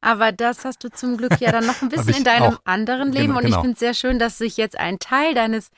Aber 0.00 0.32
das 0.32 0.64
hast 0.64 0.82
du 0.84 0.90
zum 0.90 1.16
Glück 1.16 1.40
ja 1.40 1.52
dann 1.52 1.66
noch 1.66 1.82
ein 1.82 1.88
bisschen 1.90 2.16
in 2.16 2.24
deinem 2.24 2.54
auch. 2.54 2.60
anderen 2.64 3.12
Leben. 3.12 3.28
Genau, 3.28 3.38
und 3.38 3.44
ich 3.44 3.50
genau. 3.50 3.62
finde 3.62 3.74
es 3.74 3.80
sehr 3.80 3.94
schön, 3.94 4.18
dass 4.18 4.38
sich 4.38 4.56
jetzt 4.56 4.78
ein 4.78 4.98
Teil 4.98 5.34
deines 5.34 5.70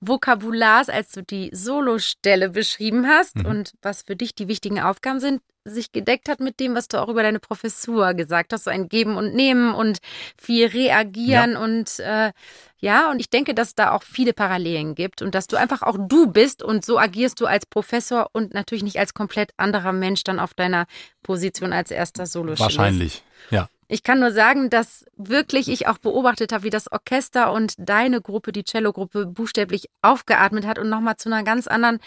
Vokabulars, 0.00 0.88
als 0.88 1.12
du 1.12 1.22
die 1.22 1.50
Solostelle 1.52 2.50
beschrieben 2.50 3.06
hast 3.06 3.36
mhm. 3.36 3.46
und 3.46 3.72
was 3.82 4.02
für 4.02 4.16
dich 4.16 4.34
die 4.34 4.48
wichtigen 4.48 4.80
Aufgaben 4.80 5.20
sind, 5.20 5.42
sich 5.64 5.92
gedeckt 5.92 6.28
hat 6.28 6.40
mit 6.40 6.58
dem, 6.60 6.74
was 6.74 6.88
du 6.88 7.00
auch 7.00 7.08
über 7.08 7.22
deine 7.22 7.40
Professur 7.40 8.14
gesagt 8.14 8.52
hast, 8.52 8.64
so 8.64 8.70
ein 8.70 8.88
Geben 8.88 9.16
und 9.16 9.34
Nehmen 9.34 9.74
und 9.74 9.98
viel 10.40 10.66
reagieren 10.66 11.52
ja. 11.52 11.60
und 11.60 11.98
äh, 12.00 12.32
ja, 12.82 13.10
und 13.10 13.20
ich 13.20 13.28
denke, 13.28 13.52
dass 13.52 13.74
da 13.74 13.92
auch 13.92 14.02
viele 14.02 14.32
Parallelen 14.32 14.94
gibt 14.94 15.20
und 15.20 15.34
dass 15.34 15.46
du 15.46 15.56
einfach 15.56 15.82
auch 15.82 15.98
du 15.98 16.26
bist 16.28 16.62
und 16.62 16.84
so 16.84 16.98
agierst 16.98 17.38
du 17.40 17.46
als 17.46 17.66
Professor 17.66 18.30
und 18.32 18.54
natürlich 18.54 18.82
nicht 18.82 18.98
als 18.98 19.12
komplett 19.12 19.52
anderer 19.58 19.92
Mensch 19.92 20.24
dann 20.24 20.40
auf 20.40 20.54
deiner 20.54 20.86
Position 21.22 21.74
als 21.74 21.90
erster 21.90 22.24
solo 22.24 22.58
Wahrscheinlich, 22.58 23.22
ja. 23.50 23.68
Ich 23.92 24.04
kann 24.04 24.20
nur 24.20 24.30
sagen, 24.30 24.70
dass 24.70 25.04
wirklich 25.16 25.68
ich 25.68 25.88
auch 25.88 25.98
beobachtet 25.98 26.52
habe, 26.52 26.62
wie 26.62 26.70
das 26.70 26.90
Orchester 26.92 27.52
und 27.52 27.74
deine 27.76 28.20
Gruppe, 28.20 28.52
die 28.52 28.62
Cello-Gruppe, 28.62 29.26
buchstäblich 29.26 29.88
aufgeatmet 30.00 30.64
hat 30.64 30.78
und 30.78 30.88
nochmal 30.88 31.16
zu 31.16 31.28
einer 31.28 31.42
ganz 31.42 31.66
anderen 31.66 31.98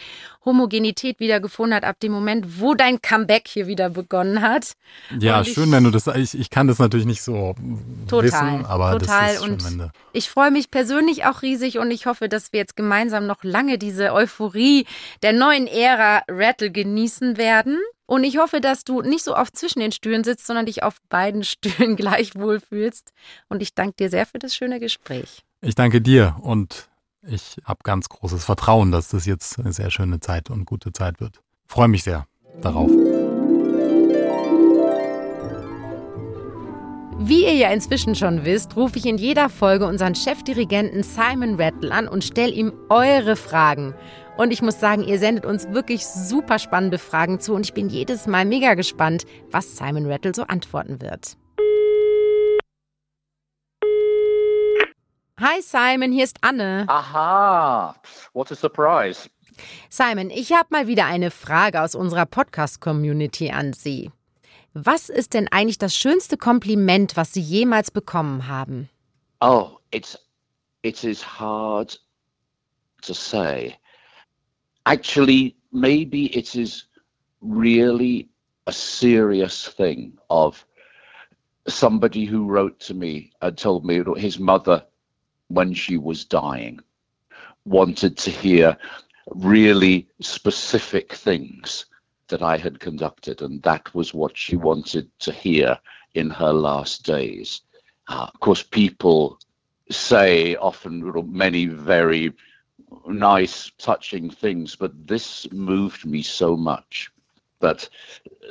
Homogenität 0.46 1.20
wiedergefunden 1.20 1.76
hat, 1.76 1.84
ab 1.84 2.00
dem 2.00 2.14
Moment, 2.14 2.62
wo 2.62 2.74
dein 2.74 3.02
Comeback 3.02 3.50
hier 3.50 3.68
wieder 3.68 3.90
begonnen 3.90 4.42
hat. 4.42 4.78
Ja, 5.20 5.42
ich, 5.42 5.52
schön, 5.52 5.74
wenn 5.74 5.84
du 5.84 5.92
das, 5.92 6.08
ich, 6.08 6.40
ich 6.40 6.50
kann 6.50 6.68
das 6.68 6.80
natürlich 6.80 7.06
nicht 7.06 7.22
so 7.22 7.54
total, 8.08 8.24
wissen, 8.24 8.66
aber 8.66 8.98
total. 8.98 9.26
das 9.26 9.34
ist 9.34 9.44
schön, 9.44 9.64
wenn 9.66 9.78
du 9.80 9.92
Ich 10.14 10.30
freue 10.30 10.52
mich 10.52 10.72
persönlich 10.72 11.26
auch 11.26 11.42
riesig 11.42 11.80
und 11.80 11.92
ich 11.92 12.06
hoffe, 12.06 12.30
dass 12.30 12.54
wir 12.54 12.62
jetzt 12.62 12.78
gemeinsam 12.78 13.28
noch 13.28 13.44
lange 13.44 13.78
diese 13.78 14.14
Euphorie 14.14 14.86
der 15.22 15.34
neuen 15.34 15.68
Ära 15.68 16.24
Rattle 16.30 16.72
genießen 16.72 17.36
werden. 17.36 17.78
Und 18.06 18.24
ich 18.24 18.38
hoffe, 18.38 18.60
dass 18.62 18.84
du 18.84 19.02
nicht 19.02 19.24
so 19.24 19.36
oft 19.36 19.56
zwischen 19.56 19.80
den 19.80 19.92
Stühlen 19.92 20.24
sitzt, 20.24 20.46
sondern 20.46 20.66
dich 20.66 20.84
auf 20.84 21.02
beiden 21.10 21.44
Stühlen 21.44 21.96
gleich 21.96 22.36
wohl 22.36 22.60
fühlst. 22.60 23.14
Und 23.50 23.62
ich 23.62 23.74
danke 23.74 23.96
dir 23.98 24.10
sehr 24.10 24.26
für 24.26 24.40
das 24.40 24.56
schöne 24.56 24.80
Gespräch. 24.80 25.44
Ich 25.62 25.76
danke 25.76 26.02
dir 26.02 26.36
und 26.42 26.90
ich 27.26 27.58
habe 27.64 27.80
ganz 27.84 28.10
großes 28.10 28.44
Vertrauen, 28.44 28.92
dass 28.92 29.08
das 29.08 29.26
jetzt 29.26 29.60
eine 29.60 29.72
sehr 29.72 29.92
schöne 29.92 30.20
Zeit 30.20 30.50
und 30.50 30.66
gute 30.66 30.92
Zeit 30.92 31.22
wird. 31.22 31.40
Freue 31.68 31.88
mich 31.88 32.04
sehr 32.04 32.28
darauf. 32.62 32.92
Wie 37.20 37.44
ihr 37.44 37.54
ja 37.54 37.70
inzwischen 37.70 38.16
schon 38.16 38.44
wisst, 38.44 38.76
rufe 38.76 38.98
ich 38.98 39.06
in 39.06 39.18
jeder 39.18 39.48
Folge 39.50 39.86
unseren 39.86 40.16
Chefdirigenten 40.16 41.04
Simon 41.04 41.62
Rattle 41.62 41.92
an 41.92 42.08
und 42.08 42.24
stelle 42.24 42.52
ihm 42.52 42.74
eure 42.90 43.36
Fragen. 43.36 43.94
Und 44.36 44.52
ich 44.52 44.64
muss 44.64 44.80
sagen, 44.80 45.04
ihr 45.04 45.20
sendet 45.20 45.46
uns 45.46 45.72
wirklich 45.72 46.08
super 46.08 46.58
spannende 46.58 46.98
Fragen 46.98 47.40
zu 47.40 47.54
und 47.54 47.66
ich 47.68 47.74
bin 47.74 47.88
jedes 47.88 48.26
Mal 48.26 48.46
mega 48.46 48.74
gespannt, 48.74 49.26
was 49.52 49.78
Simon 49.78 50.10
Rattle 50.12 50.34
so 50.34 50.44
antworten 50.44 51.02
wird. 51.02 51.38
Hi 55.40 55.62
Simon, 55.62 56.12
hier 56.12 56.24
ist 56.24 56.38
Anne. 56.42 56.86
Aha, 56.88 57.96
what 58.34 58.52
a 58.52 58.56
surprise. 58.56 59.30
Simon, 59.90 60.32
ich 60.32 60.52
habe 60.52 60.70
mal 60.72 60.88
wieder 60.88 61.06
eine 61.06 61.30
Frage 61.30 61.82
aus 61.82 61.94
unserer 61.94 62.26
Podcast-Community 62.26 63.52
an 63.52 63.74
Sie. 63.74 64.12
Was 64.74 65.10
ist 65.10 65.34
denn 65.34 65.48
eigentlich 65.50 65.78
das 65.78 65.96
schönste 65.96 66.38
Kompliment, 66.38 67.16
was 67.16 67.34
Sie 67.34 67.42
jemals 67.42 67.92
bekommen 67.92 68.48
haben? 68.48 68.90
Oh, 69.40 69.78
it's 69.92 70.18
it 70.82 71.04
is 71.04 71.24
hard 71.24 72.00
to 73.02 73.14
say. 73.14 73.78
actually, 74.86 75.56
maybe 75.72 76.26
it 76.36 76.56
is 76.56 76.86
really 77.42 78.30
a 78.68 78.74
serious 78.74 79.68
thing 79.68 80.14
of 80.30 80.66
somebody 81.68 82.26
who 82.26 82.46
wrote 82.46 82.80
to 82.82 82.94
me 82.94 83.32
and 83.42 83.58
told 83.58 83.86
me 83.86 84.04
his 84.18 84.40
mother, 84.40 84.84
when 85.48 85.74
she 85.74 85.98
was 85.98 86.26
dying, 86.26 86.80
wanted 87.66 88.18
to 88.18 88.32
hear 88.32 88.78
really 89.28 90.08
specific 90.20 91.14
things 91.14 91.86
that 92.34 92.42
I 92.42 92.58
had 92.58 92.80
conducted, 92.80 93.44
and 93.44 93.62
that 93.62 93.94
was 93.94 94.12
what 94.12 94.36
she 94.36 94.56
wanted 94.56 95.08
to 95.20 95.32
hear 95.32 95.78
in 96.16 96.32
her 96.32 96.52
last 96.52 97.06
days. 97.06 97.62
Uh, 98.08 98.28
of 98.34 98.40
course, 98.40 98.64
people 98.64 99.38
say 99.92 100.56
often 100.56 101.14
many 101.32 101.68
very 101.68 102.34
nice, 103.06 103.72
touching 103.78 104.32
things, 104.32 104.76
but 104.76 104.94
this 105.06 105.46
moved 105.52 106.08
me 106.08 106.24
so 106.24 106.58
much 106.58 107.12
that 107.60 107.88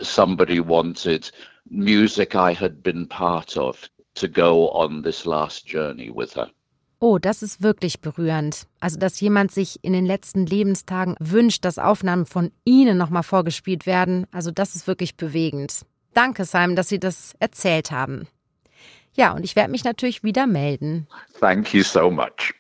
somebody 0.01 0.61
wanted 0.61 1.29
music 1.69 2.37
I 2.37 2.53
had 2.53 2.85
been 2.85 3.05
part 3.09 3.57
of 3.57 3.89
to 4.15 4.29
go 4.29 4.69
on 4.69 5.03
this 5.03 5.27
last 5.27 5.67
journey 5.67 6.09
with 6.09 6.35
her. 6.35 6.49
Oh, 7.05 7.19
das 7.19 7.43
ist 7.43 7.65
wirklich 7.65 8.01
berührend. 8.01 8.69
Also, 8.79 8.97
dass 8.97 9.19
jemand 9.19 9.51
sich 9.51 9.83
in 9.83 9.93
den 9.93 10.07
letzten 10.07 10.47
Lebenstagen 10.47 11.17
wünscht, 11.19 11.65
dass 11.65 11.77
Aufnahmen 11.77 12.27
von 12.27 12.53
Ihnen 12.65 12.97
nochmal 12.97 13.25
vorgespielt 13.25 13.87
werden. 13.87 14.29
Also, 14.31 14.53
das 14.53 14.77
ist 14.77 14.87
wirklich 14.87 15.17
bewegend. 15.17 15.85
Danke, 16.15 16.45
Simon, 16.45 16.77
dass 16.77 16.89
Sie 16.89 17.01
das 17.01 17.35
erzählt 17.41 17.91
haben. 17.91 18.29
Ja, 19.15 19.33
und 19.33 19.43
ich 19.43 19.57
werde 19.57 19.73
mich 19.73 19.83
natürlich 19.83 20.23
wieder 20.23 20.47
melden. 20.47 21.09
Thank 21.41 21.75
you 21.75 21.83
so 21.83 22.09
much. 22.09 22.55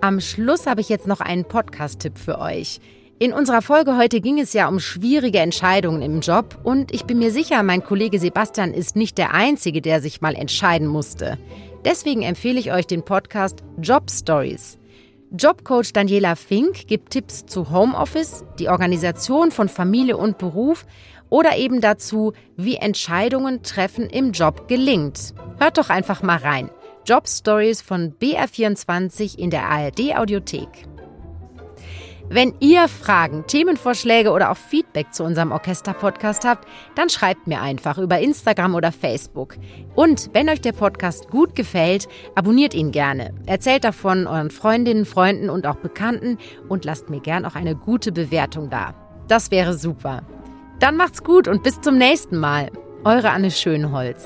Am 0.00 0.20
Schluss 0.20 0.66
habe 0.66 0.80
ich 0.80 0.88
jetzt 0.88 1.06
noch 1.06 1.20
einen 1.20 1.44
Podcast-Tipp 1.44 2.18
für 2.18 2.40
euch. 2.40 2.80
In 3.22 3.32
unserer 3.32 3.62
Folge 3.62 3.96
heute 3.96 4.20
ging 4.20 4.40
es 4.40 4.52
ja 4.52 4.66
um 4.66 4.80
schwierige 4.80 5.38
Entscheidungen 5.38 6.02
im 6.02 6.22
Job 6.22 6.58
und 6.64 6.92
ich 6.92 7.04
bin 7.04 7.20
mir 7.20 7.30
sicher, 7.30 7.62
mein 7.62 7.84
Kollege 7.84 8.18
Sebastian 8.18 8.74
ist 8.74 8.96
nicht 8.96 9.16
der 9.16 9.32
Einzige, 9.32 9.80
der 9.80 10.00
sich 10.00 10.20
mal 10.20 10.34
entscheiden 10.34 10.88
musste. 10.88 11.38
Deswegen 11.84 12.22
empfehle 12.22 12.58
ich 12.58 12.72
euch 12.72 12.88
den 12.88 13.04
Podcast 13.04 13.62
Job 13.80 14.10
Stories. 14.10 14.76
Jobcoach 15.30 15.92
Daniela 15.92 16.34
Fink 16.34 16.88
gibt 16.88 17.10
Tipps 17.10 17.46
zu 17.46 17.70
Homeoffice, 17.70 18.44
die 18.58 18.68
Organisation 18.68 19.52
von 19.52 19.68
Familie 19.68 20.16
und 20.16 20.38
Beruf 20.38 20.84
oder 21.30 21.56
eben 21.56 21.80
dazu, 21.80 22.32
wie 22.56 22.74
Entscheidungen 22.74 23.62
treffen 23.62 24.10
im 24.10 24.32
Job 24.32 24.66
gelingt. 24.66 25.32
Hört 25.60 25.78
doch 25.78 25.90
einfach 25.90 26.24
mal 26.24 26.38
rein. 26.38 26.70
Job 27.06 27.28
Stories 27.28 27.82
von 27.82 28.14
BR24 28.14 29.38
in 29.38 29.50
der 29.50 29.68
ARD 29.68 30.16
Audiothek. 30.16 30.88
Wenn 32.34 32.54
ihr 32.60 32.88
Fragen, 32.88 33.46
Themenvorschläge 33.46 34.30
oder 34.30 34.50
auch 34.50 34.56
Feedback 34.56 35.12
zu 35.12 35.22
unserem 35.22 35.52
Orchester-Podcast 35.52 36.46
habt, 36.46 36.66
dann 36.94 37.10
schreibt 37.10 37.46
mir 37.46 37.60
einfach 37.60 37.98
über 37.98 38.20
Instagram 38.20 38.74
oder 38.74 38.90
Facebook. 38.90 39.56
Und 39.94 40.30
wenn 40.32 40.48
euch 40.48 40.62
der 40.62 40.72
Podcast 40.72 41.28
gut 41.28 41.54
gefällt, 41.54 42.08
abonniert 42.34 42.72
ihn 42.72 42.90
gerne. 42.90 43.34
Erzählt 43.44 43.84
davon 43.84 44.26
euren 44.26 44.50
Freundinnen, 44.50 45.04
Freunden 45.04 45.50
und 45.50 45.66
auch 45.66 45.76
Bekannten 45.76 46.38
und 46.70 46.86
lasst 46.86 47.10
mir 47.10 47.20
gern 47.20 47.44
auch 47.44 47.54
eine 47.54 47.76
gute 47.76 48.12
Bewertung 48.12 48.70
da. 48.70 48.94
Das 49.28 49.50
wäre 49.50 49.74
super. 49.74 50.22
Dann 50.78 50.96
macht's 50.96 51.22
gut 51.22 51.48
und 51.48 51.62
bis 51.62 51.82
zum 51.82 51.98
nächsten 51.98 52.38
Mal. 52.38 52.70
Eure 53.04 53.28
Anne 53.28 53.50
Schönholz. 53.50 54.24